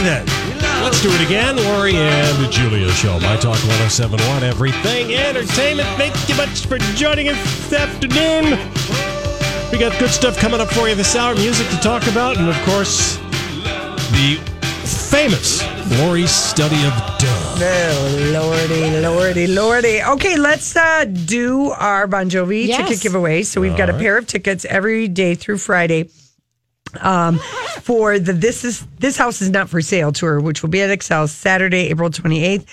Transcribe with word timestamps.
Alrighty 0.00 0.24
then. 0.24 0.82
Let's 0.82 1.02
do 1.02 1.10
it 1.12 1.20
again. 1.26 1.56
Lori 1.56 1.94
and 1.94 2.52
Julia 2.52 2.88
Show. 2.92 3.18
My 3.20 3.36
Talk 3.36 3.58
1071. 3.68 4.42
Everything 4.44 5.14
entertainment. 5.14 5.88
Thank 5.96 6.28
you 6.28 6.34
much 6.36 6.66
for 6.66 6.78
joining 6.96 7.28
us 7.28 7.36
this 7.68 7.72
afternoon. 7.74 8.58
We 9.70 9.78
got 9.78 9.98
good 9.98 10.10
stuff 10.10 10.38
coming 10.38 10.60
up 10.60 10.68
for 10.68 10.88
you 10.88 10.94
this 10.94 11.14
hour. 11.16 11.34
Music 11.34 11.68
to 11.68 11.76
talk 11.78 12.06
about. 12.06 12.38
And 12.38 12.48
of 12.48 12.56
course, 12.62 13.16
the 14.12 14.38
famous 15.10 15.62
Lori's 15.98 16.30
study 16.30 16.76
of 16.86 16.92
duh. 17.18 17.56
Oh, 17.62 18.30
lordy, 18.32 19.00
lordy, 19.00 19.46
lordy. 19.46 20.02
Okay, 20.02 20.36
let's 20.36 20.74
uh, 20.76 21.04
do 21.04 21.70
our 21.72 22.06
Bon 22.06 22.30
Jovi 22.30 22.66
Yes. 22.66 22.88
ticket 22.88 23.02
giveaway. 23.02 23.42
So 23.42 23.60
we've 23.60 23.76
got 23.76 23.90
a 23.90 23.94
pair 23.94 24.16
of 24.16 24.26
tickets 24.26 24.64
every 24.64 25.08
day 25.08 25.34
through 25.34 25.58
Friday 25.58 26.08
um, 27.00 27.38
for 27.82 28.18
the 28.18 28.32
This 28.32 28.64
is 28.64 28.86
This 28.98 29.16
House 29.16 29.40
is 29.40 29.50
Not 29.50 29.68
for 29.68 29.80
Sale 29.80 30.12
tour, 30.12 30.40
which 30.40 30.62
will 30.62 30.70
be 30.70 30.80
at 30.80 30.90
Xcel 30.90 31.28
Saturday, 31.28 31.88
April 31.88 32.10
28th 32.10 32.66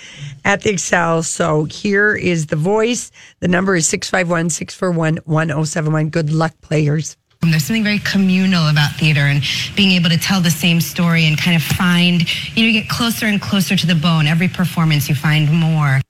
at 0.44 0.62
the 0.62 0.70
Xcel. 0.70 1.24
So 1.24 1.64
here 1.64 2.14
is 2.14 2.46
the 2.46 2.56
voice. 2.56 3.10
The 3.40 3.48
number 3.48 3.76
is 3.76 3.86
651 3.88 4.50
641 4.50 5.18
1071. 5.24 6.10
Good 6.10 6.32
luck, 6.32 6.54
players. 6.60 7.16
There's 7.40 7.64
something 7.64 7.84
very 7.84 8.00
communal 8.00 8.68
about 8.68 8.96
theater 8.96 9.20
and 9.20 9.42
being 9.76 9.92
able 9.92 10.10
to 10.10 10.18
tell 10.18 10.40
the 10.40 10.50
same 10.50 10.80
story 10.80 11.24
and 11.24 11.38
kind 11.38 11.54
of 11.54 11.62
find, 11.62 12.22
you 12.56 12.62
know, 12.62 12.68
you 12.68 12.80
get 12.80 12.88
closer 12.88 13.26
and 13.26 13.40
closer 13.40 13.76
to 13.76 13.86
the 13.86 13.94
bone. 13.94 14.26
Every 14.26 14.48
performance, 14.48 15.08
you 15.08 15.14
find 15.14 15.52
more. 15.52 16.00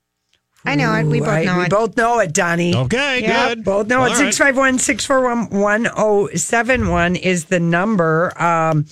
I 0.65 0.75
know 0.75 0.93
it. 0.95 1.05
We 1.05 1.21
both 1.21 1.29
I- 1.29 1.45
know 1.45 1.55
we 1.57 1.61
it. 1.63 1.65
We 1.65 1.69
both 1.69 1.97
know 1.97 2.19
it, 2.19 2.33
Donnie. 2.33 2.75
Okay, 2.75 3.23
Yeah, 3.23 3.49
good. 3.55 3.65
both 3.65 3.87
know 3.87 4.01
All 4.01 4.07
it. 4.07 4.11
right. 4.11 4.17
651 4.33 4.79
641 4.79 5.85
1071 6.01 7.17
is 7.17 7.47
the 7.47 7.61
number. 7.61 8.33
Um, 8.41 8.85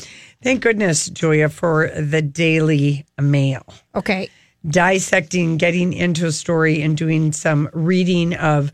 thank 0.43 0.63
goodness, 0.63 1.09
Julia, 1.11 1.49
for 1.49 1.89
the 1.91 2.23
Daily 2.23 3.05
Mail. 3.21 3.65
Okay. 3.95 4.31
Dissecting, 4.67 5.59
getting 5.59 5.93
into 5.93 6.27
a 6.27 6.33
story, 6.33 6.83
and 6.83 6.97
doing 6.97 7.33
some 7.33 7.69
reading 7.73 8.35
of 8.35 8.73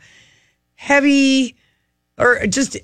heavy 0.74 1.56
or 2.18 2.46
just 2.46 2.76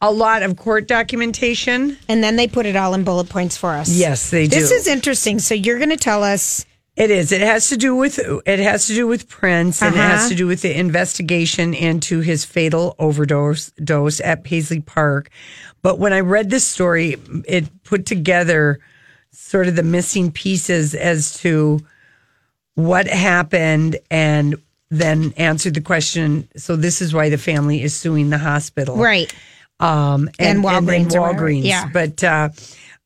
a 0.00 0.10
lot 0.12 0.42
of 0.42 0.56
court 0.56 0.86
documentation. 0.86 1.98
And 2.08 2.22
then 2.22 2.36
they 2.36 2.46
put 2.46 2.64
it 2.66 2.76
all 2.76 2.94
in 2.94 3.02
bullet 3.04 3.28
points 3.28 3.56
for 3.56 3.70
us. 3.70 3.88
Yes, 3.90 4.30
they 4.30 4.46
do. 4.46 4.54
This 4.58 4.70
is 4.70 4.86
interesting. 4.86 5.38
So 5.40 5.54
you're 5.54 5.78
going 5.78 5.90
to 5.90 5.96
tell 5.96 6.22
us. 6.22 6.64
It 6.98 7.12
is. 7.12 7.30
It 7.30 7.40
has 7.42 7.68
to 7.68 7.76
do 7.76 7.94
with 7.94 8.18
it 8.44 8.58
has 8.58 8.88
to 8.88 8.94
do 8.94 9.06
with 9.06 9.28
Prince, 9.28 9.80
and 9.82 9.94
it 9.94 9.98
has 9.98 10.20
Uh-huh. 10.22 10.28
to 10.30 10.34
do 10.34 10.46
with 10.48 10.62
the 10.62 10.76
investigation 10.76 11.72
into 11.72 12.18
his 12.20 12.44
fatal 12.44 12.96
overdose 12.98 13.70
dose 13.84 14.20
at 14.20 14.42
Paisley 14.42 14.80
Park. 14.80 15.30
But 15.80 16.00
when 16.00 16.12
I 16.12 16.18
read 16.20 16.50
this 16.50 16.66
story, 16.66 17.16
it 17.46 17.66
put 17.84 18.04
together 18.04 18.80
sort 19.30 19.68
of 19.68 19.76
the 19.76 19.84
missing 19.84 20.32
pieces 20.32 20.92
as 20.94 21.38
to 21.38 21.78
what 22.74 23.06
happened, 23.06 23.96
and 24.10 24.56
then 24.90 25.32
answered 25.36 25.74
the 25.74 25.80
question. 25.80 26.48
So 26.56 26.74
this 26.74 27.00
is 27.00 27.14
why 27.14 27.28
the 27.28 27.38
family 27.38 27.80
is 27.82 27.94
suing 27.94 28.30
the 28.30 28.38
hospital, 28.38 28.96
Right. 28.96 29.32
um, 29.78 30.28
And 30.40 30.64
then 30.64 30.64
Walgreens 30.64 31.04
whatever. 31.16 31.44
Walgreens. 31.46 31.64
Yeah. 31.64 31.88
But 31.92 32.24
uh, 32.24 32.48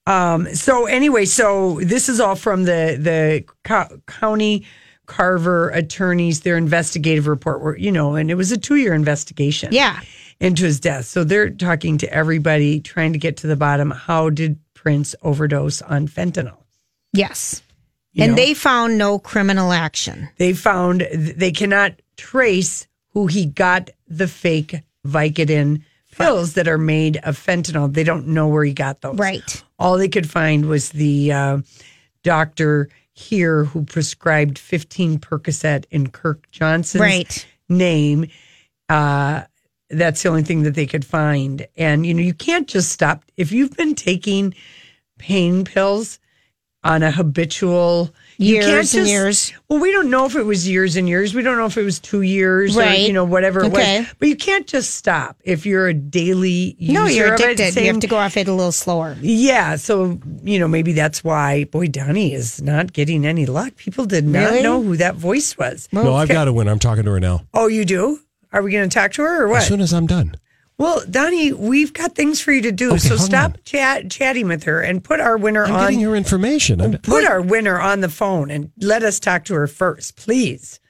um, 0.06 0.52
so 0.54 0.86
anyway, 0.86 1.24
so 1.24 1.80
this 1.80 2.08
is 2.08 2.20
all 2.20 2.34
from 2.34 2.64
the 2.64 2.96
the 2.98 3.44
co- 3.64 4.00
county 4.06 4.66
Carver 5.06 5.68
attorneys 5.70 6.40
their 6.40 6.56
investigative 6.56 7.26
report. 7.26 7.62
Where 7.62 7.76
you 7.76 7.92
know, 7.92 8.14
and 8.14 8.30
it 8.30 8.34
was 8.34 8.52
a 8.52 8.58
two 8.58 8.76
year 8.76 8.94
investigation. 8.94 9.70
Yeah. 9.72 10.00
into 10.40 10.64
his 10.64 10.80
death. 10.80 11.04
So 11.04 11.22
they're 11.22 11.50
talking 11.50 11.98
to 11.98 12.12
everybody, 12.12 12.80
trying 12.80 13.12
to 13.12 13.18
get 13.18 13.36
to 13.38 13.46
the 13.46 13.54
bottom. 13.54 13.92
How 13.92 14.28
did 14.28 14.58
Prince 14.74 15.14
overdose 15.22 15.82
on 15.82 16.08
fentanyl? 16.08 16.58
Yes. 17.12 17.62
You 18.12 18.24
and 18.24 18.32
know? 18.32 18.36
they 18.36 18.54
found 18.54 18.98
no 18.98 19.20
criminal 19.20 19.72
action. 19.72 20.28
They 20.38 20.52
found 20.52 21.06
they 21.12 21.52
cannot 21.52 21.92
trace 22.16 22.88
who 23.10 23.26
he 23.26 23.46
got 23.46 23.90
the 24.08 24.26
fake 24.26 24.80
Vicodin 25.06 25.84
pills 26.12 26.54
that 26.54 26.68
are 26.68 26.78
made 26.78 27.16
of 27.24 27.36
fentanyl. 27.36 27.92
They 27.92 28.04
don't 28.04 28.28
know 28.28 28.46
where 28.48 28.64
he 28.64 28.72
got 28.72 29.00
those. 29.00 29.16
Right. 29.18 29.64
All 29.78 29.98
they 29.98 30.08
could 30.08 30.30
find 30.30 30.66
was 30.66 30.90
the 30.90 31.32
uh, 31.32 31.58
doctor 32.22 32.88
here 33.14 33.64
who 33.64 33.84
prescribed 33.84 34.58
15 34.58 35.18
Percocet 35.18 35.84
in 35.90 36.08
Kirk 36.10 36.50
Johnson's 36.50 37.00
Right. 37.00 37.46
name. 37.68 38.28
Uh, 38.88 39.42
that's 39.90 40.22
the 40.22 40.28
only 40.28 40.42
thing 40.42 40.62
that 40.62 40.74
they 40.74 40.86
could 40.86 41.04
find. 41.04 41.66
And, 41.76 42.06
you 42.06 42.14
know, 42.14 42.22
you 42.22 42.32
can't 42.34 42.66
just 42.68 42.90
stop. 42.90 43.24
If 43.36 43.52
you've 43.52 43.76
been 43.76 43.94
taking 43.94 44.54
pain 45.18 45.64
pills 45.64 46.18
on 46.84 47.02
a 47.02 47.10
habitual 47.12 48.10
you 48.38 48.54
Years 48.56 48.64
can't 48.64 48.76
and 48.78 48.88
just- 48.88 49.10
years. 49.10 49.52
Well, 49.68 49.78
we 49.78 49.92
don't 49.92 50.10
know 50.10 50.24
if 50.26 50.34
it 50.34 50.42
was 50.42 50.68
years 50.68 50.96
and 50.96 51.08
years. 51.08 51.32
We 51.32 51.42
don't 51.42 51.56
know 51.56 51.66
if 51.66 51.76
it 51.78 51.84
was 51.84 52.00
two 52.00 52.22
years 52.22 52.76
or, 52.76 52.84
you 52.94 53.12
know, 53.12 53.24
whatever 53.24 53.60
it 53.62 53.70
was. 53.72 54.06
But 54.18 54.28
you 54.28 54.34
can't 54.34 54.66
just 54.66 54.96
stop 54.96 55.36
if 55.44 55.64
you're 55.64 55.86
a 55.86 55.94
daily 55.94 56.74
user. 56.78 56.92
No, 56.92 57.06
you're 57.06 57.34
of 57.34 57.40
it. 57.40 57.50
addicted. 57.60 57.80
You 57.82 57.86
have 57.86 58.00
to 58.00 58.06
go 58.08 58.16
off 58.16 58.36
it 58.36 58.48
a 58.48 58.52
little 58.52 58.72
slower. 58.72 59.16
yeah, 59.20 59.76
so 59.76 60.18
you 60.42 60.58
know 60.58 60.66
maybe 60.66 60.92
that's 60.92 61.22
why 61.22 61.64
boy 61.64 61.86
Donnie 61.86 62.32
is 62.34 62.60
not 62.60 62.92
getting 62.92 63.24
any 63.26 63.46
luck. 63.46 63.76
People 63.76 64.04
did 64.06 64.24
not 64.26 64.50
Really? 64.50 64.62
know 64.62 64.82
who 64.82 64.96
that 64.96 65.14
voice 65.14 65.56
was. 65.56 65.88
No, 65.92 66.14
I've 66.14 66.28
got 66.28 66.46
to 66.46 66.52
win. 66.52 66.66
I'm 66.68 66.80
talking 66.80 67.04
to 67.04 67.12
her 67.12 67.20
now. 67.20 67.42
Oh, 67.54 67.68
you 67.68 67.84
do? 67.84 68.18
Are 68.52 68.60
we 68.62 68.72
going 68.72 68.88
to 68.88 68.92
talk 68.92 69.12
to 69.12 69.22
her 69.22 69.44
or 69.44 69.48
what? 69.48 69.58
As 69.58 69.68
soon 69.68 69.80
as 69.80 69.92
I'm 69.94 70.06
done. 70.06 70.34
Well, 70.82 71.02
Donnie, 71.10 71.52
we've 71.52 71.92
got 71.92 72.14
things 72.14 72.40
for 72.40 72.52
you 72.52 72.60
to 72.62 72.72
do. 72.72 72.90
Okay, 72.90 72.98
so 72.98 73.16
stop 73.16 73.56
chat 73.64 74.10
chatting 74.10 74.48
with 74.48 74.64
her 74.64 74.80
and 74.80 75.02
put 75.02 75.20
our 75.20 75.36
winner 75.36 75.64
I'm 75.64 75.72
on. 75.74 75.80
getting 75.84 76.00
your 76.00 76.16
information. 76.16 76.80
I'm, 76.80 76.98
Put 76.98 77.24
our 77.24 77.40
winner 77.40 77.80
on 77.80 78.00
the 78.00 78.08
phone 78.08 78.50
and 78.50 78.70
let 78.80 79.02
us 79.02 79.18
talk 79.20 79.44
to 79.46 79.54
her 79.54 79.66
first, 79.66 80.16
please. 80.16 80.80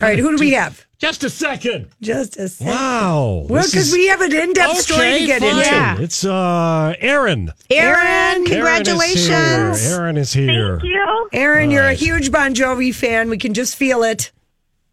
All 0.00 0.08
right, 0.08 0.18
who 0.18 0.36
do 0.36 0.40
we 0.40 0.52
have? 0.52 0.86
just 0.98 1.24
a 1.24 1.30
second. 1.30 1.88
Just 2.00 2.36
a 2.36 2.48
second. 2.48 2.72
Wow. 2.74 3.46
Well, 3.48 3.64
because 3.64 3.92
we 3.92 4.06
have 4.06 4.20
an 4.20 4.32
in-depth 4.32 4.78
story 4.78 5.00
to 5.10 5.14
Okay, 5.16 5.26
get 5.26 5.40
fine. 5.40 5.50
into. 5.50 5.62
Yeah. 5.64 6.00
It's 6.00 6.24
uh 6.24 6.94
Aaron. 7.00 7.52
Aaron, 7.70 8.44
congratulations. 8.44 9.30
Aaron 9.92 10.16
is 10.16 10.32
here. 10.32 10.50
Aaron 10.50 10.78
is 10.80 10.80
here. 10.80 10.80
you. 10.84 11.28
Aaron, 11.32 11.70
you're 11.72 11.86
a 11.88 11.94
huge 11.94 12.30
Bon 12.32 12.54
Jovi 12.54 12.94
fan. 12.94 13.30
We 13.30 13.38
can 13.38 13.52
just 13.54 13.74
feel 13.76 14.02
it. 14.04 14.30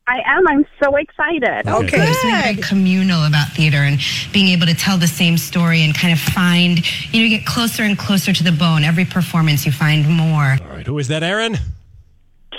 I 0.10 0.22
am. 0.26 0.48
I'm 0.48 0.66
so 0.82 0.96
excited. 0.96 1.68
Okay. 1.68 1.98
There's 1.98 2.20
something 2.20 2.42
very 2.42 2.56
communal 2.56 3.26
about 3.26 3.50
theater 3.50 3.78
and 3.78 4.00
being 4.34 4.48
able 4.48 4.66
to 4.66 4.74
tell 4.74 4.98
the 4.98 5.08
same 5.08 5.38
story 5.38 5.84
and 5.84 5.94
kind 5.94 6.12
of 6.12 6.20
find, 6.20 6.80
you 7.14 7.20
know, 7.20 7.26
you 7.28 7.38
get 7.38 7.46
closer 7.46 7.84
and 7.84 7.96
closer 7.96 8.34
to 8.34 8.44
the 8.44 8.52
bone. 8.52 8.84
Every 8.84 9.06
performance, 9.06 9.68
you 9.68 9.72
find 9.72 10.10
more. 10.10 10.58
All 10.60 10.76
right. 10.78 10.88
Who 10.88 10.98
is 10.98 11.10
that, 11.10 11.22
Aaron? 11.22 11.58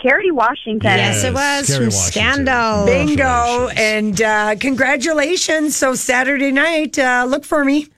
Kerry 0.00 0.31
Washington. 0.31 0.97
Yes, 0.97 1.25
it 1.25 1.35
was 1.35 1.67
Kerry 1.67 1.87
from 1.91 1.94
Washington. 1.94 2.47
Scandal. 2.47 2.87
Bingo. 2.87 3.69
And 3.76 4.23
uh, 4.23 4.55
congratulations. 4.55 5.75
So 5.75 5.94
Saturday 5.94 6.53
night, 6.53 6.99
uh, 6.99 7.26
look 7.29 7.44
for 7.44 7.64
me. 7.64 7.88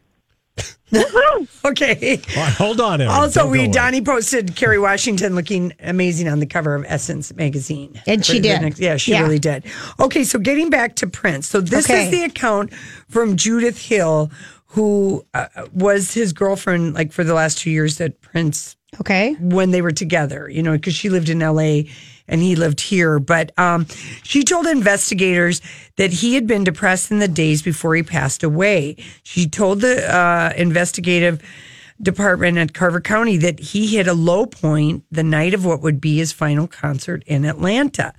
Okay. 1.64 2.20
All 2.36 2.42
right, 2.42 2.52
hold 2.54 2.80
on, 2.80 3.00
Erin. 3.00 3.12
Also, 3.12 3.40
Don't 3.40 3.46
go 3.48 3.52
we 3.52 3.58
away. 3.60 3.68
Donnie 3.68 4.02
posted 4.02 4.56
Kerry 4.56 4.78
Washington 4.80 5.34
looking 5.36 5.72
amazing 5.80 6.28
on 6.28 6.40
the 6.40 6.46
cover 6.46 6.74
of 6.74 6.84
Essence 6.88 7.32
magazine, 7.34 8.00
And 8.06 8.24
she 8.26 8.34
For 8.34 8.42
the 8.42 8.48
did. 8.48 8.62
next- 8.62 8.80
yeah, 8.80 8.96
she 8.96 9.12
Yeah. 9.12 9.22
really 9.22 9.38
did. 9.38 9.64
Okay, 10.00 10.24
so 10.24 10.38
getting 10.40 10.70
back 10.70 10.96
to 10.96 11.06
Prince, 11.06 11.46
so 11.46 11.60
this 11.60 11.88
Okay. 11.88 12.04
is 12.06 12.10
the 12.10 12.24
account 12.24 12.72
from 13.08 13.36
Judith 13.36 13.78
Hill, 13.80 14.30
who 14.66 15.24
uh, 15.34 15.46
was 15.72 16.14
his 16.14 16.32
girlfriend 16.32 16.94
like 16.94 17.12
for 17.12 17.22
the 17.24 17.34
last 17.34 17.58
two 17.58 17.70
years 17.70 17.98
that 17.98 18.20
Prince 18.20 18.76
Okay. 19.00 19.36
when 19.40 19.70
they 19.70 19.82
were 19.82 19.92
together, 19.92 20.48
you 20.50 20.62
know, 20.62 20.72
because 20.72 20.94
she 20.94 21.08
lived 21.10 21.28
in 21.28 21.38
LA 21.42 21.84
and 22.28 22.40
he 22.40 22.56
lived 22.56 22.80
here. 22.80 23.18
But 23.18 23.56
um, 23.58 23.86
she 24.22 24.42
told 24.44 24.66
investigators 24.66 25.60
that 25.96 26.12
he 26.12 26.34
had 26.34 26.46
been 26.46 26.64
depressed 26.64 27.10
in 27.10 27.18
the 27.18 27.28
days 27.28 27.62
before 27.62 27.94
he 27.94 28.02
passed 28.02 28.42
away. 28.42 28.96
She 29.22 29.48
told 29.48 29.80
the 29.80 30.14
uh, 30.14 30.52
investigative 30.56 31.40
department 32.00 32.58
at 32.58 32.74
Carver 32.74 33.00
County 33.00 33.36
that 33.36 33.60
he 33.60 33.86
hit 33.86 34.08
a 34.08 34.12
low 34.14 34.44
point 34.46 35.04
the 35.12 35.22
night 35.22 35.54
of 35.54 35.64
what 35.64 35.82
would 35.82 36.00
be 36.00 36.16
his 36.16 36.32
final 36.32 36.66
concert 36.66 37.22
in 37.26 37.44
Atlanta. 37.44 38.12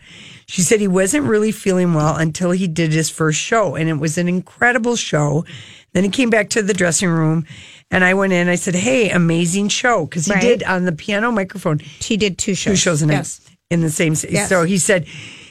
She 0.46 0.62
said 0.62 0.80
he 0.80 0.88
wasn't 0.88 1.26
really 1.26 1.52
feeling 1.52 1.94
well 1.94 2.16
until 2.16 2.52
he 2.52 2.68
did 2.68 2.94
his 2.94 3.10
first 3.10 3.40
show, 3.40 3.76
and 3.76 3.90
it 3.90 3.96
was 3.96 4.18
an 4.18 4.30
incredible 4.30 4.96
show. 4.96 5.44
Then 5.92 6.04
he 6.06 6.10
came 6.10 6.30
back 6.30 6.50
to 6.52 6.62
the 6.62 6.74
dressing 6.74 7.10
room, 7.10 7.46
and 7.92 8.04
I 8.06 8.14
went 8.14 8.32
in. 8.34 8.48
I 8.48 8.56
said, 8.56 8.76
"Hey, 8.76 9.10
amazing 9.10 9.68
show!" 9.70 10.06
Because 10.06 10.26
he 10.28 10.34
Right. 10.34 10.42
did 10.42 10.64
on 10.64 10.86
the 10.86 10.92
piano 10.92 11.32
microphone 11.32 11.80
She 12.00 12.16
did 12.18 12.38
two 12.38 12.56
shows. 12.56 12.74
two 12.74 12.78
shows 12.78 13.02
a 13.02 13.06
night 13.08 13.14
Yes. 13.16 13.42
In 13.70 13.82
the 13.82 13.90
same 13.90 14.16
city. 14.16 14.34
Yes. 14.34 14.50
So 14.50 14.64
he 14.64 14.78
said 14.78 15.06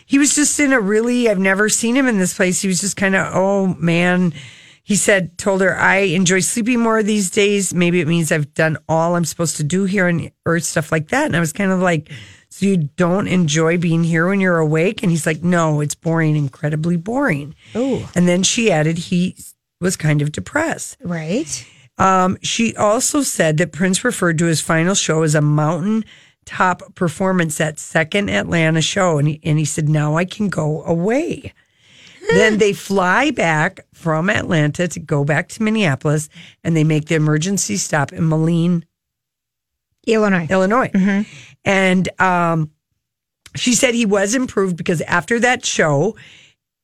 he 0.07 0.19
was 0.19 0.35
just 0.35 0.59
in 0.61 0.73
a 0.73 0.81
really 0.81 1.29
I've 1.29 1.39
never 1.39 1.69
seen 1.69 1.97
him 1.97 2.07
in 2.07 2.19
this 2.19 2.35
place. 2.35 2.61
He 2.63 2.69
was 2.69 2.81
just 2.81 2.97
kind 2.97 3.15
of 3.15 3.35
oh 3.35 3.75
man. 3.79 4.33
He 4.85 4.97
said 4.97 5.39
told 5.39 5.61
her 5.61 5.79
I 5.79 5.97
enjoy 5.97 6.41
sleeping 6.41 6.81
more 6.81 7.03
these 7.03 7.31
days. 7.31 7.73
Maybe 7.73 8.01
it 8.01 8.09
means 8.09 8.33
I've 8.33 8.53
done 8.55 8.79
all 8.89 9.15
I'm 9.15 9.25
supposed 9.25 9.57
to 9.59 9.65
do 9.65 9.85
here 9.85 10.09
on 10.09 10.31
earth, 10.45 10.65
stuff 10.65 10.91
like 10.91 11.09
that. 11.09 11.27
And 11.27 11.37
I 11.37 11.41
was 11.41 11.53
kind 11.53 11.71
of 11.71 11.81
like, 11.81 12.11
so 12.49 12.67
you 12.67 12.77
don't 12.77 13.29
enjoy 13.29 13.79
being 13.79 14.05
here 14.05 14.29
when 14.29 14.41
you're 14.41 14.59
awake? 14.59 15.03
And 15.03 15.11
he's 15.11 15.25
like, 15.25 15.43
no, 15.43 15.81
it's 15.81 15.95
boring, 15.95 16.37
incredibly 16.37 16.97
boring. 16.97 17.55
Oh. 17.75 18.11
And 18.15 18.29
then 18.29 18.43
she 18.43 18.71
added 18.71 18.99
he 18.99 19.37
was 19.81 19.97
kind 19.97 20.21
of 20.21 20.33
depressed. 20.33 20.99
Right. 21.01 21.67
Um, 21.97 22.37
she 22.43 22.75
also 22.77 23.23
said 23.23 23.59
that 23.59 23.73
Prince 23.73 24.05
referred 24.05 24.39
to 24.39 24.47
his 24.47 24.61
final 24.61 24.95
show 24.95 25.23
as 25.23 25.35
a 25.35 25.41
mountain 25.41 26.05
top 26.45 26.95
performance, 26.95 27.59
that 27.59 27.79
second 27.79 28.31
Atlanta 28.31 28.81
show. 28.81 29.19
And 29.19 29.29
he, 29.29 29.41
and 29.43 29.59
he 29.59 29.65
said, 29.65 29.89
now 29.89 30.17
I 30.17 30.25
can 30.25 30.49
go 30.49 30.83
away. 30.85 31.53
then 32.31 32.59
they 32.59 32.73
fly 32.73 33.31
back 33.31 33.81
from 33.93 34.31
Atlanta 34.31 34.89
to 34.89 35.01
go 35.01 35.25
back 35.25 35.49
to 35.51 35.63
Minneapolis 35.63 36.29
and 36.63 36.77
they 36.77 36.85
make 36.85 37.07
the 37.07 37.15
emergency 37.17 37.77
stop 37.77 38.13
in 38.13 38.25
Moline, 38.25 38.85
Illinois. 40.07 40.47
Illinois. 40.51 40.91
And 41.65 42.09
um, 42.21 42.71
she 43.55 43.75
said 43.75 43.95
he 43.95 44.07
was 44.07 44.35
improved 44.35 44.77
because 44.77 45.01
after 45.03 45.39
that 45.41 45.65
show, 45.65 46.17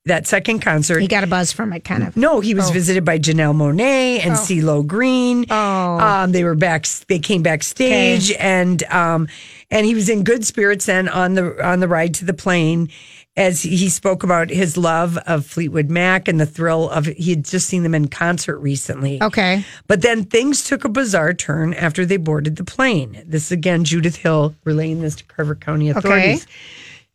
that 0.04 0.26
second 0.26 0.60
concert, 0.60 1.00
He 1.00 1.08
got 1.08 1.24
a 1.24 1.26
buzz 1.26 1.52
from 1.52 1.72
it, 1.72 1.84
kind 1.84 2.02
of. 2.02 2.16
no, 2.16 2.40
he 2.40 2.54
was 2.54 2.70
Oh. 2.70 2.72
visited 2.72 3.04
by 3.04 3.18
Janelle 3.18 3.54
Monáe 3.54 4.24
and 4.24 4.34
CeeLo 4.36 4.86
Green. 4.86 5.44
Oh. 5.50 5.98
Um, 5.98 6.32
they 6.32 6.44
were 6.44 6.54
back. 6.54 6.86
They 7.08 7.18
came 7.18 7.42
backstage, 7.42 8.32
and 8.38 8.82
um, 8.84 9.28
and 9.70 9.84
he 9.84 9.94
was 9.94 10.08
in 10.08 10.24
good 10.24 10.46
spirits 10.46 10.86
then 10.86 11.08
on 11.08 11.34
the 11.34 11.62
on 11.66 11.80
the 11.80 11.88
ride 11.88 12.14
to 12.14 12.24
the 12.24 12.32
plane, 12.32 12.88
as 13.36 13.62
he 13.62 13.90
spoke 13.90 14.22
about 14.22 14.48
his 14.48 14.78
love 14.78 15.18
of 15.26 15.44
Fleetwood 15.44 15.90
Mac 15.90 16.26
and 16.26 16.40
the 16.40 16.46
thrill 16.46 16.88
of 16.88 17.04
he 17.04 17.30
had 17.30 17.44
just 17.44 17.66
seen 17.68 17.82
them 17.82 17.94
in 17.94 18.08
concert 18.08 18.58
recently. 18.60 19.22
Okay. 19.22 19.62
But 19.88 20.00
then 20.00 20.24
things 20.24 20.64
took 20.64 20.84
a 20.84 20.88
bizarre 20.88 21.34
turn 21.34 21.74
after 21.74 22.06
they 22.06 22.16
boarded 22.16 22.56
the 22.56 22.64
plane. 22.64 23.22
This 23.26 23.46
is 23.46 23.52
again 23.52 23.84
Judith 23.84 24.16
Hill 24.16 24.54
relaying 24.64 25.02
this 25.02 25.16
to 25.16 25.24
Carver 25.24 25.54
County 25.54 25.90
authorities. 25.90 26.46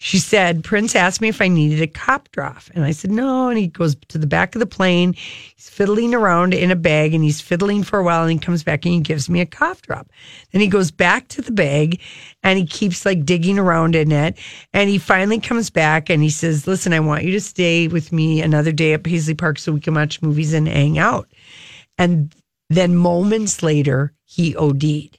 She 0.04 0.20
said, 0.20 0.66
Prince 0.66 0.98
asked 0.98 1.22
me 1.22 1.30
if 1.30 1.42
I 1.42 1.48
needed 1.48 1.82
a 1.82 1.88
cop 1.88 2.30
drop. 2.34 2.64
And 2.76 2.84
I 2.84 2.92
said, 2.92 3.10
no. 3.10 3.48
And 3.48 3.58
he 3.58 3.68
goes 3.68 3.96
to 4.10 4.18
the 4.18 4.28
back 4.28 4.54
of 4.54 4.60
the 4.60 4.66
plane. 4.66 5.14
He's 5.14 5.70
fiddling 5.70 6.14
around 6.14 6.54
in 6.54 6.72
a 6.72 6.76
bag 6.76 7.14
and 7.14 7.24
he's 7.24 7.40
fiddling 7.40 7.84
for 7.84 8.00
a 8.00 8.04
while 8.04 8.24
and 8.24 8.34
he 8.34 8.38
comes 8.38 8.66
back 8.66 8.84
and 8.84 8.94
he 8.96 9.00
gives 9.00 9.30
me 9.30 9.40
a 9.40 9.46
cough 9.46 9.82
drop. 9.82 10.10
Then 10.52 10.60
he 10.60 10.68
goes 10.68 10.92
back 10.92 11.30
to 11.30 11.42
the 11.42 11.54
bag 11.54 12.02
and 12.44 12.60
he 12.60 12.66
keeps 12.66 13.06
like 13.06 13.24
digging 13.24 13.58
around 13.58 13.96
in 13.96 14.12
it. 14.12 14.38
And 14.74 14.90
he 14.90 14.98
finally 14.98 15.40
comes 15.40 15.70
back 15.70 16.10
and 16.10 16.22
he 16.22 16.30
says, 16.30 16.68
listen, 16.68 16.92
I 16.92 17.00
want 17.00 17.24
you 17.24 17.32
to 17.32 17.40
stay 17.40 17.88
with 17.88 18.12
me 18.12 18.42
another 18.42 18.74
day 18.74 18.92
at 18.92 19.04
Paisley 19.04 19.36
Park 19.36 19.58
so 19.58 19.72
we 19.72 19.80
can 19.80 19.94
watch 19.94 20.22
movies 20.22 20.52
and 20.52 20.68
hang 20.68 21.00
out. 21.00 21.30
And 21.98 22.36
then 22.70 22.98
moments 22.98 23.64
later, 23.64 24.12
he 24.26 24.54
OD'd. 24.54 25.18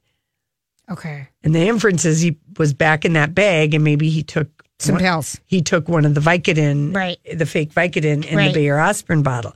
Okay. 0.91 1.29
And 1.43 1.55
the 1.55 1.67
inference 1.67 2.05
is 2.05 2.21
he 2.21 2.37
was 2.59 2.75
back 2.75 3.07
in 3.07 3.15
that 3.15 3.35
bag 3.35 3.73
and 3.73 3.83
maybe 3.83 4.11
he 4.11 4.23
took 4.23 4.54
Some 4.79 4.99
pills. 4.99 5.41
He 5.47 5.63
took 5.63 5.89
one 5.89 6.05
of 6.05 6.15
the 6.15 6.21
Vicodin, 6.21 6.95
Right. 6.95 7.19
the 7.33 7.47
fake 7.47 7.73
Vicodin 7.73 8.25
in 8.27 8.37
Right. 8.37 8.49
the 8.49 8.61
Bayer 8.61 8.79
aspirin 8.79 9.23
bottle. 9.23 9.55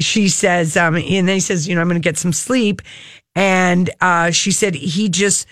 She 0.00 0.28
says, 0.28 0.76
um, 0.76 0.96
and 0.96 1.28
then 1.28 1.34
he 1.36 1.40
says, 1.40 1.66
you 1.68 1.74
know, 1.74 1.80
I'm 1.80 1.88
going 1.88 2.00
to 2.00 2.06
get 2.06 2.18
some 2.18 2.32
sleep. 2.32 2.82
And 3.34 3.90
uh, 4.00 4.30
she 4.30 4.52
said 4.52 4.74
he 4.74 5.08
just, 5.08 5.46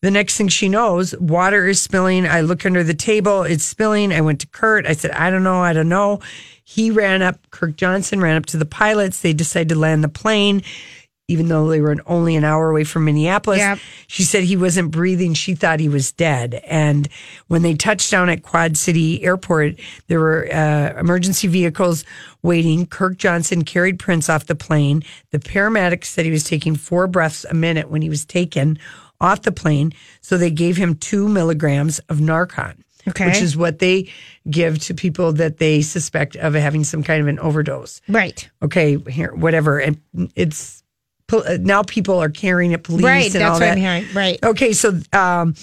the 0.00 0.10
next 0.10 0.36
thing 0.36 0.48
she 0.48 0.68
knows, 0.68 1.16
water 1.18 1.66
is 1.68 1.80
spilling. 1.80 2.26
I 2.26 2.40
look 2.40 2.64
under 2.66 2.82
the 2.82 2.94
table, 2.94 3.42
it's 3.42 3.64
spilling. 3.64 4.12
I 4.12 4.20
went 4.20 4.40
to 4.40 4.46
Kurt. 4.48 4.86
I 4.86 4.92
said, 4.94 5.12
I 5.12 5.30
don't 5.30 5.42
know, 5.44 5.60
I 5.62 5.72
don't 5.72 5.88
know. 5.88 6.20
He 6.64 6.90
ran 6.90 7.22
up, 7.22 7.38
Kirk 7.50 7.76
Johnson 7.76 8.20
ran 8.20 8.36
up 8.36 8.46
to 8.46 8.56
the 8.56 8.64
pilots. 8.66 9.20
They 9.20 9.32
decided 9.32 9.68
to 9.70 9.74
land 9.76 10.02
the 10.02 10.08
plane, 10.08 10.62
even 11.32 11.48
though 11.48 11.68
they 11.68 11.80
were 11.80 11.96
only 12.06 12.36
an 12.36 12.44
hour 12.44 12.70
away 12.70 12.84
from 12.84 13.04
Minneapolis. 13.06 13.58
Yep. 13.58 13.78
She 14.06 14.22
said 14.22 14.44
he 14.44 14.56
wasn't 14.56 14.90
breathing. 14.90 15.34
She 15.34 15.54
thought 15.54 15.80
he 15.80 15.88
was 15.88 16.12
dead. 16.12 16.62
And 16.66 17.08
when 17.48 17.62
they 17.62 17.74
touched 17.74 18.10
down 18.10 18.28
at 18.28 18.42
Quad 18.42 18.76
City 18.76 19.22
Airport, 19.24 19.76
there 20.08 20.20
were 20.20 20.48
uh, 20.52 20.98
emergency 21.00 21.48
vehicles 21.48 22.04
waiting. 22.42 22.86
Kirk 22.86 23.16
Johnson 23.16 23.64
carried 23.64 23.98
Prince 23.98 24.28
off 24.28 24.46
the 24.46 24.54
plane. 24.54 25.02
The 25.30 25.38
paramedics 25.38 26.04
said 26.06 26.24
he 26.24 26.30
was 26.30 26.44
taking 26.44 26.76
four 26.76 27.06
breaths 27.06 27.44
a 27.48 27.54
minute 27.54 27.90
when 27.90 28.02
he 28.02 28.08
was 28.08 28.24
taken 28.24 28.78
off 29.20 29.42
the 29.42 29.52
plane. 29.52 29.92
So 30.20 30.36
they 30.36 30.50
gave 30.50 30.76
him 30.76 30.94
two 30.96 31.28
milligrams 31.28 31.98
of 32.08 32.18
Narcan. 32.18 32.76
Okay. 33.08 33.26
Which 33.26 33.42
is 33.42 33.56
what 33.56 33.80
they 33.80 34.08
give 34.48 34.78
to 34.80 34.94
people 34.94 35.32
that 35.32 35.58
they 35.58 35.82
suspect 35.82 36.36
of 36.36 36.54
having 36.54 36.84
some 36.84 37.02
kind 37.02 37.20
of 37.20 37.26
an 37.26 37.40
overdose 37.40 38.00
Right. 38.08 38.48
okay, 38.62 38.96
here, 39.10 39.34
whatever. 39.34 39.80
And 39.80 40.00
it's 40.36 40.81
now 41.60 41.82
people 41.82 42.18
are 42.18 42.28
carrying 42.30 42.72
it, 42.72 42.82
police, 42.84 43.04
Right. 43.04 43.24
and 43.26 43.34
That's 43.34 43.44
all 43.44 43.52
what 43.54 43.60
that. 43.60 43.72
I'm 43.72 43.78
hearing. 43.78 44.04
Right. 44.14 44.38
Okay, 44.42 44.72
so 44.72 44.98
um, 45.12 45.54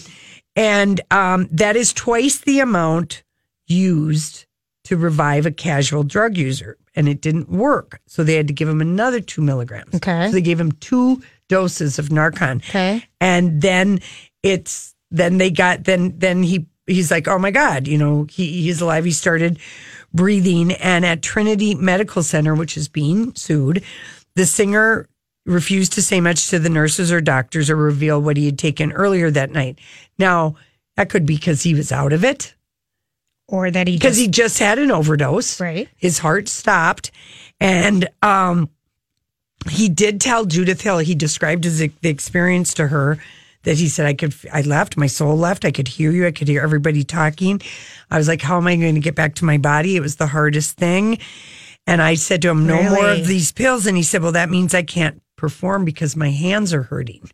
and 0.56 1.00
um, 1.12 1.48
that 1.52 1.76
is 1.76 1.94
twice 1.94 2.40
the 2.40 2.60
amount 2.60 3.24
used 3.68 4.46
to 4.86 4.98
revive 4.98 5.46
a 5.46 5.52
casual 5.52 6.04
drug 6.04 6.38
user, 6.38 6.78
and 6.96 7.08
it 7.08 7.22
didn't 7.22 7.50
work. 7.50 8.00
So 8.08 8.24
they 8.24 8.36
had 8.36 8.48
to 8.48 8.54
give 8.54 8.68
him 8.68 8.82
another 8.82 9.20
two 9.20 9.42
milligrams. 9.42 9.96
Okay. 9.96 10.28
so 10.28 10.32
they 10.32 10.42
gave 10.42 10.60
him 10.60 10.72
two 10.74 11.22
doses 11.48 12.00
of 12.00 12.10
Narcan. 12.10 12.58
Okay. 12.58 13.04
and 13.22 13.62
then 13.62 14.00
it's 14.44 14.96
then 15.12 15.38
they 15.40 15.50
got 15.52 15.84
then 15.86 16.14
then 16.18 16.44
he 16.44 16.68
he's 16.88 17.12
like, 17.12 17.28
oh 17.28 17.38
my 17.40 17.52
god, 17.52 17.88
you 17.88 17.98
know 17.98 18.26
he 18.30 18.62
he's 18.64 18.82
alive. 18.82 19.04
He 19.06 19.12
started 19.12 19.60
breathing, 20.14 20.72
and 20.74 21.06
at 21.06 21.22
Trinity 21.22 21.76
Medical 21.76 22.24
Center, 22.24 22.56
which 22.56 22.78
is 22.78 22.88
being 22.88 23.34
sued, 23.36 23.84
the 24.36 24.46
singer 24.46 25.08
refused 25.50 25.94
to 25.94 26.02
say 26.02 26.22
much 26.22 26.50
to 26.50 26.60
the 26.60 26.70
nurses 26.70 27.12
or 27.12 27.22
doctors 27.22 27.70
or 27.70 27.76
reveal 27.76 28.22
what 28.22 28.38
he 28.38 28.46
had 28.46 28.60
taken 28.60 28.92
earlier 28.92 29.32
that 29.32 29.52
night. 29.52 29.80
Now 30.18 30.56
that 30.96 31.10
could 31.10 31.26
be 31.26 31.36
because 31.36 31.64
he 31.64 31.74
was 31.74 31.92
out 31.92 32.14
of 32.14 32.24
it 32.24 32.56
Or 33.48 33.72
that 33.72 33.88
he 33.88 33.96
because 33.96 34.18
just, 34.18 34.22
he 34.22 34.28
just 34.28 34.60
had 34.60 34.78
an 34.80 34.92
overdose. 34.92 35.60
Right. 35.60 35.90
His 35.96 36.20
heart 36.20 36.48
stopped. 36.48 37.12
And 37.60 38.08
um, 38.22 38.70
he 39.70 39.90
did 39.90 40.22
tell 40.22 40.46
Judith 40.46 40.82
Hill, 40.82 41.00
he 41.00 41.16
described 41.16 41.64
his 41.64 41.80
the 41.80 42.10
experience 42.10 42.74
to 42.76 42.88
her 42.88 43.18
that 43.64 43.78
he 43.78 43.90
said, 43.90 44.06
I 44.06 44.14
could, 44.14 44.34
I 44.54 44.62
left, 44.62 44.96
my 44.96 45.08
soul 45.08 45.36
left. 45.38 45.66
I 45.66 45.72
could 45.72 45.88
hear 45.88 46.12
you. 46.12 46.26
I 46.26 46.32
could 46.32 46.48
hear 46.48 46.62
everybody 46.62 47.04
talking. 47.04 47.62
I 48.10 48.18
was 48.18 48.28
like, 48.28 48.42
how 48.42 48.58
am 48.58 48.68
I 48.68 48.78
going 48.78 48.96
to 48.96 49.02
get 49.02 49.16
back 49.16 49.36
to 49.36 49.46
my 49.46 49.58
body? 49.58 49.98
It 49.98 50.02
was 50.02 50.16
the 50.16 50.28
hardest 50.28 50.78
thing. 50.78 51.20
And 51.86 52.02
I 52.02 52.14
said 52.16 52.42
to 52.44 52.50
him, 52.50 52.68
no 52.68 52.82
more 52.84 53.10
of 53.10 53.28
these 53.28 53.52
pills. 53.52 53.86
And 53.86 53.98
he 53.98 54.04
said, 54.04 54.22
well, 54.22 54.32
that 54.34 54.50
means 54.50 54.74
I 54.74 54.84
can't 54.84 55.22
perform 55.40 55.86
because 55.86 56.16
my 56.16 56.30
hands 56.30 56.74
are 56.74 56.84
hurting. 56.84 57.30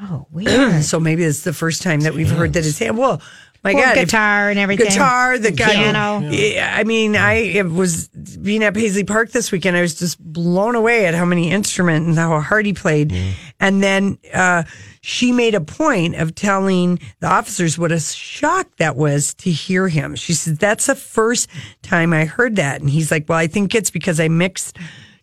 oh, 0.00 0.26
weird. 0.32 0.82
So 0.82 0.98
maybe 0.98 1.22
it's 1.24 1.44
the 1.44 1.52
first 1.52 1.82
time 1.82 2.00
that 2.00 2.14
we've 2.14 2.30
heard 2.30 2.54
that 2.54 2.64
his 2.64 2.78
hand. 2.78 2.98
Well, 2.98 3.20
my 3.64 3.74
Well, 3.74 3.84
God, 3.84 3.96
if- 3.98 4.08
guitar 4.08 4.50
and 4.50 4.58
everything. 4.58 4.88
Guitar, 4.88 5.38
the 5.38 5.52
guy. 5.52 5.72
Piano. 5.74 6.28
Yeah, 6.32 6.74
I 6.76 6.82
mean, 6.82 7.14
I 7.14 7.34
it 7.34 7.70
was 7.70 8.08
being 8.08 8.64
at 8.64 8.74
Paisley 8.74 9.04
Park 9.04 9.30
this 9.30 9.52
weekend. 9.52 9.76
I 9.76 9.82
was 9.82 9.94
just 9.94 10.18
blown 10.18 10.74
away 10.74 11.06
at 11.06 11.14
how 11.14 11.24
many 11.24 11.48
instruments 11.52 12.08
and 12.08 12.16
how 12.18 12.40
hard 12.40 12.66
he 12.66 12.72
played. 12.72 13.14
And 13.60 13.80
then 13.80 14.18
uh, 14.34 14.64
she 15.02 15.30
made 15.30 15.54
a 15.54 15.60
point 15.60 16.16
of 16.16 16.34
telling 16.34 16.98
the 17.20 17.28
officers 17.28 17.78
what 17.78 17.92
a 17.92 18.00
shock 18.00 18.66
that 18.78 18.96
was 18.96 19.32
to 19.34 19.52
hear 19.52 19.86
him. 19.86 20.16
She 20.16 20.32
said, 20.32 20.58
"That's 20.58 20.86
the 20.86 20.96
first 20.96 21.48
time 21.82 22.12
I 22.12 22.24
heard 22.24 22.56
that." 22.56 22.80
And 22.80 22.90
he's 22.90 23.12
like, 23.12 23.28
"Well, 23.28 23.38
I 23.38 23.46
think 23.46 23.76
it's 23.76 23.90
because 23.92 24.18
I 24.18 24.26
mixed." 24.26 24.76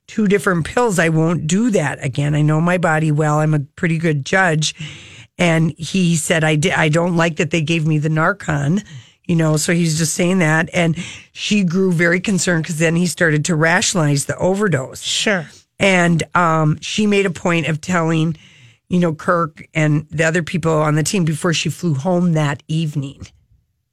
Two 0.09 0.27
different 0.27 0.65
pills, 0.65 0.97
I 0.97 1.09
won't 1.09 1.45
do 1.45 1.69
that 1.69 2.03
again. 2.03 2.33
I 2.33 2.41
know 2.41 2.59
my 2.59 2.79
body 2.79 3.11
well. 3.11 3.39
I'm 3.39 3.53
a 3.53 3.59
pretty 3.59 3.99
good 3.99 4.25
judge. 4.25 4.73
And 5.37 5.71
he 5.77 6.15
said, 6.15 6.43
I, 6.43 6.55
di- 6.55 6.71
I 6.71 6.89
don't 6.89 7.15
like 7.15 7.37
that 7.37 7.51
they 7.51 7.61
gave 7.61 7.85
me 7.85 7.99
the 7.99 8.09
Narcan, 8.09 8.83
you 9.25 9.35
know, 9.35 9.55
so 9.55 9.71
he's 9.71 9.99
just 9.99 10.15
saying 10.15 10.39
that. 10.39 10.69
And 10.73 10.97
she 11.31 11.63
grew 11.63 11.93
very 11.93 12.19
concerned 12.19 12.63
because 12.63 12.79
then 12.79 12.95
he 12.95 13.05
started 13.05 13.45
to 13.45 13.55
rationalize 13.55 14.25
the 14.25 14.35
overdose. 14.37 15.01
Sure. 15.01 15.47
And 15.77 16.23
um, 16.35 16.79
she 16.81 17.05
made 17.05 17.27
a 17.27 17.31
point 17.31 17.67
of 17.67 17.79
telling, 17.79 18.35
you 18.89 18.99
know, 18.99 19.13
Kirk 19.13 19.65
and 19.75 20.07
the 20.09 20.23
other 20.25 20.41
people 20.41 20.73
on 20.73 20.95
the 20.95 21.03
team 21.03 21.23
before 21.23 21.53
she 21.53 21.69
flew 21.69 21.93
home 21.93 22.33
that 22.33 22.63
evening. 22.67 23.27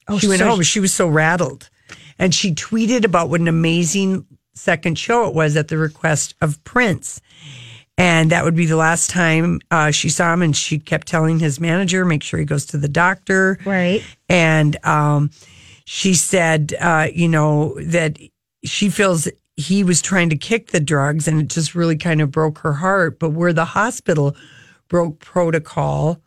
Oh, 0.08 0.18
she 0.18 0.28
went 0.28 0.40
so 0.40 0.48
home. 0.48 0.62
She 0.62 0.80
was 0.80 0.94
so 0.94 1.06
rattled. 1.06 1.68
And 2.18 2.34
she 2.34 2.54
tweeted 2.54 3.04
about 3.04 3.28
what 3.28 3.40
an 3.42 3.48
amazing 3.48 4.26
second 4.56 4.98
show 4.98 5.28
it 5.28 5.34
was 5.34 5.56
at 5.56 5.68
the 5.68 5.78
request 5.78 6.34
of 6.40 6.62
Prince. 6.64 7.20
And 7.98 8.30
that 8.30 8.44
would 8.44 8.56
be 8.56 8.66
the 8.66 8.76
last 8.76 9.08
time 9.08 9.60
uh, 9.70 9.90
she 9.90 10.10
saw 10.10 10.32
him. 10.34 10.42
And 10.42 10.54
she 10.54 10.78
kept 10.78 11.06
telling 11.06 11.38
his 11.38 11.58
manager, 11.58 12.04
make 12.04 12.22
sure 12.22 12.38
he 12.38 12.44
goes 12.44 12.66
to 12.66 12.76
the 12.76 12.88
doctor. 12.88 13.58
Right. 13.64 14.02
And 14.28 14.76
um, 14.84 15.30
she 15.86 16.14
said, 16.14 16.74
uh, 16.78 17.08
you 17.12 17.28
know, 17.28 17.74
that 17.80 18.18
she 18.64 18.90
feels 18.90 19.28
he 19.56 19.82
was 19.82 20.02
trying 20.02 20.28
to 20.28 20.36
kick 20.36 20.68
the 20.68 20.80
drugs 20.80 21.26
and 21.26 21.40
it 21.40 21.48
just 21.48 21.74
really 21.74 21.96
kind 21.96 22.20
of 22.20 22.30
broke 22.30 22.58
her 22.58 22.74
heart. 22.74 23.18
But 23.18 23.30
where 23.30 23.54
the 23.54 23.64
hospital 23.64 24.36
broke 24.88 25.18
protocol 25.20 26.20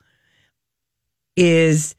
is 1.36 1.95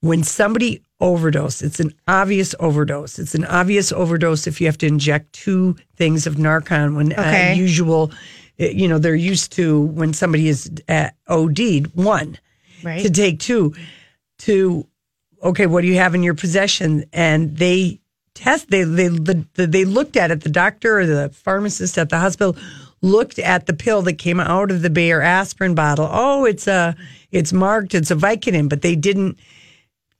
when 0.00 0.22
somebody 0.22 0.82
overdose, 1.00 1.62
it's 1.62 1.80
an 1.80 1.92
obvious 2.06 2.54
overdose. 2.60 3.18
It's 3.18 3.34
an 3.34 3.44
obvious 3.46 3.90
overdose 3.92 4.46
if 4.46 4.60
you 4.60 4.66
have 4.66 4.78
to 4.78 4.86
inject 4.86 5.32
two 5.32 5.76
things 5.96 6.26
of 6.26 6.34
Narcan 6.36 6.94
when 6.94 7.12
Okay. 7.12 7.52
uh, 7.52 7.54
usual, 7.54 8.12
uh, 8.60 8.66
you 8.66 8.86
know, 8.88 8.98
they're 8.98 9.14
used 9.14 9.52
to 9.52 9.80
when 9.80 10.12
somebody 10.12 10.48
is 10.48 10.70
uh, 10.88 11.08
OD'd, 11.28 11.94
one. 11.94 12.38
Right. 12.82 13.02
to 13.02 13.10
take 13.10 13.40
two. 13.40 13.74
To 14.40 14.86
okay 15.42 15.66
what 15.66 15.82
do 15.82 15.86
you 15.86 15.96
have 15.96 16.14
in 16.14 16.22
your 16.22 16.34
possession? 16.34 17.04
And 17.12 17.56
they 17.58 18.00
test 18.34 18.70
they 18.70 18.84
they 18.84 19.08
the, 19.08 19.44
the, 19.54 19.66
they 19.66 19.84
looked 19.84 20.16
at 20.16 20.30
it. 20.30 20.40
The 20.42 20.48
doctor 20.50 21.00
or 21.00 21.06
the 21.06 21.28
pharmacist 21.28 21.98
at 21.98 22.08
the 22.08 22.18
hospital 22.18 22.56
looked 23.02 23.38
at 23.38 23.66
the 23.66 23.74
pill 23.74 24.00
that 24.02 24.14
came 24.14 24.40
out 24.40 24.70
of 24.70 24.80
the 24.82 24.88
Bayer 24.90 25.20
aspirin 25.20 25.74
bottle. 25.74 26.08
Oh 26.10 26.46
it's 26.46 26.66
a 26.66 26.96
it's 27.30 27.52
marked 27.52 27.94
it's 27.94 28.10
a 28.10 28.14
Vicodin 28.16 28.68
but 28.70 28.80
they 28.80 28.96
didn't 28.96 29.38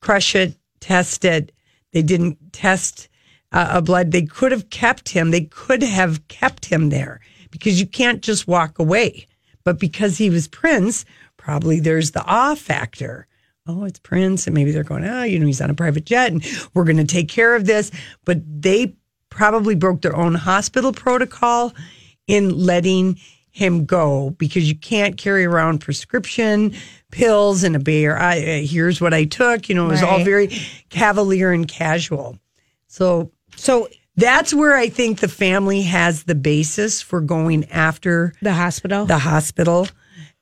crush 0.01 0.35
it 0.35 0.55
test 0.81 1.25
it 1.25 1.53
they 1.93 2.03
didn't 2.03 2.53
test 2.53 3.09
uh, 3.53 3.69
a 3.73 3.83
blood. 3.83 4.13
They 4.13 4.23
could 4.23 4.53
have 4.53 4.71
kept 4.71 5.09
him. 5.09 5.31
They 5.31 5.43
could 5.43 5.83
have 5.83 6.27
kept 6.29 6.67
him 6.67 6.91
there 6.91 7.21
because 7.51 7.81
you 7.81 7.87
can't 7.87 8.23
just 8.23 8.47
walk 8.47 8.79
away. 8.79 9.27
But 9.65 9.79
because 9.79 10.19
he 10.19 10.31
was 10.31 10.49
prince 10.49 11.05
probably 11.37 11.81
there's 11.81 12.11
the 12.11 12.25
awe 12.25 12.55
factor. 12.55 13.27
Oh 13.67 13.85
it's 13.85 13.99
prince. 13.99 14.47
And 14.47 14.55
maybe 14.55 14.71
they're 14.71 14.85
going 14.85 15.05
oh 15.05 15.23
you 15.25 15.39
know 15.39 15.47
he's 15.47 15.61
on 15.61 15.71
a 15.71 15.75
private 15.75 16.05
jet 16.05 16.33
and 16.33 16.45
we're 16.75 16.85
going 16.85 16.97
to 16.97 17.05
take 17.05 17.29
care 17.29 17.55
of 17.55 17.67
this. 17.67 17.91
But 18.25 18.39
they 18.45 18.95
probably 19.31 19.75
broke 19.75 20.03
their 20.03 20.17
own 20.17 20.35
hospital 20.35 20.93
protocol 20.93 21.73
in 22.27 22.57
letting 22.57 23.19
him 23.52 23.85
go 23.85 24.30
because 24.30 24.69
you 24.69 24.76
can't 24.76 25.16
carry 25.16 25.45
around 25.45 25.80
prescription 25.80 26.75
pills 27.11 27.64
and 27.64 27.75
a 27.75 27.78
Bayer. 27.78 28.16
I, 28.16 28.38
uh, 28.38 28.66
here's 28.66 29.00
what 29.00 29.12
I 29.12 29.25
took. 29.25 29.69
You 29.69 29.75
know, 29.75 29.87
it 29.87 29.90
was 29.90 30.02
all 30.02 30.23
very 30.25 30.49
cavalier 30.88 31.52
and 31.52 31.66
casual. 31.66 32.38
So, 32.87 33.33
So 33.57 33.88
that's 34.16 34.54
where 34.54 34.76
I 34.76 34.88
think 34.88 35.21
the 35.21 35.28
family 35.28 35.83
has 35.83 36.25
the 36.25 36.35
basis 36.35 37.02
for 37.02 37.21
going 37.21 37.64
after 37.71 38.33
the 38.42 38.52
hospital. 38.52 39.07
the 39.07 39.19
hospital. 39.19 39.88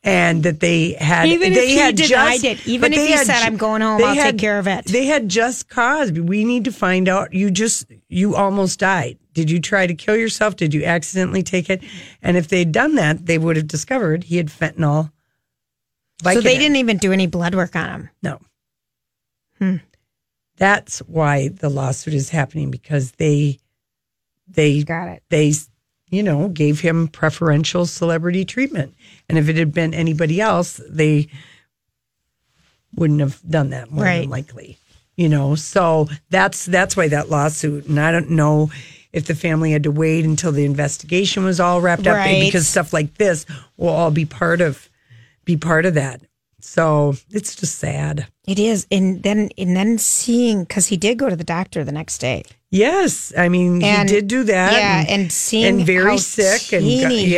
And 0.05 0.45
that 0.45 0.61
they 0.61 0.93
had, 0.93 1.27
Even 1.29 1.53
if 1.53 1.59
they 1.59 1.69
he 1.69 1.77
had 1.77 1.97
denied 1.97 2.41
just, 2.41 2.45
it, 2.45 2.69
even 2.69 2.93
if 2.93 3.01
he 3.01 3.11
had 3.11 3.27
said, 3.27 3.43
"I'm 3.43 3.57
going 3.57 3.83
home, 3.83 4.03
I'll 4.03 4.15
take 4.15 4.39
care 4.39 4.59
of 4.59 4.69
it." 4.69 4.85
They 4.85 5.07
had 5.07 5.29
just 5.29 5.69
cause. 5.69 6.13
We 6.13 6.45
need 6.45 6.65
to 6.65 6.73
find 6.73 7.09
out. 7.09 7.35
You 7.35 7.51
just, 7.51 7.87
you 8.09 8.37
almost 8.37 8.79
died. 8.79 9.19
Did 9.35 9.51
you 9.51 9.61
try 9.61 9.87
to 9.89 9.95
kill 9.95 10.17
yourself? 10.17 10.57
Did 10.57 10.73
you 10.73 10.85
accidentally 10.85 11.43
take 11.43 11.69
it? 11.69 11.83
And 12.23 12.37
if 12.37 12.49
they'd 12.49 12.71
done 12.71 12.95
that, 12.95 13.27
they 13.27 13.39
would 13.39 13.57
have 13.57 13.67
discovered 13.67 14.25
he 14.25 14.37
had 14.37 14.49
fentanyl. 14.49 15.11
so 16.23 16.41
they 16.41 16.59
didn't 16.59 16.77
even 16.77 16.97
do 16.99 17.13
any 17.13 17.27
blood 17.27 17.55
work 17.55 17.75
on 17.75 17.89
him. 17.89 18.11
No. 18.23 18.41
Hmm. 19.59 19.77
That's 20.57 20.99
why 21.01 21.49
the 21.49 21.69
lawsuit 21.69 22.15
is 22.15 22.31
happening 22.31 22.71
because 22.71 23.13
they, 23.13 23.59
they 24.49 24.83
Got 24.83 25.09
it. 25.09 25.23
they, 25.29 25.53
you 26.11 26.23
know, 26.23 26.49
gave 26.49 26.81
him 26.81 27.09
preferential 27.09 27.87
celebrity 27.87 28.45
treatment. 28.45 28.95
And 29.29 29.39
if 29.39 29.49
it 29.49 29.57
had 29.57 29.73
been 29.73 29.93
anybody 29.95 30.41
else, 30.41 30.81
they 30.89 31.29
wouldn't 32.95 33.21
have 33.21 33.41
done 33.49 33.71
that 33.71 33.91
more 33.91 34.05
Right. 34.05 34.21
than 34.23 34.31
likely. 34.31 34.79
You 35.17 35.29
know, 35.29 35.55
so 35.57 36.09
that's 36.31 36.65
that's 36.65 36.97
why 36.97 37.09
that 37.09 37.29
lawsuit. 37.29 37.87
And 37.87 37.99
I 37.99 38.13
don't 38.13 38.31
know 38.31 38.71
if 39.13 39.27
the 39.27 39.35
family 39.35 39.73
had 39.73 39.83
to 39.83 39.91
wait 39.91 40.25
until 40.25 40.53
the 40.53 40.65
investigation 40.65 41.45
was 41.45 41.59
all 41.59 41.81
wrapped 41.81 42.07
up 42.07 42.25
eh, 42.25 42.39
because 42.47 42.69
stuff 42.69 42.93
like 42.93 43.15
this 43.15 43.45
will 43.77 43.89
all 43.89 44.13
be 44.13 44.25
part 44.25 44.61
of 44.61 44.89
be 45.45 45.57
part 45.57 45.87
of 45.87 45.95
that. 45.95 46.21
So 46.69 47.15
it's 47.31 47.55
just 47.57 47.79
sad. 47.79 48.27
It 48.47 48.59
is, 48.59 48.87
and 48.91 49.23
then 49.23 49.49
and 49.57 49.75
then 49.77 49.99
seeing 49.99 50.65
because 50.65 50.87
he 50.89 50.97
did 50.97 51.19
go 51.19 51.29
to 51.29 51.37
the 51.37 51.45
doctor 51.45 51.83
the 51.85 51.93
next 51.93 52.19
day. 52.19 52.45
Yes, 52.71 53.33
I 53.37 53.49
mean 53.49 53.83
And- 53.83 54.09
he 54.09 54.17
did 54.17 54.29
do 54.29 54.45
that. 54.45 54.73
Yeah, 54.73 55.05
and, 55.15 55.33
seeing 55.33 55.79
and 55.79 55.87
very 55.87 56.11
how 56.11 56.17
sick 56.19 56.73
and 56.75 56.87
yeah, 56.87 57.09
he 57.09 57.35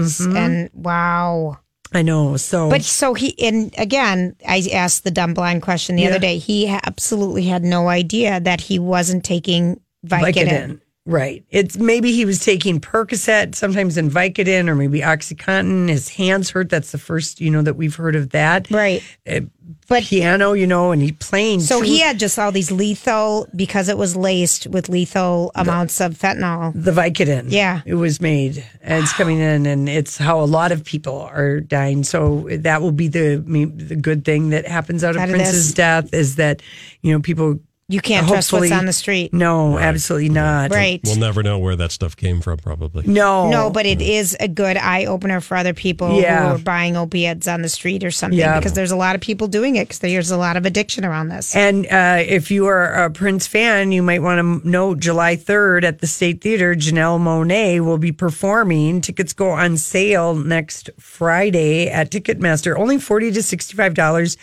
was, 0.00 0.18
mhm. 0.20 0.36
and 0.36 0.70
wow. 0.74 1.58
I 1.92 2.02
know. 2.02 2.36
So 2.36 2.68
But 2.68 2.82
so 2.82 3.14
he, 3.14 3.38
and 3.38 3.72
again, 3.78 4.34
I 4.48 4.68
asked 4.72 5.04
the 5.04 5.12
dumb 5.12 5.32
blind 5.32 5.62
question 5.62 5.94
the 5.94 6.02
Yeah. 6.02 6.08
other 6.10 6.18
day. 6.18 6.38
He 6.38 6.66
absolutely 6.66 7.44
had 7.44 7.62
no 7.62 7.88
idea 7.88 8.40
that 8.40 8.62
he 8.62 8.80
wasn't 8.80 9.22
taking 9.22 9.80
Vicodin. 10.04 10.34
Vicodin. 10.34 10.80
Right. 11.06 11.44
It's 11.50 11.76
maybe 11.76 12.12
he 12.12 12.24
was 12.24 12.38
taking 12.42 12.80
Percocet, 12.80 13.54
sometimes 13.54 13.98
in 13.98 14.08
Vicodin, 14.10 14.68
or 14.68 14.74
maybe 14.74 15.00
OxyContin. 15.00 15.88
His 15.90 16.08
hands 16.08 16.48
hurt. 16.50 16.70
That's 16.70 16.92
the 16.92 16.98
first, 16.98 17.42
you 17.42 17.50
know, 17.50 17.60
that 17.60 17.74
we've 17.76 17.94
heard 17.94 18.16
of 18.16 18.30
that. 18.30 18.70
Right. 18.70 19.02
Uh, 19.30 19.40
But- 19.86 20.04
piano, 20.04 20.54
you 20.54 20.66
know, 20.66 20.92
and 20.92 21.02
he 21.02 21.12
playing. 21.12 21.60
So 21.60 21.80
two- 21.80 21.86
he 21.86 22.00
had 22.00 22.18
just 22.18 22.38
all 22.38 22.50
these 22.52 22.70
lethal 22.70 23.46
because 23.54 23.90
it 23.90 23.98
was 23.98 24.16
laced 24.16 24.66
with 24.68 24.88
lethal 24.88 25.52
amounts 25.54 26.00
of 26.00 26.16
fentanyl. 26.18 26.72
the 26.74 26.92
Vicodin. 26.92 27.46
Yeah. 27.50 27.82
It 27.84 27.94
was 27.96 28.18
made 28.22 28.64
and 28.82 29.02
it's 29.02 29.12
coming 29.12 29.40
in 29.40 29.66
and 29.66 29.90
it's 29.90 30.16
how 30.16 30.40
a 30.40 30.46
lot 30.46 30.72
of 30.72 30.84
people 30.84 31.20
are 31.20 31.60
dying. 31.60 32.02
So 32.04 32.48
that 32.50 32.80
will 32.80 32.92
be 32.92 33.08
the 33.08 33.42
the 33.76 33.96
good 33.96 34.24
thing 34.24 34.50
that 34.50 34.66
happens 34.66 35.04
out 35.04 35.16
of 35.16 35.28
Prince's 35.28 35.74
death 35.74 36.14
is 36.14 36.36
that, 36.36 36.62
you 37.02 37.12
know, 37.12 37.20
people 37.20 37.58
You 37.86 38.00
can't 38.00 38.26
trust 38.26 38.50
what's 38.50 38.72
on 38.72 38.86
the 38.86 38.94
street. 38.94 39.34
No, 39.34 39.78
absolutely 39.78 40.30
not. 40.30 40.70
Right. 40.70 41.00
We'll 41.04 41.18
never 41.18 41.42
know 41.42 41.58
where 41.58 41.76
that 41.76 41.92
stuff 41.92 42.16
came 42.16 42.40
from, 42.40 42.56
probably. 42.56 43.06
No. 43.06 43.50
No, 43.50 43.68
but 43.68 43.84
it 43.84 44.00
is 44.00 44.34
a 44.40 44.48
good 44.48 44.78
eye 44.78 45.04
opener 45.04 45.42
for 45.42 45.54
other 45.54 45.74
people 45.74 46.18
Yeah. 46.18 46.48
who 46.48 46.54
are 46.54 46.58
buying 46.58 46.96
opiates 46.96 47.46
on 47.46 47.60
the 47.60 47.68
street 47.68 48.02
or 48.02 48.10
something 48.10 48.38
Yeah. 48.38 48.58
because 48.58 48.72
there's 48.72 48.90
a 48.90 48.96
lot 48.96 49.14
of 49.14 49.20
people 49.20 49.48
doing 49.48 49.76
it 49.76 49.84
because 49.88 49.98
there's 49.98 50.30
a 50.30 50.38
lot 50.38 50.56
of 50.56 50.64
addiction 50.64 51.04
around 51.04 51.28
this. 51.28 51.54
And 51.54 51.86
uh, 51.88 52.22
if 52.26 52.50
you 52.50 52.64
are 52.68 52.90
a 53.04 53.10
Prince 53.10 53.46
fan, 53.46 53.92
you 53.92 54.02
might 54.02 54.22
want 54.22 54.38
to 54.62 54.66
note 54.66 54.98
July 55.00 55.36
3rd 55.36 55.84
at 55.84 55.98
the 55.98 56.06
State 56.06 56.40
Theater, 56.40 56.74
Janelle 56.74 57.20
Monáe 57.20 57.80
will 57.84 57.98
be 57.98 58.12
performing. 58.12 59.02
Tickets 59.02 59.34
go 59.34 59.50
on 59.50 59.76
sale 59.76 60.34
next 60.34 60.88
Friday 60.98 61.90
at 61.90 62.10
Ticketmaster, 62.10 62.78
only 62.78 62.96
40 62.98 63.30
to 63.32 63.40
$65. 63.40 64.36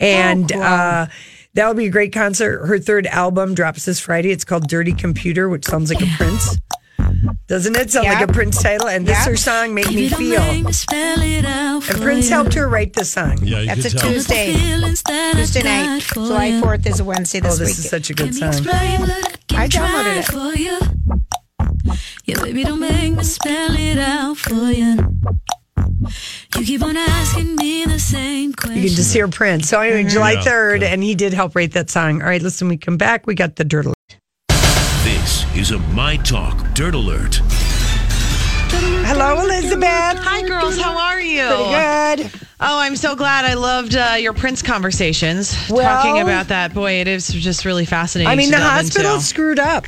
And 0.00 0.50
uh, 0.52 1.06
that'll 1.54 1.74
be 1.74 1.86
a 1.86 1.90
great 1.90 2.12
concert. 2.12 2.66
Her 2.66 2.78
third 2.78 3.06
album 3.06 3.54
drops 3.54 3.84
this 3.84 4.00
Friday. 4.00 4.30
It's 4.30 4.44
called 4.44 4.68
Dirty 4.68 4.92
Computer, 4.92 5.48
which 5.48 5.64
sounds 5.64 5.92
like 5.92 6.02
a 6.02 6.10
Prince. 6.16 6.56
Doesn't 7.48 7.76
it 7.76 7.90
sound 7.90 8.06
like 8.06 8.20
a 8.28 8.32
Prince 8.32 8.62
title? 8.62 8.88
And 8.88 9.06
this 9.06 9.18
Yep. 9.18 9.26
her 9.28 9.36
song, 9.36 9.74
Make 9.74 9.90
Me 9.90 10.08
Feel. 10.08 10.40
And 10.40 10.64
Prince 12.00 12.28
helped 12.28 12.54
her 12.54 12.68
write 12.68 12.92
the 12.92 13.04
song. 13.04 13.38
Yeah, 13.42 13.64
That's 13.74 13.86
a 13.86 13.90
tell. 13.98 14.10
Tuesday. 14.12 14.52
Tuesday 14.54 15.62
night. 15.62 16.02
July 16.14 16.50
4th 16.62 16.86
is 16.86 17.00
a 17.00 17.04
Wednesday 17.04 17.40
this 17.40 17.54
Oh, 17.54 17.58
this 17.58 17.68
week. 17.70 17.78
is 17.78 17.88
such 17.90 18.10
a 18.10 18.14
good 18.14 18.34
song. 18.34 18.52
I 19.52 19.66
downloaded 19.68 20.18
it. 20.18 21.96
Yeah, 22.26 22.40
baby, 22.42 22.62
don't 22.64 22.78
make 22.80 23.14
me 23.14 23.24
spell 23.24 23.74
it 23.76 23.98
out 23.98 24.36
for 24.36 24.70
you. 24.70 24.96
You 26.56 26.64
keep 26.64 26.82
on 26.82 26.96
asking 26.96 27.56
me 27.56 27.84
the 27.84 27.98
same 27.98 28.52
question. 28.52 28.76
You 28.82 28.88
can 28.88 28.96
just 28.96 29.12
hear 29.12 29.28
Prince. 29.28 29.68
So 29.68 29.80
anyway, 29.80 30.08
July 30.10 30.32
Yeah, 30.32 30.42
3rd, 30.42 30.82
and 30.82 31.02
he 31.02 31.14
did 31.14 31.32
help 31.34 31.54
write 31.54 31.72
that 31.72 31.90
song. 31.90 32.22
All 32.22 32.28
right, 32.28 32.40
listen, 32.42 32.68
we 32.68 32.76
come 32.76 32.96
back. 32.96 33.26
We 33.26 33.34
got 33.34 33.56
the 33.56 33.64
dirt 33.64 33.86
alert. 33.86 33.96
This 35.04 35.44
is 35.56 35.70
a 35.72 35.78
My 35.78 36.16
Talk 36.16 36.74
Dirt 36.74 36.94
Alert. 36.94 37.40
Hello, 38.72 39.40
Elizabeth. 39.42 39.84
Hi, 39.88 40.42
girls. 40.46 40.78
How 40.80 40.96
are 40.96 41.20
you? 41.20 41.46
Pretty 41.46 42.26
good. 42.30 42.40
Oh, 42.60 42.78
I'm 42.78 42.94
so 42.96 43.16
glad. 43.16 43.44
I 43.44 43.54
loved 43.54 43.96
uh, 43.96 44.16
your 44.18 44.32
Prince 44.32 44.62
conversations. 44.62 45.56
Well- 45.70 46.02
Talking 46.02 46.22
about 46.22 46.48
that, 46.48 46.72
boy, 46.74 46.92
it 47.00 47.08
is 47.08 47.28
just 47.28 47.64
really 47.64 47.84
fascinating. 47.86 48.30
I 48.30 48.36
mean, 48.36 48.50
to 48.50 48.56
the 48.56 48.62
hospital 48.62 49.14
into. 49.14 49.24
screwed 49.24 49.58
up. 49.58 49.86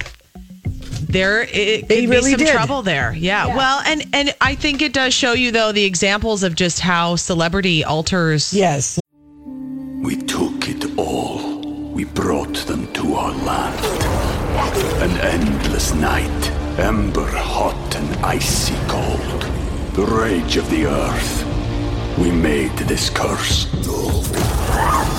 There 1.12 1.42
it 1.42 1.88
They 1.88 2.00
could 2.02 2.11
really 2.11 2.33
be 2.35 2.38
some 2.38 2.47
did. 2.47 2.52
trouble 2.52 2.83
there. 2.83 3.14
Yeah. 3.16 3.54
Well, 3.54 3.81
and 3.87 4.04
and 4.12 4.35
I 4.40 4.54
think 4.54 4.83
it 4.83 4.92
does 4.92 5.14
show 5.14 5.33
you 5.33 5.50
though 5.52 5.73
the 5.73 5.85
examples 5.85 6.42
of 6.42 6.54
just 6.54 6.81
how 6.81 7.16
celebrity 7.16 7.85
alters. 7.85 8.52
Yes. 8.52 8.99
We 10.02 10.16
took 10.16 10.69
it 10.69 10.99
all. 10.99 11.61
We 11.92 12.04
brought 12.04 12.57
them 12.66 12.92
to 12.95 13.14
our 13.14 13.33
land. 13.45 13.78
An 15.02 15.11
endless 15.21 15.92
night, 15.95 16.50
ember 16.78 17.26
hot 17.31 17.95
and 17.97 18.25
icy 18.25 18.75
cold. 18.88 19.42
The 19.95 20.04
rage 20.07 20.57
of 20.57 20.69
the 20.71 20.87
earth. 20.87 21.45
We 22.19 22.31
made 22.31 22.73
this 22.88 23.11
curse. 23.11 23.66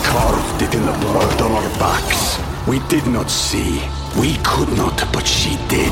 Carved 0.05 0.61
it 0.61 0.73
in 0.75 0.85
the 0.85 0.91
blood 0.99 1.41
on 1.41 1.51
our 1.51 1.69
backs. 1.79 2.37
We 2.67 2.79
did 2.87 3.05
not 3.07 3.29
see. 3.29 3.81
We 4.19 4.35
could 4.43 4.69
not, 4.77 5.01
but 5.11 5.27
she 5.27 5.57
did. 5.67 5.91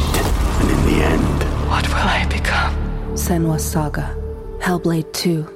And 0.61 0.69
in 0.69 0.85
the 0.85 1.03
end, 1.03 1.43
What 1.69 1.87
will 1.87 1.95
I 1.95 2.25
become? 2.29 2.75
Senua's 3.15 3.63
Saga. 3.69 4.15
Hellblade 4.59 5.11
2. 5.13 5.47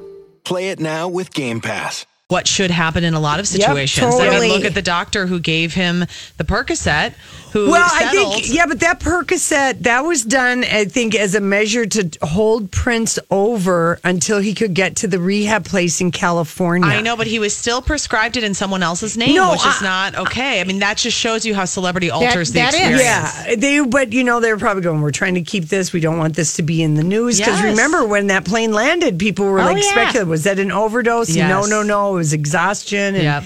Play 0.46 0.70
it 0.70 0.80
now 0.80 1.08
with 1.08 1.34
Game 1.34 1.62
Pass. 1.62 2.06
What 2.28 2.48
should 2.48 2.72
happen 2.72 3.04
in 3.04 3.14
a 3.14 3.20
lot 3.20 3.40
of 3.40 3.46
Yep, 3.52 3.62
situations. 3.62 4.16
I 4.20 4.40
mean, 4.40 4.50
look 4.50 4.66
at 4.66 4.74
the 4.74 4.82
doctor 4.82 5.28
who 5.28 5.40
gave 5.40 5.74
him 5.76 6.00
the 6.38 6.44
Percocet. 6.44 7.14
Who 7.56 7.72
Well, 7.72 7.88
settled. 7.90 8.34
I 8.34 8.40
think 8.42 8.54
yeah, 8.54 8.66
but 8.66 8.82
that 8.82 9.00
Percocet 9.00 9.84
that 9.84 10.02
was 10.02 10.24
done, 10.26 10.66
I 10.66 10.84
think, 10.84 11.16
as 11.16 11.36
a 11.36 11.40
measure 11.40 11.86
to 11.86 12.10
hold 12.22 12.70
Prince 12.70 13.18
over 13.32 13.98
until 14.04 14.40
he 14.40 14.54
could 14.54 14.74
get 14.74 14.98
to 14.98 15.08
the 15.08 15.20
rehab 15.20 15.64
place 15.64 16.02
in 16.02 16.12
California. 16.12 16.90
I 16.90 17.00
know, 17.00 17.16
but 17.16 17.28
he 17.28 17.40
was 17.40 17.56
still 17.56 17.82
prescribed 17.82 18.36
it 18.36 18.44
in 18.44 18.54
someone 18.54 18.84
else's 18.84 19.16
name, 19.16 19.36
No, 19.36 19.52
which 19.52 19.66
is 19.66 19.82
not 19.82 20.16
okay. 20.16 20.60
I 20.60 20.66
mean, 20.66 20.80
that 20.80 20.98
just 20.98 21.18
shows 21.18 21.46
you 21.46 21.56
how 21.56 21.64
celebrity 21.64 22.12
alters 22.12 22.50
the 22.52 22.60
that 22.60 22.74
is. 22.74 22.80
experience. 22.82 23.02
Yeah, 23.48 23.56
they. 23.56 23.80
But 23.86 24.12
you 24.12 24.26
know, 24.26 24.42
they're 24.42 24.58
probably 24.58 24.84
going. 24.84 25.00
We're 25.00 25.12
trying 25.12 25.36
to 25.36 25.42
keep 25.42 25.66
this. 25.66 25.94
We 25.94 26.02
don't 26.02 26.18
want 26.18 26.36
this 26.36 26.56
to 26.58 26.62
be 26.62 26.84
in 26.84 26.96
the 26.96 27.04
news 27.06 27.38
because 27.40 27.62
Yes. 27.62 27.64
remember 27.72 28.06
when 28.06 28.28
that 28.28 28.44
plane 28.44 28.74
landed, 28.74 29.18
people 29.18 29.46
were 29.46 29.62
Oh, 29.62 29.66
like 29.66 29.78
yeah. 29.82 29.92
speculating. 29.92 30.30
Was 30.30 30.44
that 30.44 30.60
an 30.60 30.74
overdose? 30.74 31.30
Yes. 31.30 31.48
No, 31.50 31.66
no, 31.66 31.84
no. 31.84 32.12
It 32.16 32.18
was 32.18 32.34
exhaustion. 32.34 33.16
And 33.16 33.24
Yep. 33.24 33.44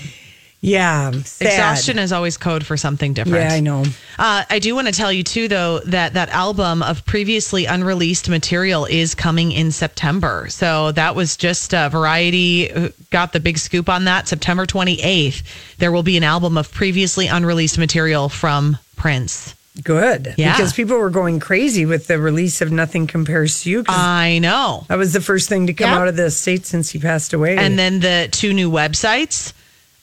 Yeah, 0.61 1.11
sad. 1.23 1.47
Exhaustion 1.47 1.99
is 1.99 2.11
always 2.11 2.35
code 2.37 2.65
for 2.65 2.75
something 2.75 3.13
different. 3.13 3.49
Yeah, 3.49 3.53
I 3.53 3.59
know. 3.61 3.83
Uh, 4.17 4.43
I 4.49 4.59
do 4.59 4.75
want 4.75 4.87
to 4.87 4.93
tell 4.93 5.11
you 5.11 5.23
too, 5.23 5.47
though, 5.47 5.79
that 5.85 6.13
that 6.15 6.27
album 6.29 6.83
of 6.83 7.05
previously 7.05 7.65
unreleased 7.65 8.27
material 8.27 8.83
is 8.85 9.15
coming 9.15 9.53
in 9.53 9.71
September. 9.71 10.47
So 10.49 10.91
that 10.91 11.15
was 11.15 11.37
just 11.37 11.73
uh, 11.73 11.87
Variety 11.87 12.71
uh, 12.71 12.89
got 13.09 13.31
the 13.31 13.39
big 13.39 13.57
scoop 13.57 13.87
on 13.87 14.03
that. 14.05 14.27
September 14.27 14.65
28th, 14.65 15.43
there 15.77 15.93
will 15.93 16.03
be 16.03 16.17
an 16.17 16.23
album 16.23 16.57
of 16.57 16.71
previously 16.73 17.27
unreleased 17.27 17.77
material 17.77 18.27
from 18.27 18.77
Prince. 18.97 19.55
Good. 19.81 20.33
Yeah. 20.37 20.57
Because 20.57 20.73
people 20.73 20.97
were 20.97 21.09
going 21.09 21.39
crazy 21.39 21.85
with 21.85 22.07
the 22.07 22.19
release 22.19 22.59
of 22.59 22.69
Nothing 22.69 23.07
Compares 23.07 23.61
2 23.63 23.69
U. 23.69 23.83
I 23.87 24.39
know. 24.39 24.83
that 24.89 24.97
was 24.97 25.13
the 25.13 25.21
first 25.21 25.47
thing 25.47 25.67
to 25.67 25.73
come 25.73 25.89
Yep. 25.89 25.97
out 25.99 26.07
of 26.09 26.17
the 26.17 26.29
state 26.31 26.65
since 26.65 26.89
he 26.89 26.99
passed 26.99 27.31
away. 27.31 27.55
And 27.55 27.79
then 27.79 28.01
the 28.01 28.27
two 28.29 28.51
new 28.53 28.69
websites. 28.69 29.53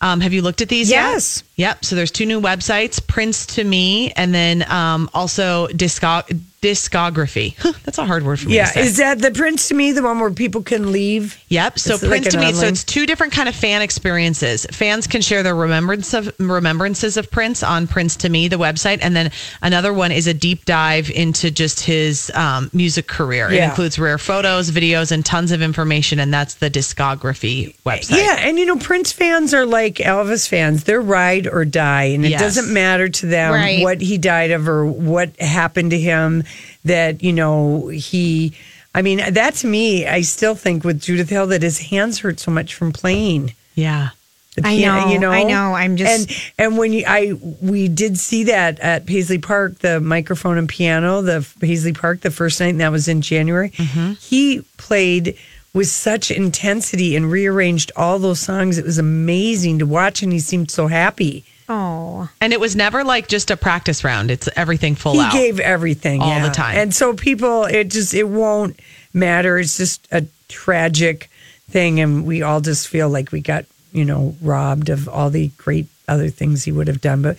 Um, 0.00 0.20
have 0.20 0.32
you 0.32 0.42
looked 0.42 0.60
at 0.60 0.68
these 0.68 0.90
Yes. 0.90 1.42
yet? 1.56 1.68
Yep. 1.68 1.84
So 1.84 1.96
there's 1.96 2.10
two 2.10 2.26
new 2.26 2.40
websites, 2.40 3.04
Prince 3.06 3.46
to 3.56 3.64
Me, 3.64 4.12
and 4.12 4.34
then 4.34 4.70
um, 4.70 5.08
also 5.14 5.68
discog- 5.68 6.38
discography. 6.66 7.56
That's 7.84 7.98
a 7.98 8.04
hard 8.06 8.24
word 8.24 8.40
for 8.40 8.48
me 8.48 8.56
yeah, 8.56 8.66
to 8.66 8.72
say. 8.72 8.80
is 8.82 8.96
that 8.98 9.18
the 9.20 9.30
Prince 9.30 9.68
to 9.68 9.74
me 9.74 9.92
the 9.92 10.02
one 10.02 10.18
where 10.20 10.30
people 10.30 10.62
can 10.62 10.92
leave? 10.92 11.38
Yep. 11.48 11.78
So 11.78 11.94
It's 11.94 12.06
Prince 12.06 12.26
an 12.26 12.32
to 12.32 12.38
me, 12.38 12.52
so 12.52 12.66
it's 12.66 12.84
two 12.84 13.06
different 13.06 13.32
kind 13.32 13.48
of 13.48 13.54
fan 13.54 13.82
experiences. 13.82 14.66
Fans 14.72 15.06
can 15.06 15.20
share 15.22 15.42
their 15.42 15.54
remembrance 15.54 16.12
of 16.14 16.34
remembrances 16.38 17.16
of 17.16 17.30
Prince 17.30 17.62
on 17.62 17.86
Prince 17.86 18.16
to 18.16 18.28
Me, 18.28 18.48
the 18.48 18.56
website, 18.56 18.98
and 19.02 19.14
then 19.14 19.30
another 19.62 19.92
one 19.92 20.12
is 20.12 20.26
a 20.26 20.34
deep 20.34 20.64
dive 20.64 21.10
into 21.10 21.50
just 21.50 21.80
his 21.80 22.30
um, 22.34 22.70
music 22.72 23.06
career. 23.06 23.50
It 23.50 23.62
includes 23.62 23.98
rare 23.98 24.18
photos, 24.18 24.70
videos, 24.70 25.12
and 25.12 25.24
tons 25.24 25.52
of 25.52 25.62
information, 25.62 26.18
and 26.20 26.32
that's 26.32 26.54
the 26.54 26.70
discography 26.70 27.74
website. 27.84 28.18
Yeah, 28.18 28.36
and 28.40 28.58
you 28.58 28.66
know, 28.66 28.76
Prince 28.76 29.12
fans 29.12 29.54
are 29.54 29.66
like 29.66 29.96
Elvis 29.96 30.48
fans. 30.48 30.84
They're 30.84 31.00
ride 31.00 31.46
or 31.46 31.64
die, 31.64 32.04
and 32.04 32.24
it 32.24 32.30
Yes. 32.30 32.40
doesn't 32.40 32.72
matter 32.72 33.08
to 33.08 33.26
them 33.26 33.52
Right. 33.52 33.82
what 33.82 34.00
he 34.00 34.18
died 34.18 34.50
of 34.50 34.68
or 34.68 34.84
what 34.86 35.38
happened 35.40 35.90
to 35.90 35.98
him. 35.98 36.44
That 36.84 37.22
you 37.22 37.32
know 37.32 37.88
he. 37.88 38.52
I 38.94 39.02
mean, 39.02 39.20
that 39.34 39.54
to 39.56 39.66
me, 39.66 40.06
I 40.06 40.22
still 40.22 40.54
think 40.54 40.82
with 40.82 41.02
Judith 41.02 41.28
Hill 41.28 41.48
that 41.48 41.62
his 41.62 41.78
hands 41.78 42.20
hurt 42.20 42.40
so 42.40 42.50
much 42.50 42.74
from 42.74 42.92
playing. 42.92 43.52
Yeah. 43.74 44.08
the 44.54 44.62
I 44.66 44.78
know, 44.78 45.08
you 45.12 45.18
know, 45.18 45.30
I 45.30 45.42
know. 45.42 45.74
I'm 45.74 45.96
just- 45.96 46.30
and 46.30 46.52
and 46.58 46.78
when 46.78 46.94
you, 46.94 47.04
I 47.06 47.34
we 47.60 47.88
did 47.88 48.16
see 48.18 48.44
that 48.44 48.80
at 48.80 49.04
Paisley 49.04 49.36
Park, 49.36 49.80
the 49.80 50.00
microphone 50.00 50.56
and 50.56 50.66
piano, 50.66 51.20
the 51.20 51.46
Paisley 51.60 51.92
Park, 51.92 52.22
the 52.22 52.30
first 52.30 52.58
night, 52.58 52.68
and 52.70 52.80
that 52.80 52.90
was 52.90 53.06
in 53.06 53.20
January. 53.20 53.68
Mm-hmm. 53.70 54.12
He 54.14 54.62
played 54.78 55.36
with 55.74 55.88
such 55.88 56.30
intensity 56.30 57.16
and 57.16 57.30
rearranged 57.30 57.92
all 57.96 58.18
those 58.18 58.40
songs. 58.40 58.78
It 58.78 58.84
was 58.86 58.96
amazing 58.96 59.78
to 59.80 59.84
watch, 59.86 60.22
and 60.22 60.32
he 60.32 60.38
seemed 60.40 60.70
so 60.70 60.86
happy. 60.86 61.44
Oh, 61.68 62.28
And 62.40 62.52
it 62.52 62.60
was 62.60 62.76
never 62.76 63.02
like 63.04 63.28
just 63.28 63.50
a 63.50 63.56
practice 63.56 64.04
round. 64.04 64.30
It's 64.30 64.48
everything 64.56 64.94
full 64.94 65.14
he 65.14 65.20
out. 65.20 65.32
gave 65.32 65.58
everything 65.60 66.22
All 66.22 66.40
the 66.40 66.50
time. 66.50 66.78
and 66.78 66.94
so 66.94 67.14
people, 67.14 67.64
it 67.64 67.88
just 67.90 68.14
it 68.14 68.28
won't 68.28 68.78
matter. 69.12 69.58
It's 69.58 69.76
just 69.76 70.06
a 70.12 70.24
tragic 70.48 71.28
thing, 71.70 71.98
and 72.00 72.24
we 72.24 72.42
all 72.42 72.60
just 72.60 72.86
feel 72.88 73.08
like 73.08 73.32
we 73.32 73.40
got 73.40 73.64
you 73.92 74.04
know 74.04 74.36
robbed 74.42 74.88
of 74.90 75.08
all 75.08 75.30
the 75.30 75.48
great 75.56 75.86
other 76.08 76.28
things 76.28 76.64
he 76.64 76.72
would 76.72 76.86
have 76.86 77.00
done. 77.00 77.22
But 77.22 77.36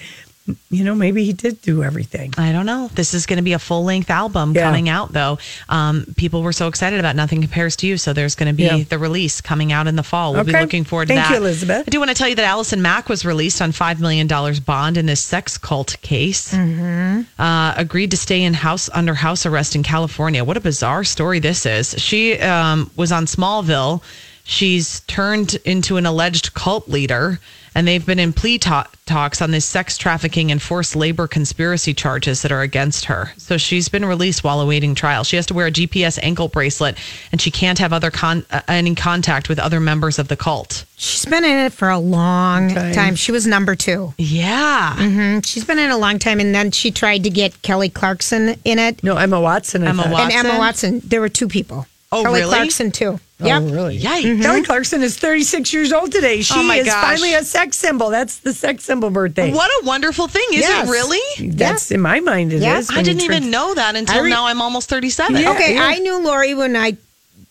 you 0.69 0.83
know, 0.83 0.95
maybe 0.95 1.23
he 1.25 1.33
did 1.33 1.61
do 1.61 1.83
everything. 1.83 2.33
I 2.37 2.51
don't 2.51 2.65
know. 2.65 2.89
This 2.93 3.13
is 3.13 3.25
going 3.25 3.37
to 3.37 3.43
be 3.43 3.53
a 3.53 3.59
full 3.59 3.83
length 3.83 4.09
album 4.09 4.53
Yeah. 4.53 4.63
coming 4.63 4.87
out, 4.89 5.11
though. 5.13 5.37
Um, 5.69 6.05
people 6.15 6.41
were 6.43 6.53
so 6.53 6.67
excited 6.67 6.99
about 6.99 7.15
Nothing 7.15 7.41
Compares 7.41 7.75
2 7.75 7.87
U. 7.87 7.97
So 7.97 8.13
there's 8.13 8.35
going 8.35 8.47
to 8.47 8.55
be 8.55 8.63
Yeah. 8.63 8.83
the 8.87 8.97
release 8.97 9.41
coming 9.41 9.71
out 9.71 9.87
in 9.87 9.95
the 9.95 10.03
fall. 10.03 10.33
We'll 10.33 10.43
be 10.43 10.53
looking 10.53 10.83
forward 10.83 11.07
to 11.09 11.15
Thank 11.15 11.27
that. 11.27 11.33
you, 11.33 11.37
Elizabeth. 11.41 11.83
I 11.87 11.89
do 11.89 11.99
want 11.99 12.09
to 12.09 12.15
tell 12.15 12.29
you 12.29 12.35
that 12.35 12.45
Allison 12.45 12.81
Mack 12.81 13.09
was 13.09 13.25
released 13.25 13.61
on 13.61 13.71
$5 13.71 13.99
million 13.99 14.27
bond 14.65 14.97
in 14.97 15.05
this 15.05 15.21
sex 15.21 15.57
cult 15.57 15.95
case. 16.01 16.53
Mm-hmm. 16.53 17.21
Uh, 17.41 17.73
agreed 17.75 18.11
to 18.11 18.17
stay 18.17 18.43
in 18.43 18.53
house 18.53 18.89
under 18.93 19.13
house 19.13 19.45
arrest 19.45 19.75
in 19.75 19.83
California. 19.83 20.43
What 20.43 20.57
a 20.57 20.61
bizarre 20.61 21.03
story 21.03 21.39
this 21.39 21.65
is. 21.65 21.95
She 21.97 22.39
um, 22.39 22.89
was 22.95 23.11
on 23.11 23.25
Smallville. 23.25 24.01
She's 24.43 25.01
turned 25.01 25.55
into 25.65 25.97
an 25.97 26.05
alleged 26.05 26.53
cult 26.53 26.87
leader, 26.87 27.39
and 27.77 27.87
they've 27.87 28.05
been 28.07 28.17
in 28.17 28.33
plea 28.33 28.57
ta- 28.57 28.87
talks 29.05 29.39
on 29.39 29.51
this 29.51 29.63
sex 29.63 29.97
trafficking 29.99 30.51
and 30.51 30.59
forced 30.59 30.95
labor 30.95 31.27
conspiracy 31.27 31.93
charges 31.93 32.41
that 32.41 32.51
are 32.51 32.61
against 32.61 33.05
her. 33.05 33.31
So 33.37 33.55
she's 33.57 33.87
been 33.87 34.03
released 34.03 34.43
while 34.43 34.59
awaiting 34.61 34.95
trial. 34.95 35.23
She 35.23 35.35
has 35.35 35.45
to 35.45 35.53
wear 35.53 35.67
a 35.67 35.71
GPS 35.71 36.17
ankle 36.23 36.47
bracelet, 36.47 36.97
and 37.31 37.39
she 37.39 37.51
can't 37.51 37.77
have 37.77 37.93
other 37.93 38.09
con- 38.09 38.45
uh, 38.49 38.61
any 38.67 38.95
contact 38.95 39.47
with 39.47 39.59
other 39.59 39.79
members 39.79 40.17
of 40.17 40.27
the 40.27 40.35
cult. 40.35 40.85
she's 40.97 41.25
been 41.25 41.43
in 41.45 41.57
it 41.67 41.71
for 41.71 41.89
a 41.89 41.99
long 41.99 42.73
Time. 42.73 42.93
time. 42.93 43.15
She 43.15 43.31
was 43.31 43.45
number 43.45 43.75
two. 43.75 44.11
Yeah. 44.17 44.95
mm-hmm. 44.97 45.39
She's 45.41 45.63
been 45.63 45.77
in 45.77 45.91
a 45.91 45.97
long 45.97 46.17
time, 46.17 46.39
and 46.39 46.55
then 46.55 46.71
she 46.71 46.89
tried 46.89 47.23
to 47.25 47.29
get 47.29 47.61
Kelly 47.61 47.89
Clarkson 47.89 48.55
in 48.65 48.79
it. 48.79 49.03
No, 49.03 49.17
Emma 49.17 49.39
Watson. 49.39 49.83
I 49.83 49.89
Emma 49.89 50.01
thought. 50.03 50.11
Watson. 50.13 50.39
And 50.39 50.47
Emma 50.47 50.57
Watson. 50.59 51.01
There 51.05 51.21
were 51.21 51.29
two 51.29 51.47
people. 51.47 51.85
Oh, 52.11 52.23
Kelly 52.23 52.39
really? 52.41 52.55
Clarkson 52.55 52.89
too. 52.91 53.19
Oh, 53.39 53.45
Yep. 53.45 53.61
really? 53.71 53.99
Yikes. 53.99 54.21
Mm-hmm. 54.23 54.41
Kelly 54.41 54.63
Clarkson 54.63 55.03
is 55.03 55.15
36 55.17 55.71
years 55.71 55.93
old 55.93 56.11
today. 56.11 56.41
She 56.41 56.55
Oh, 56.57 56.63
my 56.63 56.77
is 56.77 56.87
gosh. 56.87 57.03
finally 57.03 57.35
a 57.35 57.43
sex 57.43 57.77
symbol. 57.77 58.09
That's 58.09 58.37
the 58.39 58.51
sex 58.51 58.83
symbol 58.83 59.11
birthday. 59.11 59.53
What 59.53 59.69
a 59.83 59.85
wonderful 59.85 60.27
thing. 60.27 60.43
Is 60.53 60.61
Yes. 60.61 60.87
it 60.87 60.91
really? 60.91 61.49
That's 61.51 61.91
in 61.91 62.01
my 62.01 62.19
mind. 62.19 62.51
It 62.51 62.57
is. 62.57 62.61
Yeah. 62.63 62.81
I 62.89 63.03
didn't 63.03 63.21
turn- 63.21 63.35
even 63.37 63.51
know 63.51 63.75
that 63.75 63.95
until 63.95 64.23
re- 64.23 64.29
now 64.31 64.47
I'm 64.47 64.59
almost 64.61 64.89
37. 64.89 65.37
Yeah. 65.37 65.51
Okay, 65.51 65.77
I 65.77 65.99
knew 65.99 66.17
Lori 66.23 66.55
when 66.55 66.75
I 66.75 66.97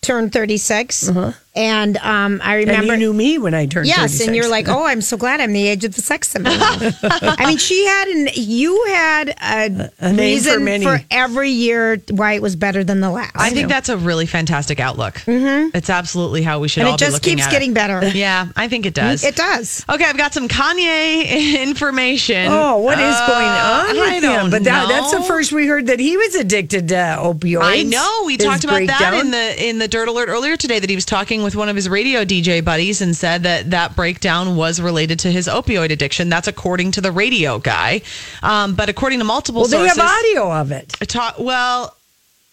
turned 0.01 0.33
36. 0.33 1.07
Uh-huh. 1.07 1.31
And 1.57 1.97
um, 1.97 2.39
I 2.43 2.57
Uh-huh. 2.57 2.61
And 2.61 2.67
remember. 2.69 2.93
you 2.93 2.99
knew 2.99 3.13
me 3.13 3.37
when 3.39 3.53
I 3.53 3.65
turned. 3.65 3.87
Yes, 3.87 3.97
36. 4.11 4.27
and 4.27 4.35
you're 4.35 4.47
like, 4.49 4.67
oh, 4.69 4.85
I'm 4.85 5.01
so 5.01 5.17
glad 5.17 5.41
I'm 5.41 5.53
the 5.53 5.67
age 5.67 5.83
of 5.83 5.95
the 5.95 6.01
sex 6.01 6.29
symbol. 6.29 6.51
I 6.53 7.45
mean, 7.47 7.57
she 7.57 7.83
had 7.85 8.07
an 8.09 8.29
you 8.35 8.85
had 8.87 9.29
a, 9.29 9.91
A 9.99 10.13
name 10.13 10.17
reason 10.35 10.53
for 10.53 10.59
many. 10.59 11.05
every 11.11 11.49
year 11.49 11.97
why 12.11 12.33
it 12.33 12.41
was 12.41 12.55
better 12.55 12.83
than 12.83 12.99
the 13.01 13.09
last. 13.09 13.31
I 13.35 13.49
think 13.49 13.69
that's 13.69 13.89
a 13.89 13.97
really 13.97 14.25
fantastic 14.27 14.79
outlook. 14.79 15.15
Mm-hmm. 15.25 15.75
It's 15.75 15.89
absolutely 15.89 16.43
how 16.43 16.59
we 16.59 16.67
should 16.67 16.81
and 16.81 16.89
all 16.89 16.95
it 16.95 16.99
be 16.99 17.05
just 17.05 17.13
looking 17.15 17.37
keeps 17.37 17.47
getting 17.47 17.71
it. 17.71 17.75
better. 17.75 18.07
Yeah, 18.07 18.47
I 18.55 18.67
think 18.67 18.85
it 18.85 18.93
does. 18.93 19.23
It 19.23 19.35
does. 19.35 19.83
Okay, 19.89 20.05
I've 20.05 20.17
got 20.17 20.33
some 20.33 20.47
Kanye 20.47 21.61
information. 21.63 22.47
Oh, 22.51 22.77
what 22.79 22.99
is 22.99 23.15
Uh, 23.15 23.27
going 23.27 23.47
on 23.47 23.95
with 23.95 24.09
I 24.09 24.15
him? 24.15 24.21
don't 24.21 24.49
But 24.51 24.63
that, 24.65 24.87
that's 24.89 25.11
the 25.11 25.19
know. 25.19 25.25
first 25.25 25.51
we 25.51 25.65
heard 25.67 25.87
that 25.87 25.99
he 25.99 26.15
was 26.17 26.35
addicted 26.35 26.89
to 26.89 26.95
opioids. 26.95 27.61
I 27.63 27.83
know. 27.83 28.23
We 28.25 28.33
His 28.33 28.43
talked 28.45 28.63
about 28.63 28.85
that 28.87 29.13
in 29.13 29.31
the 29.31 29.67
in 29.67 29.79
the 29.79 29.87
Dirt 29.87 30.07
Alert 30.07 30.29
earlier 30.29 30.55
today. 30.57 30.79
That 30.79 30.89
he 30.89 30.95
was 30.95 31.05
talking 31.05 31.43
with 31.47 31.55
one 31.55 31.69
of 31.69 31.77
his 31.77 31.87
radio 31.87 32.25
DJ 32.25 32.63
buddies 32.63 33.01
and 33.01 33.15
said 33.15 33.43
that 33.43 33.71
that 33.71 33.95
breakdown 33.95 34.57
was 34.57 34.81
related 34.81 35.19
to 35.19 35.31
his 35.31 35.47
opioid 35.47 35.91
addiction. 35.91 36.27
That's 36.27 36.49
according 36.49 36.91
to 36.91 37.01
the 37.01 37.09
radio 37.09 37.57
guy. 37.57 38.01
Um, 38.43 38.75
but 38.75 38.89
according 38.89 39.19
to 39.19 39.25
multiple 39.25 39.63
sources. 39.63 39.95
Well, 39.95 39.95
they 39.95 40.01
have 40.01 40.41
audio 40.41 40.51
of 40.53 40.71
it. 40.73 40.89
Ta- 41.07 41.35
well, 41.39 41.96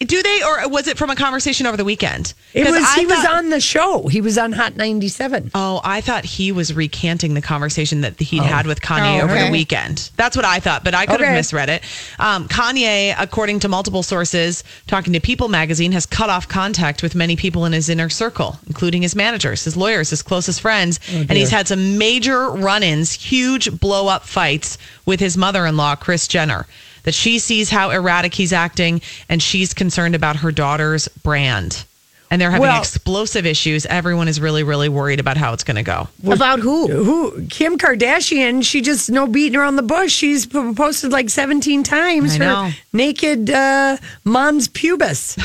Do 0.01 0.21
they, 0.21 0.41
or 0.43 0.67
was 0.67 0.89
it 0.89 0.97
from 0.97 1.09
a 1.09 1.15
conversation 1.15 1.65
over 1.65 1.77
the 1.77 1.85
weekend? 1.85 2.33
It 2.53 2.65
'Cause 2.65 2.73
was. 2.73 2.83
I 2.83 2.99
he 2.99 3.05
was 3.05 3.25
on 3.25 3.49
the 3.49 3.61
show. 3.61 4.09
He 4.09 4.19
was 4.19 4.37
on 4.37 4.51
Hot 4.51 4.75
97. 4.75 5.51
Oh, 5.55 5.79
I 5.85 6.01
thought 6.01 6.25
he 6.25 6.51
was 6.51 6.73
recanting 6.73 7.33
the 7.33 7.41
conversation 7.41 8.01
that 8.01 8.19
he'd 8.19 8.43
had 8.43 8.67
with 8.67 8.81
Kanye 8.81 9.21
Oh, 9.21 9.23
over 9.23 9.39
the 9.39 9.49
weekend. 9.49 10.09
That's 10.17 10.35
what 10.35 10.43
I 10.43 10.59
thought, 10.59 10.83
but 10.83 10.93
I 10.93 11.05
could 11.05 11.15
Okay. 11.21 11.27
have 11.27 11.35
misread 11.35 11.69
it. 11.69 11.81
Um, 12.19 12.49
Kanye, 12.49 13.15
according 13.17 13.61
to 13.61 13.69
multiple 13.69 14.03
sources, 14.03 14.65
talking 14.85 15.13
to 15.13 15.21
People 15.21 15.47
magazine, 15.47 15.93
has 15.93 16.05
cut 16.05 16.29
off 16.29 16.49
contact 16.49 17.01
with 17.01 17.15
many 17.15 17.37
people 17.37 17.63
in 17.63 17.71
his 17.71 17.87
inner 17.87 18.09
circle, 18.09 18.59
including 18.67 19.01
his 19.01 19.15
managers, 19.15 19.63
his 19.63 19.77
lawyers, 19.77 20.09
his 20.09 20.21
closest 20.21 20.59
friends. 20.59 20.99
and 21.09 21.31
he's 21.31 21.51
had 21.51 21.69
some 21.69 21.97
major 21.97 22.49
run 22.49 22.83
ins, 22.83 23.13
huge 23.13 23.71
blow 23.79 24.09
up 24.09 24.27
fights 24.27 24.77
with 25.05 25.21
his 25.21 25.37
mother 25.37 25.65
in 25.65 25.77
law, 25.77 25.95
Kris 25.95 26.27
Jenner. 26.27 26.67
That 27.05 27.13
she 27.13 27.39
sees 27.39 27.69
how 27.69 27.89
erratic 27.91 28.33
he's 28.33 28.51
acting 28.53 29.01
and 29.29 29.41
she's 29.41 29.73
concerned 29.73 30.13
about 30.15 30.35
her 30.37 30.51
daughter's 30.51 31.07
brand. 31.07 31.85
And 32.31 32.41
they're 32.41 32.49
having 32.49 32.67
Well- 32.67 32.79
explosive 32.81 33.45
issues. 33.45 33.85
Everyone 33.85 34.27
is 34.27 34.41
really, 34.41 34.63
really 34.63 34.89
worried 34.89 35.19
about 35.19 35.37
how 35.37 35.53
it's 35.53 35.63
going 35.63 35.75
to 35.77 35.83
go. 35.83 36.09
About 36.27 36.59
who? 36.59 36.87
Who? 36.87 37.45
Kim 37.51 37.77
Kardashian. 37.77 38.63
She 38.65 38.81
just 38.81 39.11
no 39.11 39.27
beating 39.27 39.55
around 39.57 39.75
the 39.75 39.83
bush. 39.83 40.11
She's 40.11 40.47
posted 40.47 41.11
like 41.11 41.29
17 41.29 41.83
times 41.83 42.33
I 42.33 42.37
her 42.39 42.43
know. 42.43 42.71
naked 42.91 43.51
uh, 43.51 43.97
mom's 44.23 44.67
pubis. 44.67 45.37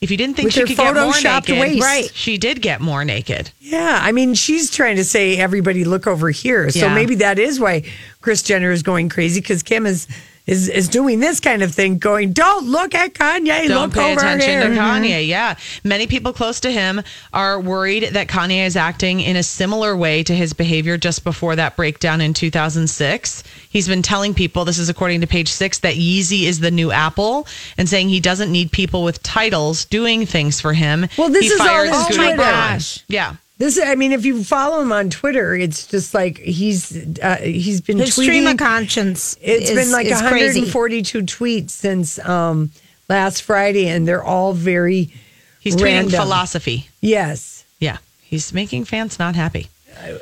If 0.00 0.10
you 0.10 0.16
didn't 0.16 0.34
think 0.36 0.46
With 0.46 0.54
she 0.54 0.60
her 0.60 0.66
could 0.66 0.76
get 0.76 0.94
more 0.94 1.12
photoshopped 1.12 1.48
naked, 1.48 1.60
waist. 1.60 1.82
right? 1.82 2.10
She 2.14 2.38
did 2.38 2.60
get 2.62 2.80
more 2.80 3.04
naked. 3.04 3.50
Yeah, 3.60 4.00
I 4.02 4.10
mean, 4.12 4.34
she's 4.34 4.70
trying 4.70 4.96
to 4.96 5.04
say 5.04 5.36
everybody 5.36 5.84
look 5.84 6.06
over 6.08 6.30
here. 6.30 6.70
So 6.70 6.86
Yeah. 6.86 6.94
maybe 6.94 7.16
that 7.16 7.38
is 7.38 7.60
why 7.60 7.82
Kris 8.20 8.42
Jenner 8.42 8.70
is 8.72 8.82
going 8.82 9.08
crazy 9.08 9.40
because 9.40 9.62
Kim 9.62 9.86
is 9.86 10.06
is 10.46 10.68
is 10.68 10.88
doing 10.88 11.20
this 11.20 11.40
kind 11.40 11.62
of 11.62 11.74
thing, 11.74 11.98
going, 11.98 12.32
"Don't 12.32 12.66
look 12.66 12.94
at 12.94 13.14
Kanye, 13.14 13.68
Don't 13.68 13.82
look 13.82 13.94
pay 13.94 14.12
over 14.12 14.20
attention 14.20 14.50
here." 14.50 14.68
to 14.68 14.74
Kanye. 14.74 15.26
Yeah, 15.26 15.54
many 15.84 16.06
people 16.06 16.32
close 16.32 16.60
to 16.60 16.70
him 16.70 17.02
are 17.32 17.60
worried 17.60 18.10
that 18.12 18.28
Kanye 18.28 18.66
is 18.66 18.76
acting 18.76 19.20
in 19.20 19.36
a 19.36 19.42
similar 19.42 19.96
way 19.96 20.22
to 20.24 20.34
his 20.34 20.52
behavior 20.52 20.96
just 20.98 21.24
before 21.24 21.56
that 21.56 21.76
breakdown 21.76 22.20
in 22.20 22.34
2006. 22.34 23.44
He's 23.68 23.88
been 23.88 24.02
telling 24.02 24.34
people 24.34 24.64
this 24.64 24.78
is 24.78 24.88
according 24.88 25.20
to 25.20 25.26
Page 25.26 25.48
Six 25.48 25.78
that 25.80 25.94
Yeezy 25.94 26.44
is 26.44 26.60
the 26.60 26.70
new 26.70 26.90
Apple, 26.90 27.46
and 27.78 27.88
saying 27.88 28.08
he 28.08 28.20
doesn't 28.20 28.50
need 28.50 28.72
people 28.72 29.04
with 29.04 29.22
titles 29.22 29.84
doing 29.84 30.26
things 30.26 30.60
for 30.60 30.72
him. 30.72 31.08
Well, 31.16 31.30
this 31.30 31.42
he 31.42 31.48
is 31.48 31.60
all 31.60 32.04
Scooter 32.04 32.14
Twitter. 32.14 32.36
Braun. 32.36 32.80
Yeah. 33.08 33.34
This, 33.62 33.78
I 33.80 33.94
mean, 33.94 34.10
if 34.10 34.24
you 34.24 34.42
follow 34.42 34.80
him 34.82 34.90
on 34.90 35.08
Twitter, 35.08 35.54
it's 35.54 35.86
just 35.86 36.14
like 36.14 36.36
he's 36.38 36.96
uh, 37.20 37.36
he's 37.36 37.80
been 37.80 37.98
His 37.98 38.10
tweeting. 38.10 38.22
stream 38.24 38.46
of 38.48 38.56
conscience. 38.56 39.36
It's 39.40 39.70
is- 39.70 39.76
been 39.76 39.92
like 39.92 40.06
is 40.06 40.20
crazy. 40.20 40.62
142 40.62 41.20
tweets 41.22 41.70
since 41.70 42.18
um, 42.26 42.72
last 43.08 43.44
Friday, 43.44 43.86
and 43.86 44.06
they're 44.08 44.24
all 44.24 44.52
very. 44.52 45.12
He's 45.60 45.76
tweeting 45.76 46.10
philosophy. 46.10 46.88
Yes. 47.00 47.64
Yeah, 47.78 47.98
he's 48.20 48.52
making 48.52 48.84
fans 48.86 49.20
not 49.20 49.36
happy. 49.36 49.68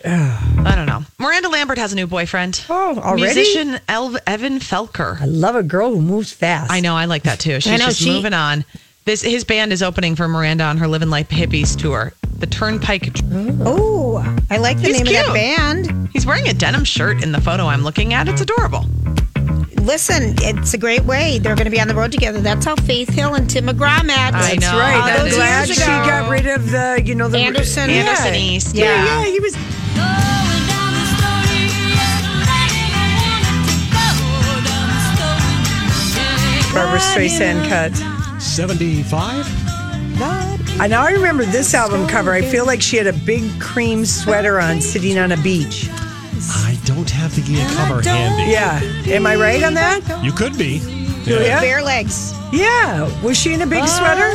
I 0.04 0.74
don't 0.76 0.84
know. 0.86 1.02
Miranda 1.18 1.48
Lambert 1.48 1.78
has 1.78 1.94
a 1.94 1.96
new 1.96 2.06
boyfriend. 2.06 2.62
Oh, 2.68 2.98
already? 2.98 3.22
Musician 3.22 3.80
El- 3.88 4.18
Evan 4.26 4.58
Felker. 4.58 5.18
I 5.18 5.24
love 5.24 5.56
a 5.56 5.62
girl 5.62 5.92
who 5.94 6.02
moves 6.02 6.30
fast. 6.30 6.70
I 6.70 6.80
know. 6.80 6.94
I 6.94 7.06
like 7.06 7.22
that 7.22 7.40
too. 7.40 7.58
She's 7.60 7.72
know, 7.78 7.86
just 7.86 8.00
she- 8.02 8.10
moving 8.12 8.34
on. 8.34 8.66
This 9.10 9.22
his 9.22 9.42
band 9.42 9.72
is 9.72 9.82
opening 9.82 10.14
for 10.14 10.28
Miranda 10.28 10.62
on 10.62 10.78
her 10.78 10.86
Living 10.86 11.10
Life 11.10 11.30
Hippies 11.30 11.76
tour. 11.76 12.12
The 12.38 12.46
Turnpike. 12.46 13.10
Oh, 13.60 14.18
I 14.50 14.58
like 14.58 14.76
the 14.76 14.84
He's 14.86 14.98
name 14.98 15.06
of 15.08 15.12
that 15.26 15.34
band. 15.34 16.08
He's 16.12 16.24
wearing 16.24 16.46
a 16.46 16.54
denim 16.54 16.84
shirt 16.84 17.20
in 17.24 17.32
the 17.32 17.40
photo 17.40 17.66
I'm 17.66 17.82
looking 17.82 18.14
at. 18.14 18.28
It's 18.28 18.40
adorable. 18.40 18.84
Listen, 19.82 20.36
it's 20.38 20.74
a 20.74 20.78
great 20.78 21.02
way. 21.06 21.40
They're 21.40 21.56
going 21.56 21.64
to 21.64 21.72
be 21.72 21.80
on 21.80 21.88
the 21.88 21.94
road 21.96 22.12
together. 22.12 22.40
That's 22.40 22.64
how 22.64 22.76
Faith 22.76 23.08
Hill 23.08 23.34
and 23.34 23.50
Tim 23.50 23.66
McGraw 23.66 24.04
met. 24.06 24.32
I 24.32 24.54
That's 24.54 24.60
know. 24.60 24.78
right. 24.78 24.94
All 24.94 25.02
I'm 25.02 25.24
those 25.24 25.34
glad 25.34 25.66
years 25.66 25.76
she 25.78 25.82
ago. 25.82 25.90
got 26.06 26.30
rid 26.30 26.46
of 26.46 26.70
the, 26.70 27.02
you 27.04 27.16
know, 27.16 27.26
the 27.26 27.38
Anderson. 27.38 27.90
Yeah. 27.90 27.96
Anderson 27.96 28.34
East. 28.36 28.76
Yeah, 28.76 28.84
Yeah. 28.84 29.22
yeah, 29.24 29.26
he 29.28 29.40
was. 29.40 29.56
Barbra 36.72 37.00
Streisand 37.00 37.68
cut. 37.68 38.09
75? 38.40 39.46
I 40.22 40.86
now 40.88 41.02
I 41.02 41.10
remember 41.10 41.44
this 41.44 41.74
album 41.74 42.06
cover. 42.08 42.32
I 42.32 42.42
feel 42.42 42.64
like 42.64 42.80
she 42.80 42.96
had 42.96 43.06
a 43.06 43.12
big 43.12 43.60
cream 43.60 44.04
sweater 44.04 44.58
on, 44.58 44.80
sitting 44.80 45.18
on 45.18 45.32
a 45.32 45.36
beach. 45.36 45.88
I 46.48 46.78
don't 46.84 47.08
have 47.10 47.34
the 47.36 47.42
gear 47.42 47.66
cover 47.74 48.02
handy. 48.02 48.50
Yeah, 48.50 48.80
am 49.14 49.26
I 49.26 49.36
right 49.36 49.62
on 49.62 49.74
that? 49.74 50.22
You 50.24 50.32
could 50.32 50.56
be. 50.56 50.78
Yeah. 51.24 51.60
Bare 51.60 51.82
legs. 51.82 52.32
Yeah, 52.52 53.08
was 53.22 53.36
she 53.36 53.52
in 53.52 53.60
a 53.60 53.66
big 53.66 53.86
sweater? 53.86 54.30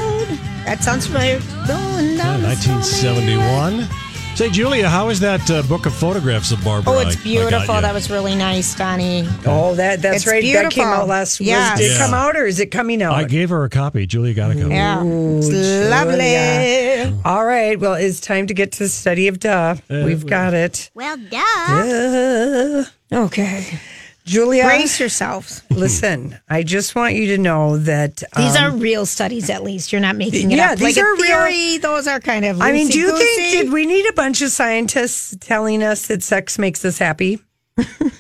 That 0.66 0.84
sounds 0.84 1.08
familiar. 1.08 1.38
Uh, 1.38 1.68
Going 1.68 2.16
Yeah, 2.16 2.42
1971. 2.42 4.05
Say, 4.36 4.50
Julia, 4.50 4.90
how 4.90 5.08
is 5.08 5.22
that 5.22 5.50
uh, 5.50 5.62
book 5.64 5.86
of 5.86 5.94
photographs 5.96 6.52
of 6.52 6.62
Barbara? 6.62 6.92
Oh, 6.92 7.00
it's 7.00 7.16
I 7.16 7.24
beautiful. 7.24 7.76
you? 7.76 7.82
That 7.82 7.94
was 7.94 8.12
really 8.12 8.36
nice, 8.36 8.76
Donnie. 8.76 9.26
Oh, 9.46 9.74
that 9.76 10.02
that's 10.02 10.18
It's 10.18 10.28
right. 10.28 10.44
That 10.44 10.74
came 10.74 10.88
out 10.88 11.08
last. 11.08 11.40
Yes. 11.40 11.72
Was, 11.72 11.80
did 11.80 11.96
it 11.96 11.98
come 11.98 12.14
out 12.14 12.36
or 12.36 12.46
is 12.46 12.60
it 12.60 12.66
coming 12.66 13.02
out? 13.02 13.14
I 13.14 13.24
gave 13.24 13.50
her 13.50 13.64
a 13.64 13.70
copy. 13.70 14.06
Julia 14.06 14.34
got 14.34 14.52
a 14.52 14.56
copy. 14.56 14.68
Yeah, 14.68 15.02
it's 15.06 15.48
Julia. 15.48 15.90
lovely. 15.90 17.22
All 17.24 17.46
right. 17.46 17.80
Well, 17.80 17.94
it's 17.94 18.20
time 18.20 18.48
to 18.48 18.54
get 18.54 18.74
to 18.74 18.80
the 18.80 18.90
study 18.90 19.30
of 19.30 19.40
duh. 19.40 19.78
We've 19.90 20.26
got 20.26 20.54
it. 20.54 20.92
Well, 20.94 21.16
duh. 21.16 22.84
Duh. 23.12 23.26
Okay. 23.26 23.80
Julia, 24.26 24.64
Brace 24.64 25.00
yourselves. 25.00 25.62
listen. 25.70 26.38
I 26.50 26.64
just 26.64 26.96
want 26.96 27.14
you 27.16 27.28
to 27.28 27.38
know 27.38 27.78
that 27.78 28.24
These 28.36 28.56
um, 28.56 28.64
are 28.64 28.76
real 28.76 29.06
studies, 29.06 29.50
at 29.50 29.64
least. 29.64 29.92
You're 29.92 30.02
not 30.02 30.16
making 30.16 30.52
it 30.52 30.56
Yeah, 30.58 30.72
up. 30.72 30.80
these 30.80 30.98
like 30.98 31.06
are 31.06 31.14
a 31.14 31.22
real- 31.48 31.80
Those 31.80 32.08
are 32.08 32.20
kind 32.20 32.44
of. 32.46 32.60
I 32.62 32.72
mean, 32.72 32.88
do 32.88 32.98
you 33.00 33.16
think 33.18 33.52
did 33.52 33.72
we 33.72 33.86
need 33.86 34.08
a 34.10 34.14
bunch 34.14 34.42
of 34.42 34.50
scientists 34.50 35.36
telling 35.40 35.84
us 35.84 36.08
that 36.08 36.24
sex 36.24 36.58
makes 36.58 36.84
us 36.84 36.98
happy? 36.98 37.40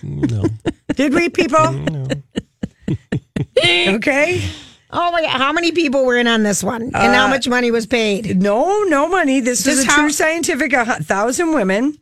No. 0.03 0.43
Did 0.95 1.13
we, 1.13 1.29
people? 1.29 1.57
okay. 3.65 4.41
Oh 4.91 5.11
my 5.11 5.21
God! 5.21 5.29
How 5.31 5.51
many 5.51 5.71
people 5.71 6.05
were 6.05 6.15
in 6.17 6.27
on 6.27 6.43
this 6.43 6.63
one, 6.63 6.83
and 6.83 6.93
how 6.95 7.27
much 7.27 7.47
money 7.47 7.71
was 7.71 7.85
paid? 7.85 8.39
No, 8.41 8.83
no 8.83 9.07
money. 9.09 9.39
This 9.41 9.65
was 9.65 9.77
Just 9.77 9.87
a 9.87 9.91
how- 9.91 10.01
true 10.01 10.09
scientific. 10.11 10.71
A 10.73 10.85
thousand 11.03 11.53
women, 11.53 11.97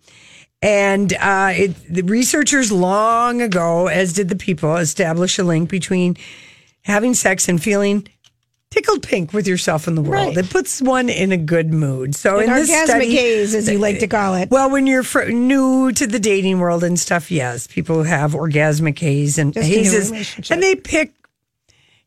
and 0.63 1.13
uh, 1.13 1.51
it, 1.53 1.75
the 1.93 2.03
researchers 2.03 2.71
long 2.71 3.41
ago, 3.41 3.87
as 3.87 4.13
did 4.13 4.29
the 4.29 4.35
people, 4.35 4.77
established 4.77 5.37
a 5.37 5.43
link 5.43 5.69
between 5.69 6.15
having 6.83 7.13
sex 7.13 7.49
and 7.49 7.61
feeling 7.61 8.07
tickled 8.71 9.03
pink 9.03 9.33
with 9.33 9.47
yourself 9.47 9.87
in 9.87 9.95
the 9.95 10.01
world. 10.01 10.35
Right. 10.35 10.37
It 10.37 10.49
puts 10.49 10.81
one 10.81 11.09
in 11.09 11.31
a 11.31 11.37
good 11.37 11.71
mood. 11.73 12.15
So 12.15 12.39
An 12.39 12.45
in 12.45 12.49
this 12.49 12.71
orgasmic 12.71 12.85
study, 12.85 13.15
haze, 13.15 13.53
as 13.53 13.69
you 13.69 13.77
like 13.77 13.99
to 13.99 14.07
call 14.07 14.35
it. 14.35 14.49
Well, 14.49 14.71
when 14.71 14.87
you're 14.87 15.03
fr- 15.03 15.25
new 15.25 15.91
to 15.91 16.07
the 16.07 16.19
dating 16.19 16.59
world 16.59 16.83
and 16.83 16.97
stuff, 16.97 17.29
yes, 17.29 17.67
people 17.67 18.03
have 18.03 18.31
orgasmic 18.31 18.97
haze 18.97 19.37
and 19.37 19.53
Just 19.53 19.67
hazes, 19.67 20.49
and 20.49 20.63
they 20.63 20.75
pick 20.75 21.11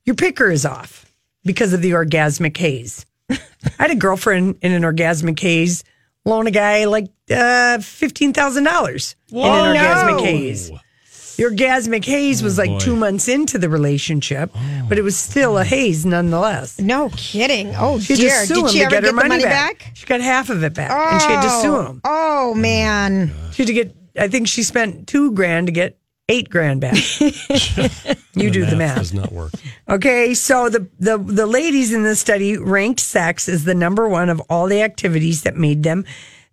your 0.05 0.17
picker 0.17 0.51
is 0.51 0.65
off 0.65 1.13
because 1.45 1.73
of 1.73 1.83
the 1.83 1.91
orgasmic 1.91 2.57
haze. 2.57 3.05
I 3.31 3.39
had 3.79 3.91
a 3.91 3.97
girlfriend 3.97 4.57
in 4.63 4.73
an 4.73 4.83
orgasmic 4.83 5.39
haze, 5.39 5.85
loan 6.27 6.47
a 6.47 6.51
guy 6.51 6.85
like 6.85 7.07
uh, 7.31 7.79
fifteen 7.79 8.33
thousand 8.35 8.65
dollars 8.65 9.17
in 9.31 9.39
an 9.39 9.45
orgasmic 9.77 10.21
haze. 10.21 10.71
The 11.37 11.43
orgasmic 11.43 12.03
haze 12.05 12.43
was 12.43 12.57
like 12.57 12.71
boy. 12.71 12.79
two 12.79 12.97
months 12.97 13.29
into 13.29 13.59
the 13.59 13.69
relationship, 13.69 14.51
but 14.89 14.97
it 14.99 15.03
was 15.03 15.17
still 15.19 15.59
a 15.59 15.65
haze 15.65 16.07
nonetheless. 16.07 16.79
No 16.81 17.11
kidding. 17.15 17.75
Oh 17.77 17.99
She 17.99 18.17
dear! 18.17 18.31
had 18.31 18.41
to 18.41 18.47
sue 18.47 18.55
Did 18.55 18.63
him 18.65 18.69
she 18.71 18.79
to 18.79 18.85
ever 18.87 18.95
get 18.95 19.05
her 19.05 19.13
money, 19.13 19.43
back. 19.43 19.79
back? 19.81 19.91
She 19.95 20.07
got 20.07 20.21
half 20.23 20.49
of 20.51 20.65
it 20.65 20.73
back, 20.75 20.91
and 20.91 21.21
she 21.23 21.29
had 21.29 21.43
to 21.43 21.51
sue 21.63 21.81
him. 21.81 22.01
Oh 22.05 22.55
man! 22.55 23.33
She 23.53 23.63
had 23.63 23.67
to 23.69 23.73
get. 23.75 23.95
I 24.19 24.29
think 24.29 24.49
she 24.49 24.63
spent 24.63 25.07
two 25.09 25.33
grand 25.33 25.67
to 25.67 25.73
get 25.73 25.99
eight 26.29 26.51
grand 26.51 26.81
back. 26.81 26.95
you 28.35 28.51
do 28.51 28.67
the 28.67 28.77
math. 28.77 28.99
Does 28.99 29.15
not 29.15 29.33
work. 29.33 29.53
Okay, 29.89 30.35
so 30.35 30.69
the, 30.69 30.89
the 30.99 31.19
the 31.19 31.47
ladies 31.47 31.93
in 31.93 32.03
this 32.03 32.21
study 32.21 32.59
ranked 32.59 33.01
sex 33.01 33.49
as 33.49 33.65
the 33.65 33.75
number 33.75 34.09
one 34.09 34.29
of 34.29 34.41
all 34.51 34.67
the 34.67 34.83
activities 34.83 35.43
that 35.43 35.57
made 35.57 35.83
them 35.83 36.05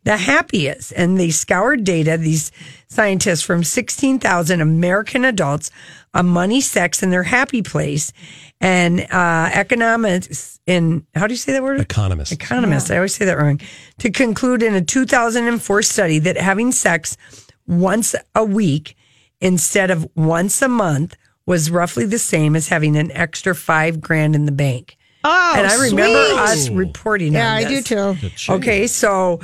the 0.04 0.18
happiest, 0.18 0.92
and 0.96 1.18
they 1.18 1.30
scoured 1.30 1.84
data. 1.84 2.18
These 2.18 2.52
scientists 2.88 3.42
from 3.42 3.64
sixteen 3.64 4.20
thousand 4.20 4.62
American 4.62 5.26
adults 5.26 5.72
on 6.14 6.28
money, 6.28 6.62
sex, 6.62 7.02
and 7.02 7.12
their 7.12 7.24
happy 7.24 7.62
place, 7.62 8.12
and 8.62 9.02
uh, 9.12 9.50
economics 9.54 10.60
in 10.68 11.06
how 11.16 11.28
do 11.28 11.34
you 11.34 11.38
say 11.38 11.54
that 11.54 11.64
word? 11.64 11.80
Economist. 11.80 12.32
Economist. 12.32 12.92
I 12.92 12.98
always 12.98 13.16
say 13.16 13.26
that 13.26 13.38
wrong. 13.38 13.60
To 14.00 14.12
conclude 14.12 14.62
in 14.62 14.76
a 14.76 14.82
2004 14.82 15.82
study 15.82 16.20
that 16.20 16.38
having 16.38 16.72
sex 16.72 17.18
once 17.66 18.14
a 18.36 18.44
week 18.44 18.96
instead 19.44 19.92
of 19.92 20.08
once 20.16 20.62
a 20.62 20.70
month 20.70 21.16
was 21.46 21.70
roughly 21.70 22.06
the 22.06 22.18
same 22.18 22.56
as 22.56 22.70
having 22.70 22.96
an 22.96 23.12
extra 23.12 23.54
five 23.54 24.00
grand 24.00 24.34
in 24.36 24.46
the 24.46 24.52
bank. 24.52 24.98
Oh, 25.26 25.54
and 25.58 25.68
I 25.68 25.76
remember 25.76 26.26
sweet. 26.26 26.40
us 26.40 26.70
reporting 26.70 27.34
Yeah, 27.34 27.52
on 27.52 27.58
I 27.58 27.64
do 27.66 27.82
too. 27.82 28.16
Okay, 28.50 28.88
so 28.88 29.40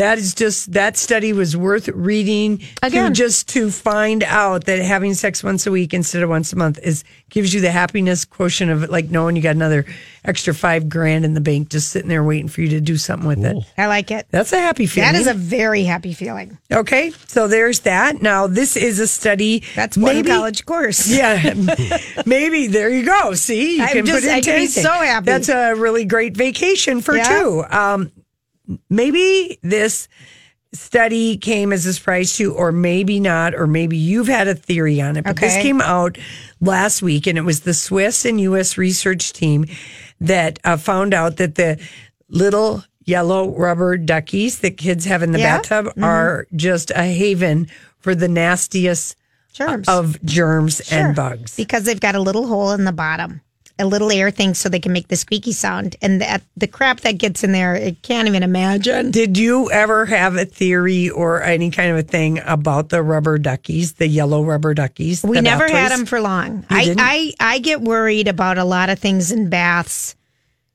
That 0.00 0.18
is 0.18 0.34
just 0.34 0.72
that 0.72 0.96
study 0.96 1.32
was 1.32 1.56
worth 1.56 1.88
reading 1.88 2.62
Again. 2.82 3.12
to 3.12 3.14
just 3.14 3.48
to 3.50 3.70
find 3.70 4.22
out 4.24 4.64
that 4.64 4.78
having 4.80 5.12
sex 5.14 5.44
once 5.44 5.66
a 5.66 5.70
week 5.70 5.92
instead 5.92 6.22
of 6.22 6.30
once 6.30 6.52
a 6.52 6.56
month 6.56 6.78
is 6.82 7.04
gives 7.28 7.52
you 7.54 7.60
the 7.60 7.70
happiness 7.70 8.24
quotient 8.24 8.70
of 8.70 8.88
like 8.88 9.10
knowing 9.10 9.36
you 9.36 9.42
got 9.42 9.54
another 9.56 9.84
extra 10.24 10.52
five 10.54 10.88
grand 10.88 11.24
in 11.24 11.34
the 11.34 11.40
bank 11.40 11.68
just 11.68 11.90
sitting 11.90 12.08
there 12.08 12.24
waiting 12.24 12.48
for 12.48 12.60
you 12.62 12.68
to 12.70 12.80
do 12.80 12.96
something 12.96 13.28
with 13.28 13.44
it. 13.44 13.56
I 13.78 13.86
like 13.86 14.10
it. 14.10 14.26
That's 14.30 14.52
a 14.52 14.58
happy 14.58 14.86
feeling. 14.86 15.12
That 15.12 15.18
is 15.20 15.26
a 15.26 15.34
very 15.34 15.84
happy 15.84 16.12
feeling. 16.14 16.58
Okay, 16.72 17.12
so 17.26 17.46
there's 17.46 17.80
that. 17.80 18.20
Now 18.22 18.46
this 18.46 18.76
is 18.76 18.98
a 19.00 19.06
study. 19.06 19.62
That's 19.76 19.96
one 19.98 20.24
college 20.24 20.64
course. 20.66 21.08
Yeah, 21.20 21.54
maybe 22.26 22.66
there 22.68 22.88
you 22.90 23.04
go. 23.04 23.34
See, 23.34 23.76
you 23.76 23.82
I'm 23.82 23.88
can 23.90 24.06
just- 24.06 24.22
put 24.22 24.30
it 24.30 24.34
I 24.34 24.40
can 24.40 24.56
be 24.60 24.66
so 24.66 24.90
happy. 24.90 25.26
That's 25.26 25.48
a 25.48 25.74
really 25.74 26.04
great 26.04 26.36
vacation 26.36 27.00
for 27.02 27.16
Yeah. 27.16 27.24
two. 27.40 27.64
Um, 27.70 28.12
maybe 28.88 29.58
this 29.62 30.08
study 30.72 31.36
came 31.36 31.72
as 31.72 31.84
a 31.86 31.92
surprise 31.94 32.34
to 32.36 32.42
you, 32.44 32.52
or 32.52 32.70
maybe 32.70 33.18
not, 33.18 33.54
or 33.54 33.66
maybe 33.66 33.96
you've 33.96 34.28
had 34.28 34.46
a 34.46 34.54
theory 34.54 35.00
on 35.00 35.16
it. 35.16 35.24
But 35.24 35.36
this 35.36 35.54
came 35.56 35.80
out 35.80 36.16
last 36.60 37.02
week, 37.02 37.26
and 37.26 37.36
it 37.36 37.42
was 37.42 37.60
the 37.60 37.74
Swiss 37.74 38.24
and 38.24 38.40
U.S. 38.42 38.78
research 38.78 39.32
team 39.32 39.66
that 40.20 40.58
uh, 40.64 40.76
found 40.76 41.12
out 41.12 41.38
that 41.38 41.56
the 41.56 41.80
little 42.28 42.84
yellow 43.04 43.50
rubber 43.56 43.96
duckies 43.96 44.60
that 44.60 44.76
kids 44.76 45.04
have 45.06 45.22
in 45.24 45.32
the 45.32 45.40
Yeah. 45.40 45.56
bathtub 45.58 45.86
Mhm. 45.96 46.04
are 46.04 46.46
just 46.54 46.92
a 46.92 47.02
haven 47.04 47.66
for 47.98 48.14
the 48.14 48.28
nastiest 48.28 49.16
Germs. 49.52 49.88
of 49.88 50.22
germs 50.24 50.80
Sure. 50.84 50.98
and 51.06 51.16
bugs. 51.16 51.56
Because 51.56 51.82
they've 51.84 51.98
got 51.98 52.14
a 52.14 52.20
little 52.20 52.46
hole 52.46 52.70
in 52.70 52.84
the 52.84 52.92
bottom, 52.92 53.40
a 53.80 53.86
little 53.86 54.12
air 54.12 54.30
thing 54.30 54.54
so 54.54 54.68
they 54.68 54.78
can 54.78 54.92
make 54.92 55.08
the 55.08 55.16
squeaky 55.16 55.52
sound. 55.52 55.96
And 56.02 56.20
that, 56.20 56.42
the 56.56 56.66
crap 56.66 57.00
that 57.00 57.12
gets 57.12 57.42
in 57.42 57.52
there, 57.52 57.74
it 57.74 58.02
can't 58.02 58.28
even 58.28 58.42
imagine. 58.42 59.10
Did 59.10 59.38
you 59.38 59.70
ever 59.70 60.06
have 60.06 60.36
a 60.36 60.44
theory 60.44 61.10
or 61.10 61.42
any 61.42 61.70
kind 61.70 61.90
of 61.90 61.98
a 61.98 62.02
thing 62.02 62.40
about 62.44 62.90
the 62.90 63.02
rubber 63.02 63.38
duckies, 63.38 63.94
the 63.94 64.06
yellow 64.06 64.44
rubber 64.44 64.74
duckies? 64.74 65.24
We 65.24 65.40
never 65.40 65.68
had 65.68 65.88
toys? 65.88 65.98
them 65.98 66.06
for 66.06 66.20
long. 66.20 66.58
You 66.70 66.76
I, 66.76 66.84
didn't? 66.84 67.00
I 67.00 67.32
I 67.40 67.58
get 67.58 67.80
worried 67.80 68.28
about 68.28 68.58
a 68.58 68.64
lot 68.64 68.90
of 68.90 68.98
things 68.98 69.32
in 69.32 69.48
baths. 69.48 70.14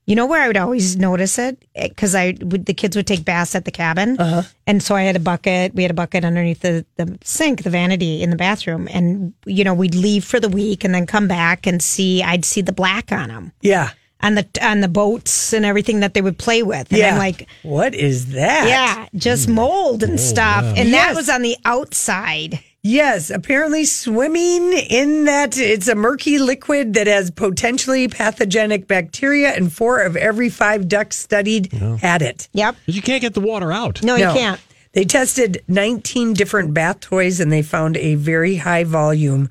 You 0.07 0.15
know 0.15 0.27
where 0.27 0.41
I 0.41 0.47
would 0.47 0.57
always 0.57 0.97
notice 0.97 1.39
it 1.39 1.63
because 1.73 2.13
I 2.13 2.35
would 2.41 2.67
the 2.67 2.73
kids 2.75 2.95
would 2.95 3.07
take 3.07 3.25
baths 3.25 3.55
at 3.55 3.65
the 3.65 3.71
cabin, 3.71 4.19
uh-huh. 4.19 4.43
and 4.67 4.83
so 4.83 4.95
I 4.95 5.01
had 5.01 5.15
a 5.15 5.19
bucket. 5.19 5.73
We 5.73 5.81
had 5.81 5.89
a 5.91 5.95
bucket 5.95 6.23
underneath 6.23 6.59
the 6.59 6.85
the 6.97 7.17
sink, 7.23 7.63
the 7.63 7.71
vanity 7.71 8.21
in 8.21 8.29
the 8.29 8.35
bathroom, 8.35 8.87
and 8.91 9.33
you 9.45 9.63
know 9.63 9.73
we'd 9.73 9.95
leave 9.95 10.23
for 10.23 10.39
the 10.39 10.49
week 10.49 10.83
and 10.83 10.93
then 10.93 11.07
come 11.07 11.27
back 11.27 11.65
and 11.65 11.81
see. 11.81 12.21
I'd 12.21 12.45
see 12.45 12.61
the 12.61 12.71
black 12.73 13.11
on 13.11 13.29
them 13.29 13.51
Yeah. 13.61 13.89
on 14.21 14.35
the 14.35 14.45
on 14.61 14.81
the 14.81 14.87
boats 14.87 15.53
and 15.53 15.65
everything 15.65 16.01
that 16.01 16.13
they 16.13 16.21
would 16.21 16.37
play 16.37 16.61
with, 16.61 16.91
and 16.91 16.99
yeah. 16.99 17.13
I'm 17.13 17.17
like, 17.17 17.47
what 17.63 17.95
is 17.95 18.27
that? 18.33 18.67
yeah, 18.67 19.07
just 19.15 19.49
mold 19.49 20.03
and 20.03 20.19
stuff, 20.19 20.65
and 20.77 20.93
that 20.93 21.15
was 21.15 21.29
on 21.29 21.41
the 21.41 21.57
outside. 21.65 22.59
Yes, 22.87 23.31
apparently 23.31 23.83
swimming 23.83 24.71
in 24.73 25.25
that 25.25 25.57
it's 25.57 25.87
a 25.87 25.95
murky 25.95 26.37
liquid 26.37 26.93
that 26.93 27.07
has 27.07 27.31
potentially 27.31 28.07
pathogenic 28.07 28.87
bacteria, 28.87 29.55
and 29.55 29.73
four 29.73 30.01
of 30.01 30.15
every 30.15 30.49
five 30.49 30.87
ducks 30.87 31.15
studied 31.17 31.73
had 31.73 32.21
it. 32.21 32.47
Yep. 32.53 32.75
But 32.85 32.93
you 32.93 33.01
can't 33.01 33.21
get 33.21 33.33
the 33.33 33.41
water 33.41 33.71
out. 33.71 34.03
No, 34.03 34.15
you 34.15 34.27
can't. 34.27 34.61
They 34.91 35.03
tested 35.03 35.63
19 35.67 36.33
different 36.33 36.75
bath 36.75 36.99
toys 36.99 37.39
and 37.39 37.51
they 37.51 37.63
found 37.63 37.97
a 37.97 38.13
very 38.13 38.57
high 38.57 38.83
volume 38.83 39.49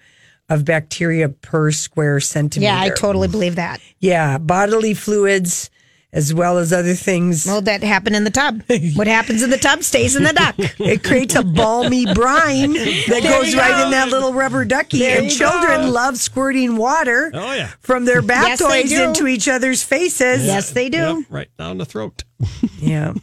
of 0.49 0.65
bacteria 0.65 1.29
per 1.29 1.73
square 1.73 2.21
centimeter. 2.21 2.73
Yeah, 2.73 2.81
I 2.81 2.91
totally 2.91 3.27
believe 3.27 3.57
that. 3.57 3.81
Yeah, 3.99 4.39
bodily 4.39 4.95
fluids 4.95 5.71
as 6.15 6.33
well 6.33 6.57
as 6.57 6.73
other 6.73 6.95
things. 6.95 7.45
Well, 7.45 7.61
that 7.63 7.83
happened 7.83 8.17
in 8.17 8.25
the 8.25 8.31
tub. 8.31 8.63
What 8.95 9.07
happens 9.07 9.43
in 9.43 9.51
the 9.51 9.59
tub 9.59 9.83
stays 9.83 10.15
in 10.17 10.23
the 10.23 10.33
duck. 10.33 10.55
It 10.81 11.05
creates 11.05 11.35
a 11.35 11.43
balmy 11.43 12.07
brine 12.15 12.73
that 12.75 13.05
There 13.09 13.21
goes 13.23 13.55
right 13.55 13.71
go. 13.73 13.85
in 13.85 13.91
that 13.91 14.09
little 14.09 14.33
rubber 14.33 14.65
ducky. 14.65 15.01
There 15.01 15.21
and 15.21 15.31
children 15.31 15.83
go. 15.83 15.91
love 15.91 16.17
squirting 16.17 16.77
water 16.77 17.31
Oh, 17.35 17.53
yeah. 17.53 17.71
from 17.81 18.05
their 18.07 18.23
bath 18.23 18.47
Yes, 18.47 18.59
toys 18.61 18.93
into 18.93 19.27
each 19.27 19.49
other's 19.49 19.83
faces. 19.83 20.47
Yes, 20.47 20.71
they 20.71 20.89
do. 20.89 20.97
Yep, 20.99 21.17
right 21.29 21.49
down 21.59 21.79
the 21.79 21.85
throat. 21.85 22.25
Yeah. 22.79 23.15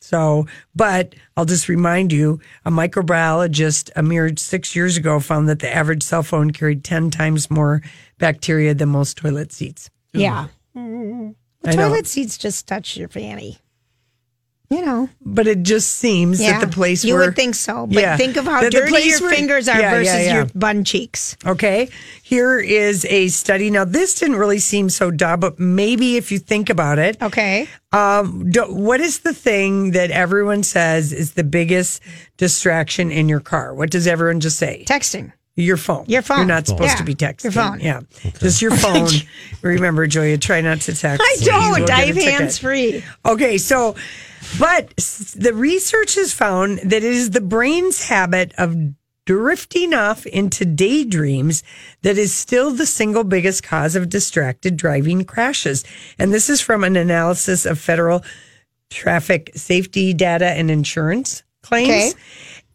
So, 0.00 0.46
but 0.74 1.14
I'll 1.36 1.44
just 1.46 1.68
remind 1.68 2.12
you 2.12 2.40
a 2.64 2.70
microbiologist 2.70 3.90
a 3.96 4.02
mere 4.02 4.30
six 4.36 4.74
years 4.76 4.96
ago 4.96 5.18
found 5.20 5.48
that 5.48 5.58
the 5.58 5.74
average 5.74 6.02
cell 6.02 6.22
phone 6.22 6.50
carried 6.52 6.84
10 6.84 7.10
times 7.10 7.50
more 7.50 7.82
bacteria 8.18 8.72
than 8.74 8.88
most 8.90 9.16
toilet 9.16 9.52
seats. 9.52 9.90
Yeah. 10.12 10.46
I 10.76 11.34
Toilet 11.72 12.06
seats 12.06 12.38
just 12.38 12.66
touch 12.66 12.96
your 12.96 13.08
fanny. 13.08 13.58
You 14.68 14.84
know. 14.84 15.08
But 15.24 15.46
it 15.46 15.62
just 15.62 15.90
seems 15.90 16.40
Yeah. 16.40 16.58
that 16.58 16.66
the 16.68 16.74
place 16.74 17.04
you 17.04 17.14
where 17.14 17.26
would 17.26 17.36
think 17.36 17.54
so, 17.54 17.86
but 17.86 18.02
Yeah. 18.02 18.16
think 18.16 18.36
of 18.36 18.46
how 18.46 18.68
dirty 18.68 18.88
place 18.90 19.06
your 19.06 19.20
where- 19.28 19.30
fingers 19.36 19.68
are 19.68 19.80
Yeah, 19.80 19.90
versus 19.92 20.26
your 20.32 20.46
bun 20.56 20.82
cheeks. 20.82 21.36
Okay, 21.46 21.88
here 22.20 22.58
is 22.58 23.04
a 23.08 23.28
study. 23.28 23.70
Now, 23.70 23.84
this 23.84 24.16
didn't 24.16 24.34
really 24.36 24.58
seem 24.58 24.90
so 24.90 25.12
dumb, 25.12 25.38
but 25.38 25.60
maybe 25.60 26.16
if 26.16 26.32
you 26.32 26.40
think 26.40 26.68
about 26.68 26.98
it, 26.98 27.16
Okay. 27.22 27.68
um, 27.92 28.50
do, 28.50 28.62
what 28.62 29.00
is 29.00 29.20
the 29.20 29.32
thing 29.32 29.92
that 29.92 30.10
everyone 30.10 30.64
says 30.64 31.12
is 31.12 31.32
the 31.32 31.44
biggest 31.44 32.00
distraction 32.36 33.12
in 33.12 33.28
your 33.28 33.38
car? 33.40 33.72
What 33.72 33.90
does 33.90 34.08
everyone 34.08 34.40
just 34.40 34.58
say? 34.58 34.84
Texting. 34.88 35.30
Your 35.56 35.78
phone. 35.78 36.04
Your 36.06 36.20
phone. 36.22 36.38
You're 36.38 36.46
not 36.46 36.66
supposed 36.66 36.90
Yeah, 36.90 36.94
to 36.96 37.04
be 37.04 37.14
texting. 37.14 37.44
your 37.44 37.52
phone. 37.52 37.80
Yeah. 37.80 38.00
Just 38.40 38.60
your 38.60 38.70
phone. 38.76 39.08
Remember, 39.62 40.06
Julia, 40.06 40.36
try 40.36 40.60
not 40.60 40.82
to 40.82 40.94
text. 40.94 41.22
I 41.24 41.36
don't. 41.42 41.86
get 41.86 41.90
I 41.90 42.02
a 42.02 42.06
have 42.08 42.16
hands 42.16 42.58
free. 42.58 43.02
Okay, 43.24 43.56
so, 43.56 43.96
but 44.58 44.88
the 45.34 45.52
research 45.54 46.14
has 46.16 46.32
found 46.34 46.78
that 46.80 46.92
it 46.98 47.04
is 47.04 47.30
the 47.30 47.40
brain's 47.40 48.06
habit 48.06 48.52
of 48.58 48.76
drifting 49.24 49.92
off 49.94 50.24
into 50.26 50.64
daydreams 50.64 51.62
that 52.02 52.16
is 52.18 52.32
still 52.34 52.70
the 52.70 52.86
single 52.86 53.24
biggest 53.24 53.62
cause 53.64 53.96
of 53.96 54.08
distracted 54.08 54.76
driving 54.76 55.24
crashes. 55.24 55.84
And 56.18 56.32
this 56.34 56.48
is 56.50 56.60
from 56.60 56.84
an 56.84 56.96
analysis 56.96 57.64
of 57.66 57.80
federal 57.80 58.22
traffic 58.90 59.50
safety 59.54 60.12
data 60.14 60.46
and 60.50 60.70
insurance 60.70 61.42
claims. 61.62 62.12
Okay. 62.14 62.20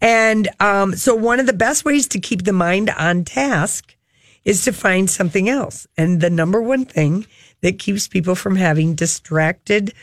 And 0.01 0.49
um, 0.59 0.95
so, 0.95 1.15
one 1.15 1.39
of 1.39 1.45
the 1.45 1.53
best 1.53 1.85
ways 1.85 2.07
to 2.09 2.19
keep 2.19 2.43
the 2.43 2.53
mind 2.53 2.89
on 2.89 3.23
task 3.23 3.95
is 4.43 4.63
to 4.65 4.73
find 4.73 5.09
something 5.09 5.47
else. 5.47 5.87
And 5.97 6.19
the 6.19 6.29
number 6.29 6.61
one 6.61 6.85
thing 6.85 7.27
that 7.61 7.77
keeps 7.77 8.07
people 8.07 8.35
from 8.35 8.55
having 8.55 8.95
distracted 8.95 9.93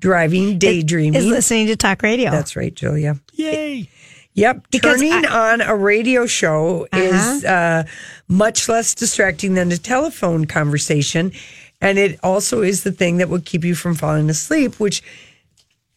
driving, 0.00 0.58
daydreaming 0.58 1.14
Is 1.14 1.26
listening 1.26 1.68
to 1.68 1.76
talk 1.76 2.02
radio. 2.02 2.30
That's 2.30 2.56
right, 2.56 2.74
Julia. 2.74 3.20
Yay. 3.34 3.88
Yep. 4.34 4.66
Because 4.70 5.00
Turning 5.00 5.24
on 5.26 5.60
a 5.60 5.76
radio 5.76 6.26
show 6.26 6.88
is 6.92 7.44
uh, 7.44 7.84
much 8.26 8.68
less 8.68 8.94
distracting 8.94 9.54
than 9.54 9.70
a 9.70 9.78
telephone 9.78 10.44
conversation. 10.44 11.32
And 11.80 11.98
it 11.98 12.18
also 12.22 12.62
is 12.62 12.82
the 12.82 12.90
thing 12.90 13.18
that 13.18 13.28
will 13.28 13.40
keep 13.40 13.64
you 13.64 13.76
from 13.76 13.94
falling 13.94 14.28
asleep, 14.28 14.80
which 14.80 15.02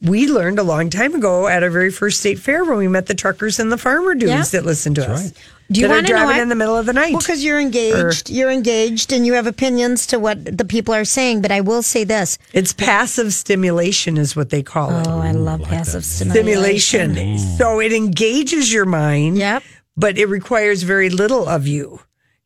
we 0.02 0.28
learned 0.28 0.60
a 0.60 0.64
long 0.64 0.90
time 0.90 1.16
ago 1.16 1.48
at 1.48 1.64
our 1.64 1.70
very 1.70 1.92
first 1.92 2.20
state 2.20 2.38
fair 2.40 2.64
when 2.64 2.78
we 2.78 2.88
met 2.88 3.08
the 3.08 3.16
truckers 3.16 3.60
and 3.60 3.72
the 3.72 3.78
farmer 3.78 4.14
dudes 4.14 4.32
Yeah. 4.32 4.44
that 4.60 4.66
listen 4.66 4.94
to 4.96 5.10
us. 5.12 5.34
Do 5.72 5.82
you 5.82 5.90
want 5.90 6.06
to 6.08 6.14
know 6.14 6.20
driving 6.20 6.36
what? 6.38 6.42
in 6.44 6.50
the 6.50 6.56
middle 6.56 6.78
of 6.78 6.86
the 6.86 6.94
night? 6.94 7.12
Well, 7.12 7.20
because 7.20 7.44
you're 7.44 7.60
engaged, 7.60 8.30
you're 8.30 8.52
engaged, 8.52 9.12
and 9.12 9.26
you 9.26 9.34
have 9.34 9.48
opinions 9.48 10.06
to 10.08 10.20
what 10.20 10.58
the 10.58 10.64
people 10.64 10.94
are 10.94 11.04
saying. 11.04 11.42
But 11.42 11.52
I 11.52 11.60
will 11.62 11.82
say 11.84 12.04
this: 12.06 12.38
it's 12.54 12.72
passive 12.72 13.34
stimulation, 13.34 14.18
is 14.18 14.34
what 14.36 14.50
they 14.50 14.64
call 14.64 14.98
it. 14.98 15.08
Oh, 15.08 15.20
I 15.20 15.32
love 15.32 15.64
passive 15.64 16.06
stimulation. 16.06 17.12
stimulation. 17.16 17.58
So 17.58 17.82
it 17.82 17.92
engages 17.92 18.72
your 18.72 18.86
mind. 18.86 19.38
Yep. 19.40 19.64
But 19.98 20.18
it 20.18 20.28
requires 20.28 20.84
very 20.84 21.10
little 21.10 21.50
of 21.50 21.68
you 21.68 22.00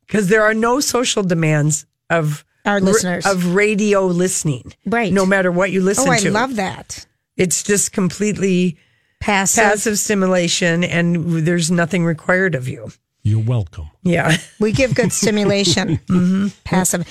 because 0.08 0.30
there 0.30 0.42
are 0.44 0.54
no 0.56 0.80
social 0.80 1.22
demands 1.22 1.86
of 2.10 2.44
Our 2.66 2.78
ra- 2.80 2.86
listeners. 2.86 3.26
of 3.28 3.54
radio 3.54 4.06
listening. 4.08 4.74
Right. 4.86 5.12
No 5.14 5.26
matter 5.28 5.52
what 5.52 5.70
you 5.72 5.82
listen 5.82 6.06
to. 6.06 6.10
Oh, 6.10 6.14
I 6.14 6.20
to. 6.20 6.32
love 6.32 6.56
that. 6.56 7.06
It's 7.42 7.64
just 7.64 7.92
completely 7.92 8.78
Passive. 9.20 9.64
passive 9.64 10.00
stimulation 10.00 10.84
and 10.84 11.46
there's 11.46 11.70
nothing 11.72 12.06
required 12.06 12.56
of 12.56 12.68
you. 12.68 12.92
You're 13.24 13.44
welcome. 13.44 13.90
Yeah. 14.04 14.38
We 14.60 14.72
give 14.72 14.96
good 14.96 15.12
stimulation. 15.14 16.00
Mm-hmm. 16.08 16.48
Passive. 16.64 17.08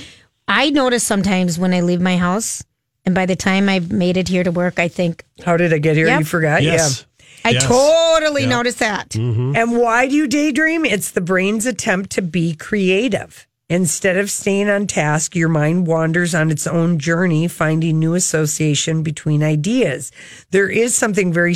I 0.48 0.70
notice 0.70 1.04
sometimes 1.04 1.58
when 1.58 1.72
I 1.72 1.80
leave 1.82 2.00
my 2.00 2.16
house, 2.16 2.64
and 3.06 3.14
by 3.14 3.26
the 3.26 3.36
time 3.36 3.68
I've 3.68 3.92
made 3.92 4.16
it 4.16 4.26
here 4.28 4.42
to 4.44 4.50
work, 4.50 4.78
I 4.80 4.88
think, 4.88 5.24
How 5.44 5.56
did 5.56 5.72
I 5.72 5.78
get 5.78 5.96
here? 5.96 6.06
Yep. 6.08 6.18
You 6.20 6.24
forgot? 6.26 6.62
Yes. 6.62 7.06
I 7.44 7.50
Yes. 7.50 7.64
totally 7.66 8.42
Yep. 8.42 8.50
notice 8.50 8.74
that. 8.76 9.14
Yeah. 9.14 9.22
And 9.54 9.78
why 9.78 10.08
do 10.08 10.14
you 10.16 10.26
daydream? 10.26 10.84
It's 10.84 11.12
the 11.12 11.20
brain's 11.20 11.64
attempt 11.66 12.10
to 12.10 12.22
be 12.22 12.54
creative. 12.54 13.46
Instead 13.70 14.16
of 14.16 14.28
staying 14.28 14.68
on 14.68 14.84
task, 14.84 15.36
your 15.36 15.48
mind 15.48 15.86
wanders 15.86 16.34
on 16.34 16.50
its 16.50 16.66
own 16.66 16.98
journey, 16.98 17.46
finding 17.46 18.00
new 18.00 18.14
association 18.14 19.04
between 19.04 19.44
ideas. 19.44 20.10
There 20.50 20.68
is 20.68 20.96
something 20.96 21.32
very 21.32 21.54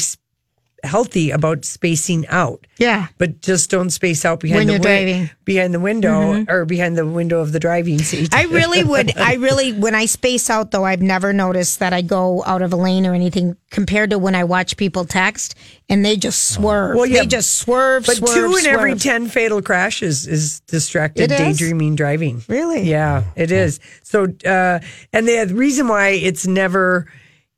healthy 0.84 1.30
about 1.30 1.64
spacing 1.64 2.26
out. 2.28 2.66
Yeah. 2.78 3.06
But 3.18 3.40
just 3.40 3.70
don't 3.70 3.90
space 3.90 4.24
out 4.24 4.40
behind 4.40 4.58
When 4.58 4.66
the 4.66 4.72
you're 4.74 4.80
driving. 4.82 5.30
behind 5.44 5.72
the 5.74 5.80
window 5.80 6.34
Mhm. 6.34 6.50
or 6.50 6.64
behind 6.64 6.96
the 6.96 7.06
window 7.06 7.40
of 7.40 7.52
the 7.52 7.60
driving 7.60 7.98
seat. 7.98 8.34
I 8.34 8.44
really 8.44 8.84
would. 8.92 9.16
I 9.16 9.34
really, 9.34 9.72
when 9.72 9.94
I 9.94 10.06
space 10.06 10.50
out, 10.50 10.70
though, 10.70 10.84
I've 10.84 11.02
never 11.02 11.32
noticed 11.32 11.78
that 11.80 11.92
I 11.92 12.02
go 12.02 12.42
out 12.46 12.62
of 12.62 12.72
a 12.72 12.76
lane 12.76 13.06
or 13.06 13.14
anything 13.14 13.56
compared 13.70 14.10
to 14.10 14.18
when 14.18 14.34
I 14.34 14.44
watch 14.44 14.76
people 14.76 15.04
text 15.04 15.54
and 15.88 16.04
they 16.04 16.16
just 16.16 16.50
swerve. 16.50 16.96
Well, 16.96 17.06
yeah, 17.06 17.20
they 17.20 17.26
just 17.26 17.54
swerve, 17.56 18.06
But 18.06 18.16
swerve, 18.16 18.34
two 18.52 18.56
in 18.56 18.66
every 18.66 18.94
10 18.96 19.28
fatal 19.28 19.62
crashes 19.62 20.26
is 20.26 20.60
distracted 20.60 21.30
It 21.30 21.40
is? 21.40 21.58
daydreaming 21.58 21.96
driving. 21.96 22.42
Really? 22.48 22.82
Yeah, 22.88 23.24
it 23.36 23.50
is. 23.50 23.80
So, 24.02 24.26
uh, 24.46 24.78
and 25.12 25.26
the 25.28 25.46
reason 25.54 25.88
why 25.88 26.10
it's 26.10 26.46
never, 26.46 27.06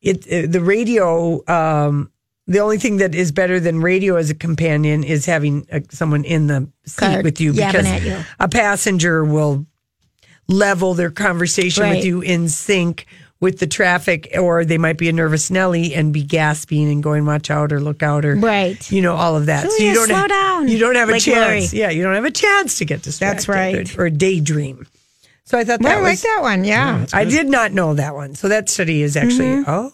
it, 0.03 0.27
uh, 0.31 0.47
the 0.51 0.61
radio, 0.61 1.43
um, 1.49 2.11
the 2.47 2.61
only 2.61 2.79
thing 2.79 2.99
that 2.99 3.15
is 3.15 3.33
better 3.33 3.59
than 3.61 3.81
radio 3.81 4.17
as 4.17 4.31
a 4.31 4.35
companion 4.35 5.03
is 5.05 5.27
having 5.27 5.67
uh, 5.73 5.81
someone 5.91 6.25
in 6.25 6.47
the 6.47 6.69
seat 6.87 6.99
Car 6.99 7.23
with 7.23 7.41
you 7.41 7.53
because 7.53 7.87
at 7.87 8.03
you. 8.03 8.19
a 8.39 8.49
passenger 8.49 9.25
will 9.25 9.67
level 10.49 10.95
their 10.95 11.11
conversation 11.11 11.83
Right. 11.83 11.97
with 11.97 12.05
you 12.05 12.21
in 12.21 12.49
sync 12.49 13.07
with 13.39 13.59
the 13.59 13.67
traffic, 13.67 14.29
or 14.39 14.65
they 14.65 14.79
might 14.79 14.97
be 14.97 15.11
a 15.11 15.13
nervous 15.13 15.51
Nelly 15.51 15.95
and 15.95 16.11
be 16.13 16.23
gasping 16.23 16.91
and 16.91 17.03
going, 17.03 17.27
"Watch 17.27 17.51
out!" 17.51 17.71
or 17.71 17.81
"Look 17.81 18.03
out!" 18.03 18.25
or 18.25 18.35
Right. 18.35 18.91
you 18.91 19.03
know, 19.03 19.15
all 19.15 19.37
of 19.37 19.47
that. 19.47 19.71
so 19.71 19.77
you 19.85 19.93
don't 19.93 20.07
slow 20.07 20.17
have, 20.17 20.29
down. 20.31 20.69
You 20.69 20.79
don't 20.79 20.95
have 20.95 21.11
a 21.11 21.13
Like 21.13 21.23
chance. 21.23 21.73
Lori. 21.73 21.83
Yeah, 21.83 21.91
you 21.91 22.03
don't 22.03 22.15
have 22.15 22.25
a 22.25 22.31
chance 22.31 22.79
to 22.79 22.87
get 22.87 23.03
distracted. 23.03 23.37
That's 23.37 23.49
right. 23.49 23.99
Or, 23.99 24.05
or 24.07 24.11
daydream. 24.11 24.87
So 25.45 25.59
I 25.59 25.65
thought 25.65 25.81
Well, 25.81 25.91
that 25.93 25.99
I 25.99 26.01
was 26.01 26.25
like 26.25 26.35
that 26.35 26.43
one. 26.43 26.65
Yeah. 26.65 27.05
I 27.13 27.25
did 27.25 27.47
not 27.49 27.73
know 27.73 27.93
that 27.95 28.15
one. 28.15 28.35
So 28.37 28.49
that 28.49 28.69
study 28.71 29.03
is 29.03 29.17
actually 29.17 29.63
oh. 29.67 29.93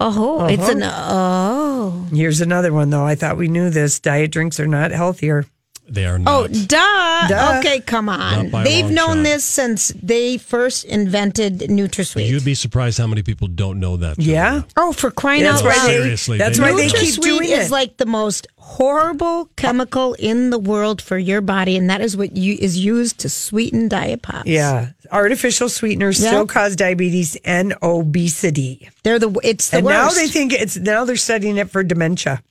Oh, 0.00 0.46
it's 0.46 0.62
Uh-huh. 0.62 0.72
an 0.72 0.82
oh. 0.84 2.06
Here's 2.12 2.40
another 2.40 2.72
one 2.72 2.90
though. 2.90 3.04
I 3.04 3.14
thought 3.14 3.36
we 3.36 3.48
knew 3.48 3.70
this. 3.70 4.00
Diet 4.00 4.30
drinks 4.32 4.58
are 4.58 4.66
not 4.66 4.90
healthier. 4.92 5.44
They 5.90 6.06
are 6.06 6.16
Oh, 6.26 6.46
not. 6.46 6.52
duh. 6.68 7.28
Duh. 7.28 7.58
Okay, 7.58 7.80
come 7.80 8.08
on. 8.08 8.50
They've 8.64 8.88
known 8.88 9.18
shot. 9.18 9.22
this 9.24 9.44
since 9.44 9.88
they 10.00 10.38
first 10.38 10.84
invented 10.84 11.58
NutraSweet. 11.60 12.28
You'd 12.28 12.44
be 12.44 12.54
surprised 12.54 12.98
how 12.98 13.08
many 13.08 13.22
people 13.22 13.48
don't 13.48 13.80
know 13.80 13.96
that. 13.96 14.18
Yeah. 14.18 14.62
Oh, 14.76 14.92
for 14.92 15.10
crying 15.10 15.42
That's 15.42 15.60
out 15.62 15.66
loud! 15.66 15.86
they, 15.88 15.96
Seriously, 15.96 16.38
that's 16.38 16.58
they 16.58 16.62
why 16.64 16.70
know 16.70 16.76
they 16.76 16.88
that. 16.88 16.96
keep 16.96 17.14
NutraSweet 17.16 17.22
doing 17.22 17.50
is 17.50 17.66
it. 17.68 17.72
like 17.72 17.96
the 17.96 18.06
most 18.06 18.46
horrible 18.56 19.46
chemical 19.56 20.14
in 20.14 20.50
the 20.50 20.58
world 20.58 21.02
for 21.02 21.18
your 21.18 21.40
body, 21.40 21.76
and 21.76 21.90
that 21.90 22.00
is 22.00 22.16
what 22.16 22.36
you, 22.36 22.56
is 22.60 22.78
used 22.78 23.18
to 23.20 23.28
sweeten 23.28 23.88
diet 23.88 24.22
pops. 24.22 24.46
yeah, 24.48 24.90
artificial 25.10 25.68
sweeteners 25.68 26.20
Yep. 26.20 26.28
still 26.28 26.46
cause 26.46 26.76
diabetes 26.76 27.36
and 27.44 27.74
obesity. 27.82 28.88
they're 29.02 29.18
the 29.18 29.30
it's 29.42 29.70
the 29.70 29.78
and 29.78 29.86
worst. 29.86 30.16
now 30.16 30.22
they 30.22 30.28
think 30.28 30.52
it's 30.52 30.76
now 30.76 31.04
they're 31.04 31.16
studying 31.16 31.56
it 31.56 31.70
for 31.70 31.82
dementia 31.82 32.42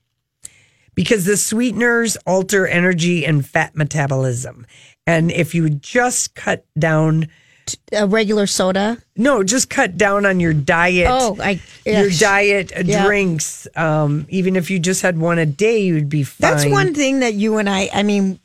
because 0.95 1.25
the 1.25 1.38
sweeteners 1.38 2.17
alter 2.25 2.67
energy 2.67 3.25
and 3.25 3.45
fat 3.45 3.75
metabolism. 3.75 4.65
And 5.08 5.32
if 5.32 5.56
you 5.56 5.69
just 5.69 6.36
cut 6.36 6.65
down, 6.78 7.28
a 7.91 8.08
regular 8.08 8.47
soda. 8.47 8.97
no, 9.15 9.43
just 9.43 9.69
cut 9.69 9.97
down 9.97 10.25
on 10.25 10.39
your 10.39 10.54
diet. 10.54 11.08
Oh, 11.10 11.38
I 11.39 11.60
your 11.86 12.10
diet 12.10 12.71
uh, 12.75 12.82
Yeah. 12.86 13.06
drinks. 13.06 13.67
Um, 13.75 14.25
even 14.30 14.56
if 14.56 14.69
you 14.71 14.80
just 14.80 15.02
had 15.02 15.17
one 15.17 15.38
a 15.39 15.45
day, 15.45 15.80
you'd 15.80 16.10
be 16.10 16.23
fine. 16.23 16.52
That's 16.52 16.65
one 16.65 16.93
thing 16.93 17.19
that 17.21 17.34
you 17.36 17.58
and 17.58 17.69
I. 17.69 17.89
I 17.93 18.04
mean, 18.04 18.39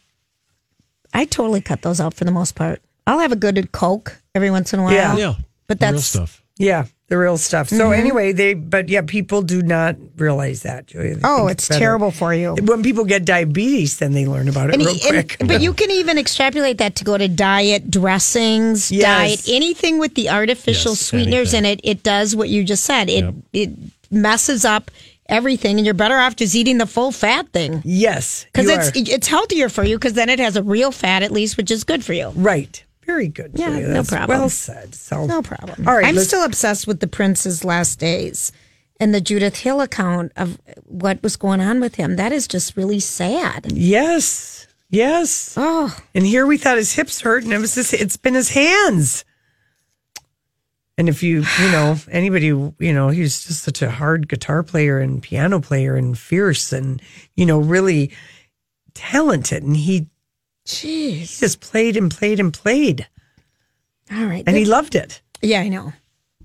I 1.13 1.25
totally 1.25 1.61
cut 1.61 1.83
those 1.83 2.01
out 2.01 2.15
for 2.15 2.25
the 2.25 2.33
most 2.33 2.55
part. 2.55 2.83
I'll 3.07 3.19
have 3.21 3.33
a 3.33 3.37
good 3.37 3.73
Coke 3.73 4.21
every 4.35 4.51
once 4.51 4.73
in 4.73 4.81
a 4.81 4.83
while. 4.83 4.93
Yeah. 4.93 5.17
Yeah. 5.17 5.35
But 5.67 5.81
Real 5.81 5.93
that's 5.93 6.05
stuff. 6.07 6.43
Yeah, 6.59 6.85
the 7.15 7.19
real 7.21 7.39
stuff. 7.39 7.69
So 7.69 7.91
Mhm. 7.91 7.99
anyway, 7.99 8.33
they 8.33 8.55
but 8.55 8.89
yeah, 8.89 9.03
people 9.07 9.41
do 9.43 9.63
not 9.63 9.95
realize 10.19 10.63
that. 10.63 10.87
Julia. 10.89 11.15
They 11.15 11.21
oh, 11.23 11.47
think 11.47 11.51
it's 11.53 11.69
terrible 11.69 12.11
for 12.11 12.35
you. 12.35 12.57
When 12.63 12.83
people 12.83 13.05
get 13.05 13.25
diabetes, 13.25 13.99
then 13.99 14.13
they 14.15 14.27
learn 14.27 14.49
about 14.49 14.71
it 14.71 14.75
And, 14.75 14.83
real 14.85 14.93
and- 14.95 15.29
quick. 15.29 15.37
but 15.47 15.61
you 15.63 15.73
can 15.81 15.91
even 15.93 16.19
extrapolate 16.19 16.79
that 16.79 16.97
to 16.97 17.05
go 17.05 17.17
to 17.17 17.29
diet 17.29 17.89
dressings, 17.91 18.91
Yes. 18.91 19.05
diet 19.07 19.43
anything 19.49 19.99
with 19.99 20.15
the 20.17 20.29
artificial 20.31 20.93
Yes, 20.93 21.01
sweeteners 21.01 21.55
in 21.55 21.65
it. 21.65 21.81
It 21.85 22.03
does 22.03 22.35
what 22.35 22.49
you 22.49 22.65
just 22.65 22.85
said. 22.85 23.09
It 23.09 23.25
Yep. 23.25 23.35
it 23.53 23.71
messes 24.11 24.65
up 24.65 24.91
everything, 25.29 25.79
and 25.79 25.87
you're 25.87 25.95
better 25.95 26.19
off 26.19 26.37
just 26.37 26.55
eating 26.55 26.79
the 26.79 26.87
full 26.87 27.11
fat 27.13 27.47
thing 27.53 27.81
yes, 27.85 28.45
because 28.53 28.69
it's 28.69 28.89
are. 28.89 29.15
it's 29.15 29.27
healthier 29.29 29.69
for 29.69 29.83
you 29.85 29.97
because 29.97 30.13
then 30.15 30.29
it 30.29 30.39
has 30.39 30.55
a 30.57 30.63
real 30.63 30.93
fat 30.93 31.23
at 31.23 31.31
least, 31.33 31.57
which 31.57 31.71
is 31.71 31.83
good 31.85 32.05
for 32.05 32.13
you. 32.13 32.31
right. 32.37 32.84
Very 33.07 33.29
good. 33.29 33.53
Yeah, 33.55 33.71
Julia. 33.71 33.87
no 33.89 33.93
That's 33.95 34.11
problem. 34.11 34.39
Well 34.39 34.49
said. 34.49 34.95
So 34.95 35.27
No 35.27 35.43
problem. 35.43 35.87
All 35.87 35.95
right, 35.95 36.07
I'm 36.07 36.15
let's- 36.15 36.29
still 36.29 36.45
obsessed 36.45 36.87
with 36.87 37.01
the 37.01 37.07
Prince's 37.07 37.65
last 37.65 37.99
days 37.99 38.51
and 39.01 39.15
the 39.15 39.21
Judith 39.21 39.57
Hill 39.59 39.81
account 39.81 40.33
of 40.37 40.59
what 40.85 41.23
was 41.23 41.37
going 41.37 41.61
on 41.61 41.81
with 41.81 41.97
him. 41.97 42.17
That 42.17 42.33
is 42.33 42.47
just 42.47 42.77
really 42.77 43.01
sad. 43.01 43.73
Yes. 43.73 44.67
Yes. 44.91 45.55
Oh, 45.57 45.97
And 46.15 46.25
here 46.25 46.47
we 46.47 46.57
thought 46.57 46.77
his 46.77 46.93
hips 46.95 47.21
hurt, 47.23 47.43
and 47.43 47.53
it 47.53 47.59
was 47.59 47.75
just, 47.75 47.93
it's 47.93 48.17
been 48.17 48.35
his 48.35 48.51
hands. 48.51 49.25
And 50.97 51.09
if 51.09 51.25
you, 51.25 51.45
you 51.61 51.73
know, 51.73 51.97
anybody, 52.11 52.47
you 52.47 52.75
know, 52.93 53.09
he 53.09 53.21
was 53.23 53.45
just 53.45 53.65
such 53.65 53.83
a 53.83 53.91
hard 53.91 54.29
guitar 54.29 54.63
player 54.63 55.01
and 55.01 55.21
piano 55.23 55.61
player 55.61 55.97
and 55.97 56.17
fierce 56.17 56.73
and, 56.73 57.03
you 57.35 57.45
know, 57.45 57.59
really 57.59 58.13
talented. 58.95 59.65
And 59.65 59.77
he 59.77 60.07
jeez. 60.67 61.13
He 61.19 61.27
just 61.41 61.61
played 61.61 61.97
and 61.97 62.11
played 62.11 62.41
and 62.41 62.53
played. 62.53 63.07
All 64.13 64.25
right. 64.27 64.45
And 64.47 64.57
he 64.57 64.65
loved 64.65 64.95
it. 64.95 65.21
yeah, 65.43 65.61
I 65.61 65.69
know. 65.69 65.93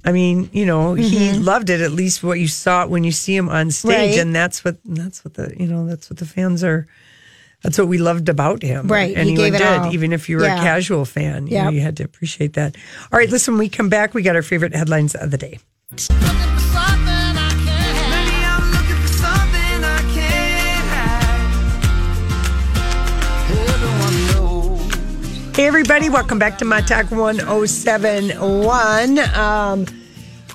I 0.05 0.13
mean, 0.13 0.49
you 0.53 0.65
know, 0.65 0.93
he 0.93 1.33
loved 1.33 1.69
it. 1.69 1.81
At 1.81 1.91
least 1.91 2.23
what 2.23 2.39
you 2.39 2.47
saw 2.47 2.87
when 2.87 3.03
you 3.03 3.11
see 3.11 3.35
him 3.35 3.49
on 3.49 3.69
stage, 3.69 3.91
Mm-hmm. 3.91 3.99
Right. 4.11 4.19
and 4.19 4.33
that's 4.35 4.63
what 4.63 4.77
that's 4.85 5.25
what 5.25 5.33
the 5.33 5.53
you 5.59 5.67
know 5.67 5.85
that's 5.85 6.09
what 6.09 6.19
the 6.19 6.25
fans 6.25 6.63
are. 6.63 6.87
That's 7.63 7.77
what 7.77 7.89
we 7.89 7.97
loved 7.97 8.29
about 8.29 8.63
him. 8.63 8.87
Right, 8.87 9.13
And 9.17 9.27
he 9.27 9.35
did, 9.35 9.61
all. 9.61 9.91
even 9.93 10.13
if 10.13 10.29
you 10.29 10.37
were 10.37 10.43
Yeah. 10.45 10.55
a 10.59 10.63
casual 10.63 11.03
fan. 11.03 11.47
You, 11.47 11.63
know, 11.63 11.69
you 11.69 11.81
had 11.81 11.97
to 11.97 12.03
appreciate 12.05 12.53
that. 12.53 12.77
All 13.11 13.19
right, 13.19 13.29
listen. 13.29 13.55
When 13.55 13.59
we 13.59 13.67
come 13.67 13.89
back, 13.89 14.13
we 14.13 14.21
got 14.21 14.37
our 14.37 14.41
favorite 14.41 14.73
headlines 14.73 15.13
of 15.13 15.31
the 15.31 15.37
day. 15.37 15.59
Hey, 25.55 25.67
everybody, 25.67 26.09
welcome 26.09 26.39
back 26.39 26.57
to 26.59 26.65
My 26.65 26.79
Talk 26.79 27.11
1071. 27.11 29.19
Um, 29.19 29.85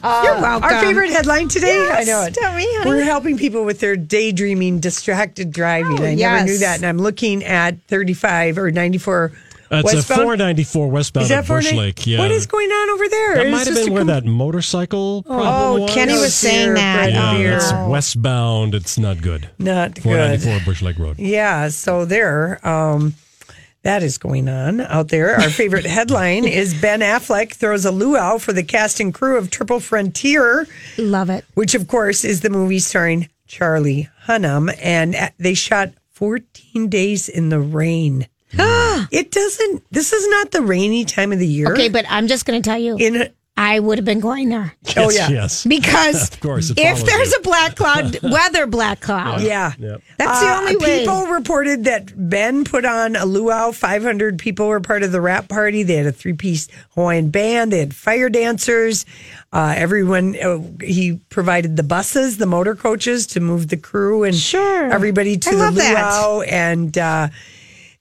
uh, 0.03 0.23
You're 0.25 0.41
welcome. 0.41 0.65
Our 0.65 0.81
favorite 0.81 1.11
headline 1.11 1.49
today? 1.49 1.75
Yes, 1.77 2.09
I 2.09 2.11
know 2.11 2.23
it. 2.25 2.33
tell 2.35 2.55
me, 2.55 2.67
honey. 2.79 2.89
We're 2.91 3.05
helping 3.05 3.37
people 3.37 3.65
with 3.67 3.81
their 3.81 3.97
daydreaming, 3.97 4.81
distracted 4.81 5.53
driving. 5.53 6.01
Oh, 6.01 6.05
I 6.07 6.15
never 6.15 6.45
knew 6.47 6.57
that. 6.59 6.77
And 6.77 6.87
I'm 6.87 6.97
looking 6.99 7.45
at 7.45 7.83
35 7.83 8.57
or 8.57 8.71
94 8.71 9.33
That's 9.69 9.85
westbound. 9.85 10.21
a 10.21 10.25
494 10.25 10.89
westbound 10.89 11.25
Is 11.27 11.31
at 11.31 11.35
that 11.43 11.49
Bush 11.49 11.69
490? 11.71 11.77
Lake. 12.01 12.07
Yeah. 12.07 12.19
What 12.21 12.31
is 12.31 12.47
going 12.47 12.71
on 12.71 12.91
over 12.91 13.07
there? 13.09 13.35
That 13.35 13.47
It's 13.47 13.53
might 13.53 13.67
have 13.67 13.77
been 13.85 13.93
where 13.93 14.01
com- 14.01 14.07
that 14.07 14.25
motorcycle 14.25 15.23
problem 15.25 15.49
Oh, 15.49 15.81
was. 15.83 15.91
Kenny 15.93 16.15
Oh, 16.15 16.21
was 16.23 16.35
saying 16.35 16.73
that. 16.75 16.97
Brett 16.97 17.13
Yeah, 17.13 17.37
Beer. 17.37 17.57
it's 17.57 17.73
westbound. 17.91 18.75
It's 18.75 18.99
not 18.99 19.21
good. 19.21 19.51
Not 19.59 19.95
good. 19.97 20.03
494 20.05 20.65
Bush 20.65 20.81
Lake 20.81 20.99
Road. 20.99 21.19
Yeah, 21.19 21.69
so 21.69 22.07
there, 22.07 22.67
um, 22.67 23.15
that 23.85 24.03
is 24.03 24.19
going 24.19 24.49
on 24.49 24.81
out 24.81 25.09
there. 25.09 25.37
Our 25.37 25.49
favorite 25.51 25.87
headline 25.99 26.45
is 26.45 26.75
Ben 26.81 27.01
Affleck 27.01 27.53
throws 27.55 27.85
a 27.85 27.91
luau 27.91 28.39
for 28.39 28.53
the 28.53 28.63
cast 28.63 28.99
and 28.99 29.15
crew 29.15 29.39
of 29.39 29.51
Triple 29.51 29.79
Frontier, 29.81 30.67
Love 30.99 31.31
it. 31.31 31.45
which 31.55 31.75
of 31.75 31.87
course 31.87 32.25
is 32.25 32.41
the 32.41 32.51
movie 32.51 32.79
starring 32.81 33.29
Charlie 33.47 34.09
Hunnam, 34.27 34.75
and 34.83 35.15
they 35.39 35.55
shot 35.55 35.91
14 36.13 36.89
days 36.89 37.29
in 37.29 37.51
the 37.51 37.61
rain. 37.61 38.27
it 38.53 39.31
doesn't. 39.31 39.83
This 39.91 40.13
is 40.13 40.29
not 40.29 40.51
the 40.51 40.63
rainy 40.63 41.05
time 41.05 41.33
of 41.33 41.39
the 41.39 41.47
year. 41.47 41.73
Okay, 41.73 41.89
but 41.89 42.07
I'm 42.09 42.27
just 42.27 42.47
going 42.47 42.61
to 42.61 42.69
tell 42.69 42.79
you, 42.79 42.97
in 42.97 43.33
I 43.57 43.79
would 43.79 43.99
have 43.99 44.05
been 44.05 44.19
going 44.19 44.49
there 44.49 44.75
Oh, 44.97 45.11
Yes, 45.11 45.17
yeah. 45.17 45.29
Yes. 45.31 45.65
because 45.69 46.33
Of 46.35 46.41
course, 46.41 46.71
if 46.71 46.77
there's 46.77 47.31
you. 47.31 47.39
a 47.39 47.43
black 47.43 47.77
cloud, 47.77 48.19
weather 48.23 48.67
black 48.67 49.01
cloud, 49.01 49.43
Yeah. 49.43 49.73
Yep. 49.79 50.03
that's 50.19 50.41
the 50.41 50.47
Uh, 50.49 50.57
only 50.59 50.77
way. 50.77 50.99
People 51.01 51.27
reported 51.27 51.85
that 51.85 52.13
Ben 52.17 52.65
put 52.65 52.85
on 52.85 53.15
a 53.15 53.25
luau. 53.25 53.71
500 53.71 54.41
people 54.41 54.67
were 54.67 54.81
part 54.81 55.05
of 55.05 55.13
the 55.13 55.21
rap 55.21 55.49
party. 55.49 55.85
They 55.85 55.95
had 55.95 56.07
a 56.07 56.13
three 56.13 56.33
piece 56.33 56.67
Hawaiian 56.97 57.31
band. 57.31 57.73
They 57.73 57.79
had 57.79 57.95
fire 57.95 58.29
dancers. 58.29 59.07
Uh, 59.53 59.73
everyone, 59.77 60.35
uh, 60.43 60.59
he 60.85 61.21
provided 61.29 61.77
the 61.77 61.85
buses, 61.85 62.39
the 62.39 62.47
motor 62.47 62.75
coaches 62.75 63.25
to 63.29 63.41
move 63.41 63.69
the 63.69 63.77
crew 63.77 64.25
and 64.25 64.35
Sure. 64.35 64.91
everybody 64.93 65.37
to 65.39 65.51
I 65.51 65.53
the 65.53 65.59
love 65.59 65.75
that. 65.77 65.93
luau. 66.23 66.41
And, 66.41 66.99
uh, 66.99 67.29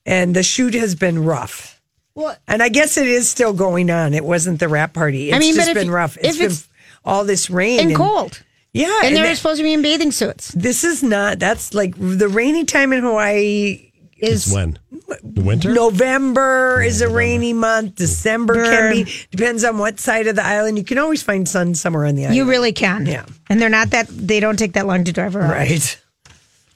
and 0.04 0.36
the 0.36 0.42
shoot 0.44 0.74
has 0.74 0.96
been 0.96 1.24
rough. 1.24 1.73
Well, 2.16 2.36
And 2.48 2.62
I 2.62 2.70
guess 2.70 2.98
it 2.98 3.08
is 3.08 3.30
still 3.30 3.54
going 3.54 3.90
on. 3.90 4.14
It 4.14 4.24
wasn't 4.24 4.60
the 4.60 4.68
rap 4.70 4.94
party. 4.94 5.30
It's 5.30 5.36
I 5.36 5.40
mean, 5.40 5.56
but 5.56 5.60
just 5.62 5.70
if- 5.70 5.76
been 5.76 5.90
rough. 5.92 6.18
if 6.18 6.38
been 6.38 6.46
it's- 6.46 6.68
all 7.06 7.26
this 7.26 7.50
rain 7.50 7.80
and 7.80 7.96
cold. 7.96 8.42
Yeah. 8.74 9.02
And 9.04 9.16
they're 9.16 9.26
that- 9.28 9.38
supposed 9.38 9.58
to 9.58 9.64
be 9.64 9.74
in 9.74 9.82
bathing 9.82 10.12
suits. 10.12 10.50
this 10.50 10.84
is 10.84 11.02
not, 11.04 11.40
that's 11.40 11.74
like 11.74 11.96
the 11.98 12.28
rainy 12.28 12.66
time 12.66 12.94
in 12.94 13.04
Hawaii 13.04 13.90
It's 14.18 14.48
Is 14.48 14.54
when? 14.54 14.78
The 15.24 15.42
winter? 15.42 15.74
November 15.74 16.82
is 16.82 17.02
a 17.02 17.10
rainy 17.10 17.52
month. 17.52 17.96
December 17.96 18.54
can 18.64 18.92
be 18.94 19.14
depends 19.32 19.64
on 19.66 19.78
what 19.80 20.00
side 20.00 20.28
of 20.28 20.36
the 20.38 20.46
island. 20.46 20.78
You 20.78 20.84
can 20.86 20.98
always 20.98 21.22
find 21.22 21.48
sun 21.50 21.76
somewhere 21.76 22.06
on 22.06 22.16
the 22.16 22.24
island. 22.24 22.38
you 22.38 22.46
really 22.46 22.72
can. 22.72 23.06
Yeah. 23.06 23.26
And 23.50 23.60
they're 23.62 23.70
not 23.70 23.90
that, 23.90 24.08
they 24.08 24.40
don't 24.40 24.58
take 24.58 24.74
that 24.74 24.88
long 24.88 25.04
to 25.04 25.12
drive 25.12 25.36
around. 25.36 25.50
right. 25.50 26.00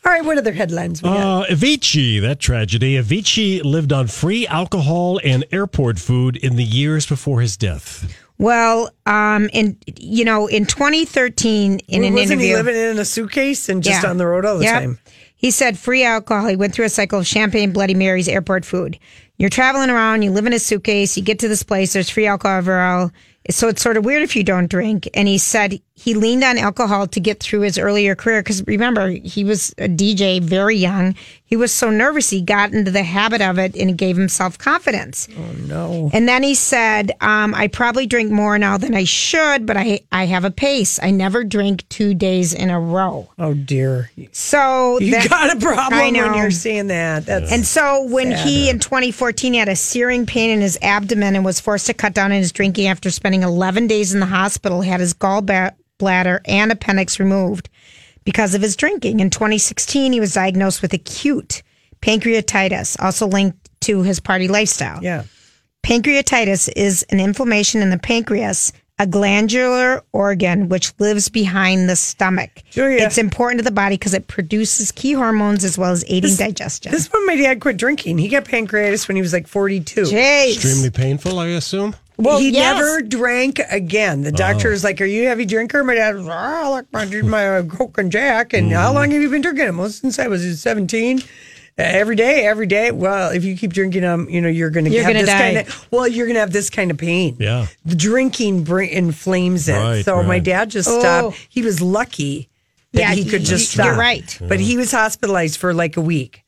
All 0.07 0.13
right, 0.13 0.23
what 0.23 0.37
other 0.37 0.53
headlines 0.53 1.03
we 1.03 1.09
got? 1.09 1.49
Uh, 1.51 1.53
Avicii, 1.53 2.21
that 2.21 2.39
tragedy. 2.39 2.93
Avicii 2.93 3.61
lived 3.65 3.91
on 3.91 4.07
free 4.07 4.47
alcohol 4.47 5.19
and 5.21 5.43
airport 5.51 5.99
food 5.99 6.37
in 6.37 6.55
the 6.55 6.63
years 6.63 7.05
before 7.05 7.41
his 7.41 7.57
death. 7.57 8.09
Well, 8.37 8.89
um, 9.05 9.49
in 9.51 9.75
you 9.97 10.23
know, 10.23 10.47
in 10.47 10.65
2013, 10.65 11.79
in 11.89 12.03
an 12.05 12.13
Wasn't 12.13 12.31
interview, 12.31 12.47
he 12.47 12.55
living 12.55 12.75
in 12.77 12.99
a 12.99 13.03
suitcase 13.03 13.67
and 13.67 13.83
just 13.83 14.03
Yeah. 14.03 14.09
on 14.09 14.15
the 14.15 14.25
road 14.25 14.45
all 14.45 14.57
the 14.59 14.63
Yep. 14.63 14.73
time? 14.81 14.99
He 15.35 15.51
said 15.51 15.77
free 15.77 16.05
alcohol. 16.05 16.47
He 16.47 16.55
went 16.55 16.73
through 16.73 16.85
a 16.85 16.89
cycle 16.89 17.19
of 17.19 17.27
champagne, 17.27 17.71
Bloody 17.73 17.93
Marys, 17.93 18.29
airport 18.29 18.63
food. 18.63 18.97
You're 19.37 19.49
traveling 19.49 19.89
around, 19.89 20.21
you 20.21 20.31
live 20.31 20.45
in 20.45 20.53
a 20.53 20.59
suitcase, 20.59 21.17
you 21.17 21.21
get 21.23 21.39
to 21.39 21.49
this 21.49 21.63
place, 21.63 21.91
there's 21.91 22.09
free 22.09 22.27
alcohol 22.27 22.59
everywhere. 22.59 23.11
So 23.49 23.67
it's 23.67 23.81
sort 23.81 23.97
of 23.97 24.05
weird 24.05 24.23
if 24.23 24.37
you 24.37 24.43
don't 24.45 24.69
drink. 24.69 25.09
And 25.13 25.27
he 25.27 25.37
said 25.37 25.81
he 25.99 26.13
leaned 26.13 26.43
on 26.43 26.59
alcohol 26.59 27.07
to 27.07 27.19
get 27.19 27.39
through 27.39 27.61
his 27.61 27.77
earlier 27.79 28.13
career. 28.15 28.41
Because 28.43 28.65
remember, 28.67 29.09
he 29.09 29.43
was 29.43 29.71
a 29.79 29.87
DJ 29.89 30.39
very 30.39 30.75
young. 30.77 31.15
He 31.43 31.55
was 31.55 31.71
so 31.71 31.89
nervous, 31.89 32.29
he 32.29 32.41
got 32.41 32.71
into 32.73 32.91
the 32.91 33.03
habit 33.03 33.41
of 33.41 33.57
it 33.57 33.75
and 33.75 33.89
it 33.89 33.97
gave 33.97 34.17
him 34.17 34.27
self 34.29 34.57
confidence. 34.59 35.27
Oh, 35.35 35.51
no. 35.65 36.09
And 36.13 36.27
then 36.27 36.43
he 36.43 36.53
said, 36.55 37.13
um, 37.21 37.55
I 37.55 37.67
probably 37.67 38.05
drink 38.05 38.31
more 38.31 38.59
now 38.59 38.77
than 38.77 38.93
I 38.93 39.05
should, 39.05 39.65
but 39.65 39.75
I, 39.77 40.01
I 40.11 40.25
have 40.25 40.43
a 40.45 40.51
pace. 40.51 40.99
I 41.01 41.09
never 41.11 41.43
drink 41.43 41.87
two 41.89 42.13
days 42.13 42.53
in 42.53 42.69
a 42.69 42.79
row. 42.79 43.29
Oh, 43.39 43.53
dear. 43.55 44.11
So 44.33 44.99
You 44.99 45.11
that- 45.11 45.29
got 45.29 45.55
a 45.57 45.59
problem 45.59 45.99
I 45.99 46.09
know. 46.11 46.27
when 46.29 46.37
you're 46.37 46.51
saying 46.51 46.87
that. 46.87 47.25
That's 47.25 47.51
And 47.51 47.65
so 47.65 48.03
when 48.03 48.31
sad. 48.31 48.45
he 48.47 48.69
in 48.69 48.79
2014 48.79 49.53
had 49.55 49.69
a 49.69 49.75
searing 49.75 50.25
pain 50.25 50.49
in 50.51 50.61
his 50.61 50.77
abdomen 50.81 51.35
and 51.35 51.43
was 51.45 51.59
forced 51.59 51.87
to 51.87 51.93
cut 51.93 52.13
down 52.13 52.31
on 52.31 52.37
his 52.37 52.51
drinking 52.51 52.87
after 52.87 53.09
spending 53.09 53.41
11 53.43 53.87
days 53.87 54.13
in 54.13 54.19
the 54.19 54.25
hospital, 54.27 54.81
had 54.81 54.99
his 54.99 55.13
gallbladder 55.13 55.71
and 56.01 56.71
appendix 56.71 57.19
removed 57.19 57.69
because 58.23 58.53
of 58.53 58.61
his 58.61 58.75
drinking. 58.75 59.19
In 59.19 59.29
2016, 59.29 60.13
he 60.13 60.19
was 60.19 60.33
diagnosed 60.33 60.81
with 60.81 60.93
acute 60.93 61.63
pancreatitis, 62.01 63.01
also 63.01 63.27
linked 63.27 63.57
to 63.81 64.03
his 64.03 64.19
party 64.19 64.47
lifestyle. 64.47 65.01
Yeah. 65.01 65.23
Pancreatitis 65.83 66.69
is 66.75 67.03
an 67.09 67.19
inflammation 67.19 67.81
in 67.81 67.89
the 67.89 67.97
pancreas, 67.97 68.73
a 68.99 69.07
glandular 69.07 70.03
organ 70.11 70.69
which 70.69 70.91
lives 70.99 71.29
behind 71.29 71.89
the 71.89 71.95
stomach. 71.95 72.63
Julia. 72.71 73.05
It's 73.05 73.17
important 73.17 73.59
to 73.59 73.63
the 73.63 73.71
body 73.71 73.95
because 73.95 74.13
it 74.13 74.27
produces 74.27 74.91
key 74.91 75.13
hormones 75.13 75.63
as 75.63 75.77
well 75.77 75.91
as 75.91 76.03
aiding 76.07 76.35
digestion. 76.35 76.91
This 76.91 77.07
one, 77.07 77.25
my 77.25 77.35
dad 77.35 77.61
quit 77.61 77.77
drinking. 77.77 78.17
He 78.17 78.27
got 78.27 78.45
pancreatitis 78.45 79.07
when 79.07 79.15
he 79.15 79.21
was 79.21 79.33
like 79.33 79.47
42. 79.47 80.03
Jeez. 80.03 80.55
Extremely 80.55 80.89
painful, 80.89 81.39
I 81.39 81.47
assume. 81.47 81.95
Well, 82.17 82.39
he 82.39 82.49
yes. 82.49 82.75
never 82.75 83.01
drank 83.01 83.59
again. 83.69 84.21
The 84.23 84.31
doctor 84.31 84.71
was 84.71 84.83
like, 84.83 84.99
"Are 85.01 85.05
you 85.05 85.23
a 85.23 85.27
heavy 85.27 85.45
drinker?" 85.45 85.83
My 85.83 85.95
dad 85.95 86.15
was, 86.15 86.27
oh, 86.27 86.31
"I 86.31 86.67
like 86.67 86.91
my 86.91 87.05
my 87.21 87.57
uh, 87.57 87.63
Coke 87.63 87.97
and 87.99 88.11
Jack." 88.11 88.53
And 88.53 88.71
how 88.71 88.91
long 88.93 89.11
have 89.11 89.21
you 89.21 89.29
been 89.29 89.41
drinking 89.41 89.65
them? 89.67 89.77
Well, 89.77 89.89
since 89.89 90.17
I 90.19 90.27
was 90.27 90.59
seventeen. 90.61 91.19
Uh, 91.79 91.83
every 91.83 92.15
day, 92.15 92.43
every 92.47 92.65
day. 92.65 92.89
Well, 92.89 93.29
if 93.29 93.43
you 93.45 93.55
keep 93.55 93.71
drinking 93.71 94.01
them, 94.01 94.27
you 94.31 94.41
know 94.41 94.47
you're 94.47 94.71
going 94.71 94.85
to 94.85 94.97
have 94.97 95.05
gonna 95.05 95.19
this 95.19 95.29
die. 95.29 95.37
kind 95.37 95.57
of. 95.59 95.87
Well, 95.91 96.07
you're 96.07 96.25
going 96.25 96.33
to 96.33 96.39
have 96.39 96.51
this 96.51 96.71
kind 96.71 96.89
of 96.89 96.97
pain. 96.97 97.37
Yeah. 97.39 97.67
The 97.85 97.93
drinking 97.95 98.63
bring, 98.63 98.89
inflames 98.89 99.69
it. 99.69 99.73
Right, 99.73 100.03
so 100.03 100.23
my 100.23 100.39
dad 100.39 100.71
just 100.71 100.89
Oh. 100.89 100.99
stopped. 100.99 101.37
He 101.49 101.61
was 101.61 101.79
lucky 101.79 102.49
that 102.93 102.99
Yeah, 103.01 103.13
he 103.13 103.23
could 103.25 103.41
y- 103.41 103.45
just 103.45 103.77
y- 103.77 103.83
you're 103.85 103.93
stop. 103.93 103.99
right. 103.99 104.39
But 104.41 104.59
he 104.59 104.75
was 104.75 104.89
hospitalized 104.91 105.59
for 105.59 105.71
like 105.71 105.97
a 105.97 106.01
week. 106.01 106.41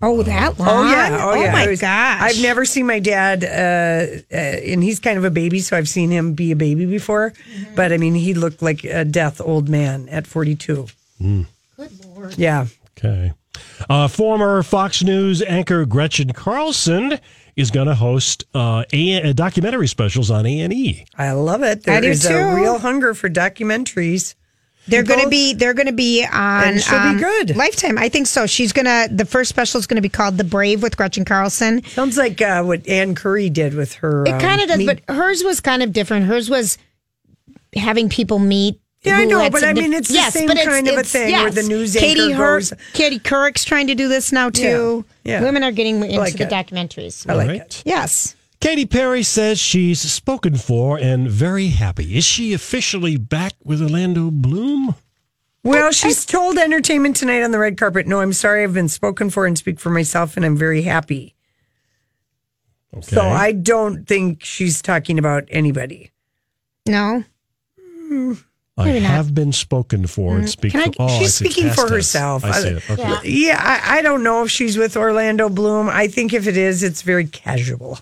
Oh, 0.00 0.22
that 0.22 0.58
long? 0.58 0.68
Oh 0.68 0.90
yeah, 0.90 1.18
oh, 1.22 1.34
yeah. 1.34 1.50
my 1.52 1.64
It 1.64 1.70
was- 1.70 1.80
gosh! 1.80 2.20
I've 2.20 2.40
never 2.42 2.64
seen 2.64 2.86
my 2.86 3.00
dad, 3.00 3.42
uh, 3.44 4.22
uh, 4.32 4.36
and 4.36 4.82
he's 4.82 5.00
kind 5.00 5.18
of 5.18 5.24
a 5.24 5.30
baby, 5.30 5.58
so 5.58 5.76
I've 5.76 5.88
seen 5.88 6.10
him 6.10 6.34
be 6.34 6.52
a 6.52 6.56
baby 6.56 6.86
before. 6.86 7.30
Mm-hmm. 7.32 7.74
But 7.74 7.92
I 7.92 7.96
mean, 7.96 8.14
he 8.14 8.32
looked 8.34 8.62
like 8.62 8.84
a 8.84 9.04
death 9.04 9.40
old 9.40 9.68
man 9.68 10.08
at 10.08 10.26
forty-two. 10.26 10.86
Hmm. 11.20 11.42
Good 11.76 12.04
lord. 12.06 12.38
Yeah, 12.38 12.66
Okay. 12.98 13.32
Uh, 13.90 14.06
former 14.06 14.62
Fox 14.62 15.02
News 15.02 15.42
anchor 15.42 15.84
Gretchen 15.84 16.32
Carlson 16.32 17.18
is 17.56 17.72
going 17.72 17.88
to 17.88 17.94
host 17.96 18.44
uh, 18.54 18.84
a- 18.92 19.32
documentary 19.32 19.88
specials 19.88 20.30
on 20.30 20.46
A 20.46 20.60
and 20.60 20.72
E. 20.72 21.04
I 21.16 21.32
love 21.32 21.62
it. 21.64 21.88
I 21.88 21.92
There 21.92 22.00
do 22.02 22.08
is 22.10 22.22
too. 22.22 22.34
a 22.36 22.54
real 22.54 22.78
hunger 22.78 23.14
for 23.14 23.28
documentaries. 23.28 24.34
They're 24.88 25.02
going 25.02 25.20
to 25.20 25.28
be 25.28 25.54
they're 25.54 25.74
going 25.74 25.86
to 25.86 25.92
be 25.92 26.24
on 26.24 26.64
And 26.64 26.80
she'll 26.82 26.98
be 27.02 27.08
um, 27.08 27.18
good. 27.18 27.56
Lifetime. 27.56 27.98
I 27.98 28.08
think 28.08 28.26
so. 28.26 28.46
She's 28.46 28.72
going 28.72 28.86
to 28.86 29.14
the 29.14 29.24
first 29.24 29.48
special 29.50 29.78
is 29.78 29.86
going 29.86 29.96
to 29.96 30.02
be 30.02 30.08
called 30.08 30.38
The 30.38 30.44
Brave 30.44 30.82
with 30.82 30.96
Gretchen 30.96 31.24
Carlson. 31.24 31.84
Sounds 31.84 32.16
like 32.16 32.40
uh, 32.40 32.62
what 32.64 32.86
Ann 32.88 33.14
Curry 33.14 33.50
did 33.50 33.74
with 33.74 33.94
her. 33.94 34.24
It 34.24 34.32
um, 34.32 34.40
kind 34.40 34.60
of 34.60 34.68
does, 34.68 34.78
meet- 34.78 34.86
but 35.06 35.14
hers 35.14 35.42
was 35.44 35.60
kind 35.60 35.82
of 35.82 35.92
different. 35.92 36.26
Hers 36.26 36.48
was 36.50 36.78
having 37.74 38.08
people 38.08 38.38
meet. 38.38 38.80
Yeah, 39.02 39.18
I 39.18 39.22
who 39.22 39.26
know, 39.28 39.38
had 39.38 39.52
but 39.52 39.62
I 39.62 39.72
mean, 39.74 39.92
it's 39.92 40.08
the 40.08 40.18
same 40.30 40.48
kind 40.48 40.88
of 40.88 40.98
a 40.98 41.04
thing 41.04 41.32
where 41.32 41.50
the 41.52 41.62
news 41.62 41.94
Katie 41.94 42.20
anchor 42.32 42.34
Her- 42.36 42.56
goes- 42.58 42.72
Katie 42.94 43.20
Couric's 43.20 43.64
trying 43.64 43.86
to 43.86 43.94
do 43.94 44.08
this 44.08 44.32
now 44.32 44.50
too. 44.50 45.04
Yeah, 45.22 45.38
yeah. 45.38 45.44
Women 45.44 45.62
are 45.62 45.70
getting 45.70 46.02
into 46.02 46.18
like 46.18 46.36
the 46.36 46.44
it. 46.44 46.50
documentaries. 46.50 47.28
I 47.30 47.34
like 47.34 47.46
All 47.46 47.52
right. 47.52 47.60
it. 47.60 47.82
Yes. 47.86 48.34
Katy 48.60 48.86
Perry 48.86 49.22
says 49.22 49.60
she's 49.60 50.00
spoken 50.00 50.56
for 50.56 50.98
and 50.98 51.30
very 51.30 51.68
happy. 51.68 52.16
Is 52.16 52.24
she 52.24 52.52
officially 52.52 53.16
back 53.16 53.52
with 53.62 53.80
Orlando 53.80 54.30
Bloom? 54.30 54.96
Well, 55.62 55.92
she's 55.92 56.24
told 56.24 56.56
Entertainment 56.56 57.16
Tonight 57.16 57.42
on 57.42 57.50
the 57.50 57.58
red 57.58 57.76
carpet, 57.76 58.06
"No, 58.06 58.20
I'm 58.20 58.32
sorry, 58.32 58.64
I've 58.64 58.74
been 58.74 58.88
spoken 58.88 59.30
for 59.30 59.46
and 59.46 59.56
speak 59.56 59.78
for 59.78 59.90
myself, 59.90 60.36
and 60.36 60.44
I'm 60.44 60.56
very 60.56 60.82
happy." 60.82 61.34
Okay. 62.94 63.14
So 63.14 63.22
I 63.22 63.52
don't 63.52 64.06
think 64.06 64.42
she's 64.42 64.80
talking 64.80 65.18
about 65.18 65.44
anybody. 65.50 66.10
No. 66.86 67.24
I 68.78 68.84
maybe 68.84 69.00
not. 69.00 69.10
have 69.10 69.34
been 69.34 69.52
spoken 69.52 70.06
for 70.06 70.36
and 70.36 70.44
mm. 70.44 70.48
speak 70.48 70.72
Can 70.72 70.82
I, 70.82 70.84
for. 70.86 70.94
Oh, 71.00 71.18
she's 71.18 71.34
see. 71.34 71.50
speaking 71.50 71.70
for 71.70 71.88
herself. 71.88 72.44
I 72.44 72.52
see 72.52 72.68
it. 72.68 72.90
Okay. 72.90 73.02
Yeah. 73.02 73.20
Yeah, 73.24 73.60
I, 73.60 73.98
I 73.98 74.02
don't 74.02 74.22
know 74.22 74.44
if 74.44 74.50
she's 74.50 74.78
with 74.78 74.96
Orlando 74.96 75.48
Bloom. 75.48 75.88
I 75.88 76.06
think 76.06 76.32
if 76.32 76.46
it 76.46 76.56
is, 76.56 76.82
it's 76.82 77.02
very 77.02 77.26
casual. 77.26 77.98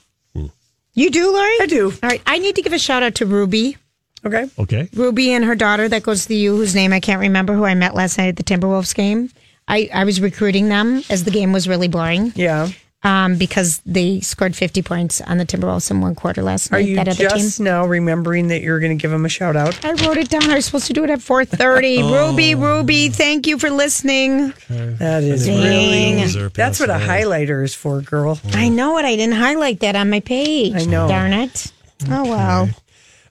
You 0.96 1.10
do, 1.10 1.30
Lori? 1.30 1.56
I 1.60 1.66
do. 1.66 1.92
All 2.02 2.08
right. 2.08 2.22
I 2.26 2.38
need 2.38 2.56
to 2.56 2.62
give 2.62 2.72
a 2.72 2.78
shout 2.78 3.02
out 3.02 3.14
to 3.16 3.26
Ruby. 3.26 3.76
Okay. 4.24 4.48
Okay. 4.58 4.88
Ruby 4.94 5.32
and 5.32 5.44
her 5.44 5.54
daughter 5.54 5.88
that 5.88 6.02
goes 6.02 6.22
to 6.22 6.28
the 6.28 6.36
U, 6.36 6.56
whose 6.56 6.74
name 6.74 6.92
I 6.92 7.00
can't 7.00 7.20
remember, 7.20 7.54
who 7.54 7.64
I 7.64 7.74
met 7.74 7.94
last 7.94 8.16
night 8.18 8.28
at 8.28 8.36
the 8.36 8.42
Timberwolves 8.42 8.94
game. 8.94 9.30
I, 9.68 9.88
I 9.92 10.04
was 10.04 10.20
recruiting 10.20 10.68
them 10.68 11.02
as 11.10 11.24
the 11.24 11.30
game 11.30 11.52
was 11.52 11.68
really 11.68 11.88
boring 11.88 12.32
Yeah. 12.34 12.70
Um, 13.06 13.36
because 13.36 13.80
they 13.86 14.20
scored 14.20 14.56
50 14.56 14.82
points 14.82 15.20
on 15.20 15.38
the 15.38 15.46
Timberwolves 15.46 15.90
in 15.90 16.00
one 16.00 16.14
quarter 16.14 16.42
last 16.42 16.72
Are 16.72 16.78
night. 16.78 16.88
you 16.88 16.96
that 16.96 17.08
other 17.08 17.28
just 17.28 17.58
team. 17.58 17.64
now 17.64 17.86
remembering 17.86 18.48
that 18.48 18.62
you're 18.62 18.80
going 18.80 18.96
to 18.96 19.00
give 19.00 19.10
them 19.10 19.24
a 19.24 19.28
shout 19.28 19.54
out? 19.56 19.82
I 19.84 19.92
wrote 19.92 20.16
it 20.16 20.28
down. 20.28 20.50
I 20.50 20.56
was 20.56 20.64
supposed 20.66 20.86
to 20.88 20.92
do 20.92 21.04
it 21.04 21.10
at 21.10 21.20
4.30. 21.20 22.10
Ruby, 22.30 22.54
Ruby, 22.54 23.08
thank 23.10 23.46
you 23.46 23.58
for 23.58 23.70
listening. 23.70 24.52
That 24.68 25.22
is 25.22 25.46
Dang. 25.46 25.62
really. 25.62 26.14
These 26.22 26.36
are 26.36 26.48
That's 26.48 26.80
what 26.80 26.90
a 26.90 26.94
passable. 26.94 27.30
highlighter 27.32 27.64
is 27.64 27.74
for, 27.74 28.00
girl. 28.00 28.40
I 28.52 28.68
know 28.68 28.98
it. 28.98 29.04
I 29.04 29.14
didn't 29.16 29.36
highlight 29.36 29.80
that 29.80 29.94
on 29.96 30.10
my 30.10 30.20
page. 30.20 30.74
I 30.74 30.84
know. 30.84 31.08
Darn 31.08 31.32
it. 31.32 31.72
Oh, 32.10 32.24
well. 32.24 32.68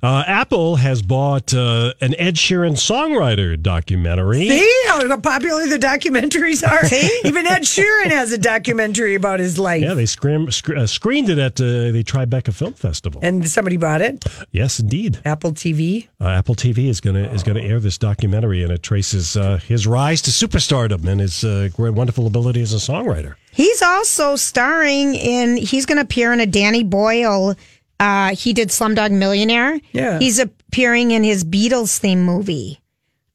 Uh, 0.06 0.24
Apple 0.28 0.76
has 0.76 1.02
bought 1.02 1.52
uh, 1.52 1.92
an 2.00 2.14
Ed 2.20 2.36
Sheeran 2.36 2.74
songwriter 2.74 3.60
documentary. 3.60 4.48
See 4.48 4.82
how 4.86 5.18
popular 5.18 5.66
the 5.66 5.80
documentaries 5.80 6.62
are? 6.62 6.86
Even 7.28 7.48
Ed 7.48 7.64
Sheeran 7.64 8.12
has 8.12 8.32
a 8.32 8.38
documentary 8.38 9.16
about 9.16 9.40
his 9.40 9.58
life. 9.58 9.82
Yeah, 9.82 9.96
they 9.96 10.06
scrim, 10.06 10.52
sc- 10.52 10.70
uh, 10.70 10.86
screened 10.86 11.30
it 11.30 11.40
at 11.40 11.60
uh, 11.60 11.90
the 11.90 12.04
Tribeca 12.04 12.54
Film 12.54 12.74
Festival. 12.74 13.20
And 13.24 13.50
somebody 13.50 13.78
bought 13.78 14.04
it. 14.04 14.24
yes, 14.52 14.80
indeed. 14.80 15.22
Apple 15.26 15.54
TV. 15.54 16.08
Uh, 16.22 16.28
Apple 16.28 16.54
TV 16.54 16.88
is 16.88 17.02
gonna 17.02 17.24
is 17.30 17.42
gonna 17.42 17.62
air 17.62 17.80
this 17.80 17.98
documentary, 17.98 18.62
and 18.62 18.72
it 18.72 18.84
traces 18.84 19.36
uh, 19.36 19.58
his 19.58 19.88
rise 19.88 20.22
to 20.22 20.30
superstardom 20.30 21.08
and 21.08 21.20
his 21.20 21.44
uh, 21.44 21.70
great, 21.74 21.96
wonderful 21.96 22.28
ability 22.28 22.62
as 22.62 22.74
a 22.74 22.78
songwriter. 22.78 23.38
He's 23.56 23.82
also 23.82 24.36
starring 24.36 25.16
in, 25.16 25.56
he's 25.56 25.86
going 25.86 25.96
to 25.96 26.04
appear 26.04 26.34
in 26.34 26.42
a 26.42 26.46
Danny 26.46 26.84
Boyle. 26.84 27.56
Uh, 28.00 28.36
he 28.36 28.54
did 28.54 28.70
Slumdog 28.70 29.12
Millionaire. 29.12 29.80
Yeah. 29.92 30.20
He's 30.20 30.40
appearing 30.40 31.12
in 31.12 31.24
his 31.24 31.44
Beatles 31.44 31.98
theme 31.98 32.24
movie. 32.24 32.82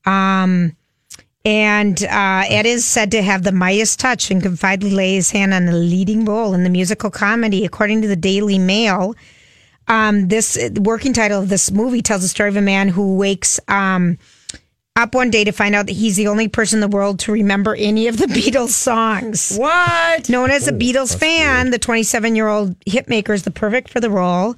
Um, 0.04 0.76
and 1.44 2.02
uh, 2.04 2.44
Ed 2.48 2.66
is 2.66 2.84
said 2.84 3.10
to 3.12 3.22
have 3.22 3.42
the 3.42 3.52
Midas 3.52 3.96
touch 3.96 4.30
and 4.30 4.42
confidedly 4.42 4.90
lay 4.90 5.14
his 5.14 5.30
hand 5.30 5.54
on 5.54 5.64
the 5.64 5.72
leading 5.72 6.24
role 6.26 6.52
in 6.52 6.64
the 6.64 6.70
musical 6.70 7.10
comedy, 7.10 7.64
according 7.64 8.02
to 8.02 8.08
the 8.08 8.16
Daily 8.16 8.58
Mail. 8.58 9.14
Um, 9.88 10.28
this 10.28 10.58
working 10.76 11.12
title 11.12 11.42
of 11.42 11.48
this 11.48 11.70
movie 11.70 12.02
tells 12.02 12.22
the 12.22 12.28
story 12.28 12.50
of 12.50 12.56
a 12.56 12.60
man 12.60 12.88
who 12.88 13.16
wakes 13.16 13.58
um, 13.68 14.18
up 14.96 15.14
one 15.14 15.30
day 15.30 15.44
to 15.44 15.52
find 15.52 15.74
out 15.74 15.86
that 15.86 15.92
he's 15.92 16.16
the 16.16 16.28
only 16.28 16.48
person 16.48 16.76
in 16.76 16.80
the 16.80 16.94
world 16.94 17.18
to 17.20 17.32
remember 17.32 17.74
any 17.74 18.08
of 18.08 18.16
the 18.18 18.26
Beatles 18.26 18.70
songs. 18.70 19.56
What? 19.56 20.28
Known 20.28 20.50
as 20.50 20.68
a 20.68 20.72
Beatles 20.72 21.16
fan, 21.16 21.70
the 21.70 21.78
27 21.78 22.36
year 22.36 22.48
old 22.48 22.78
hitmaker 22.80 23.30
is 23.30 23.44
the 23.44 23.50
perfect 23.50 23.88
for 23.88 24.00
the 24.00 24.10
role. 24.10 24.56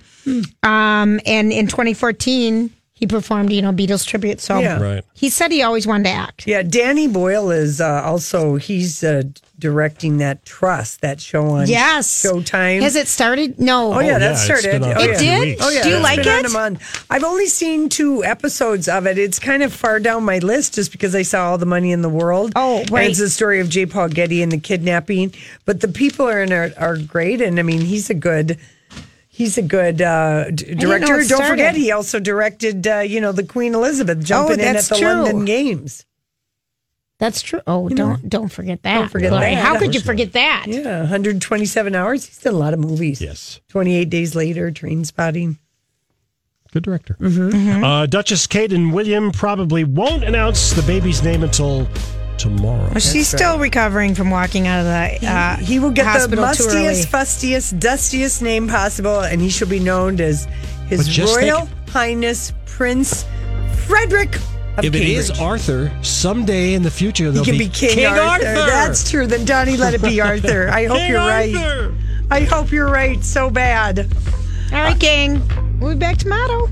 Um, 0.63 1.21
and 1.27 1.53
in 1.53 1.67
2014, 1.67 2.71
he 3.03 3.07
he 3.07 3.09
performed, 3.09 3.51
you 3.53 3.61
know, 3.63 3.73
Beatles 3.73 4.07
tribute. 4.07 4.41
So 4.41 4.61
Yeah. 4.61 4.81
Right. 4.81 5.05
he 5.15 5.29
said 5.29 5.51
he 5.51 5.61
always 5.63 5.89
wanted 5.89 6.05
to 6.05 6.11
act. 6.11 6.47
Yeah, 6.47 6.63
Danny 6.63 7.09
Boyle 7.09 7.51
is 7.51 7.81
uh, 7.81 8.01
also 8.05 8.55
he's 8.57 9.03
uh, 9.03 9.23
directing 9.59 10.19
that 10.19 10.45
Trust 10.45 11.01
that 11.01 11.21
show 11.21 11.45
on 11.47 11.67
Yes. 11.67 12.23
Showtime. 12.25 12.81
Has 12.83 12.95
it 12.95 13.09
started? 13.09 13.59
No. 13.59 13.93
Oh 13.95 13.99
yeah, 13.99 14.17
Oh, 14.17 14.19
that 14.21 14.21
yeah, 14.21 14.31
it's 14.33 14.45
started. 14.45 14.71
been 14.71 14.85
on 14.85 14.91
oh, 14.93 14.95
for 14.95 15.01
It 15.11 15.17
a 15.17 15.19
few 15.19 15.31
did? 15.31 15.41
weeks. 15.41 15.61
Oh 15.65 15.71
yeah, 15.71 15.83
Do 15.83 15.89
you 15.89 15.95
it's 15.97 16.05
like 16.05 16.23
been 16.23 16.29
on 16.29 16.45
it? 16.45 16.51
a 16.51 16.55
month. 16.55 17.07
I've 17.11 17.25
only 17.25 17.47
seen 17.47 17.89
two 17.89 18.23
episodes 18.25 18.87
of 18.89 19.07
it. 19.09 19.19
It's 19.19 19.41
kind 19.41 19.65
of 19.65 19.73
far 19.73 19.99
down 19.99 20.23
my 20.25 20.39
list 20.39 20.75
just 20.75 20.93
because 20.93 21.15
I 21.17 21.23
saw 21.23 21.51
all 21.51 21.59
the 21.59 21.67
money 21.67 21.91
in 21.91 22.03
the 22.03 22.09
world. 22.09 22.53
Oh, 22.55 22.81
And 22.83 22.91
right. 22.93 23.11
it's 23.11 23.19
the 23.19 23.31
story 23.31 23.59
of 23.61 23.69
J. 23.69 23.87
Paul 23.87 24.09
Getty 24.11 24.43
and 24.45 24.53
the 24.53 24.59
kidnapping. 24.61 25.35
But 25.65 25.81
the 25.81 25.89
people 25.89 26.29
are 26.29 26.41
in 26.43 26.53
it 26.53 26.75
are 26.81 26.97
great, 26.99 27.41
and 27.41 27.59
I 27.59 27.63
mean 27.63 27.81
he's 27.81 28.11
a 28.11 28.15
good. 28.15 28.59
He's 29.43 29.59
a 29.59 29.63
good 29.63 30.01
uh, 30.01 30.53
d- 30.53 30.77
director. 30.77 31.21
Don't 31.27 31.49
forget, 31.49 31.75
he 31.75 31.91
also 31.91 32.21
directed, 32.21 32.87
uh, 32.87 32.99
you 33.01 33.21
know, 33.21 33.33
the 33.33 33.43
Queen 33.43 33.75
Elizabeth 33.75 34.25
jumping 34.25 34.61
in 34.61 34.77
at 34.77 34.85
the 34.85 34.95
true. 34.95 35.09
London 35.09 35.45
Games. 35.45 36.07
That's 37.19 37.43
true. 37.43 37.61
Oh, 37.67 37.89
don't 37.89 38.29
don't 38.29 38.51
forget 38.51 38.85
that. 38.85 38.99
Don't 38.99 39.09
forget 39.09 39.33
Lori. 39.33 39.47
that. 39.47 39.55
How 39.65 39.81
could 39.81 39.97
you 39.97 40.01
forget 40.01 40.33
that? 40.35 40.67
Yeah, 40.69 41.01
127 41.01 41.93
hours. 41.97 42.25
He's 42.25 42.39
done 42.39 42.55
a 42.55 42.57
lot 42.57 42.73
of 42.73 42.79
movies. 42.79 43.21
Yes. 43.21 43.61
28 43.71 44.09
Days 44.09 44.37
Later, 44.37 44.71
Trainspotting. 44.71 45.59
Good 46.73 46.85
director. 46.85 47.17
Uh, 47.21 48.07
Duchess 48.07 48.47
Kate 48.47 48.73
and 48.73 48.95
William 48.95 49.33
probably 49.33 49.83
won't 49.83 50.23
announce 50.23 50.73
the 50.73 50.83
baby's 50.83 51.21
name 51.25 51.43
until 51.43 51.89
tomorrow. 52.43 52.89
Well, 52.91 52.99
she's 53.01 53.29
still 53.29 53.59
recovering 53.59 54.15
from 54.15 54.31
walking 54.31 54.67
out 54.67 54.81
of 54.81 54.85
the 54.87 55.27
uh, 55.27 55.57
He 55.57 55.79
will 55.79 55.91
get 55.91 56.05
the 56.05 56.11
hospital 56.11 56.45
mustiest, 56.45 57.07
fustiest, 57.07 57.79
dustiest 57.79 58.43
name 58.43 58.69
possible, 58.69 59.21
and 59.21 59.41
he 59.41 59.49
shall 59.49 59.69
be 59.69 59.79
known 59.81 60.21
as 60.21 60.47
His 60.89 61.19
Royal 61.19 61.61
think- 61.67 61.89
Highness 61.91 62.53
Prince 62.67 63.25
Frederick 63.87 64.35
of 64.77 64.85
If 64.85 64.95
it 64.95 64.99
Cambridge. 64.99 65.17
is 65.19 65.31
Arthur, 65.41 65.93
someday 66.03 66.73
in 66.75 66.83
the 66.83 66.91
future 66.91 67.25
he 67.27 67.31
there'll 67.31 67.45
can 67.45 67.59
be, 67.59 67.67
be 67.67 67.69
King, 67.69 68.07
Arthur. 68.07 68.45
That's 68.55 69.11
true. 69.11 69.27
Then 69.27 69.45
Donnie, 69.45 69.77
let 69.77 69.93
it 69.95 70.03
be 70.03 70.21
Arthur. 70.31 70.69
I 70.71 70.87
hope 70.87 70.97
King 70.99 71.11
you're 71.11 71.21
Arthur. 71.21 71.91
right. 71.91 71.95
I 72.31 72.41
hope 72.45 72.71
you're 72.73 72.89
right 72.91 73.23
so 73.23 73.51
bad. 73.51 73.99
All 74.73 74.79
right, 74.79 74.99
gang. 74.99 75.43
We'll 75.79 75.93
be 75.93 75.99
back 75.99 76.17
tomorrow. 76.17 76.69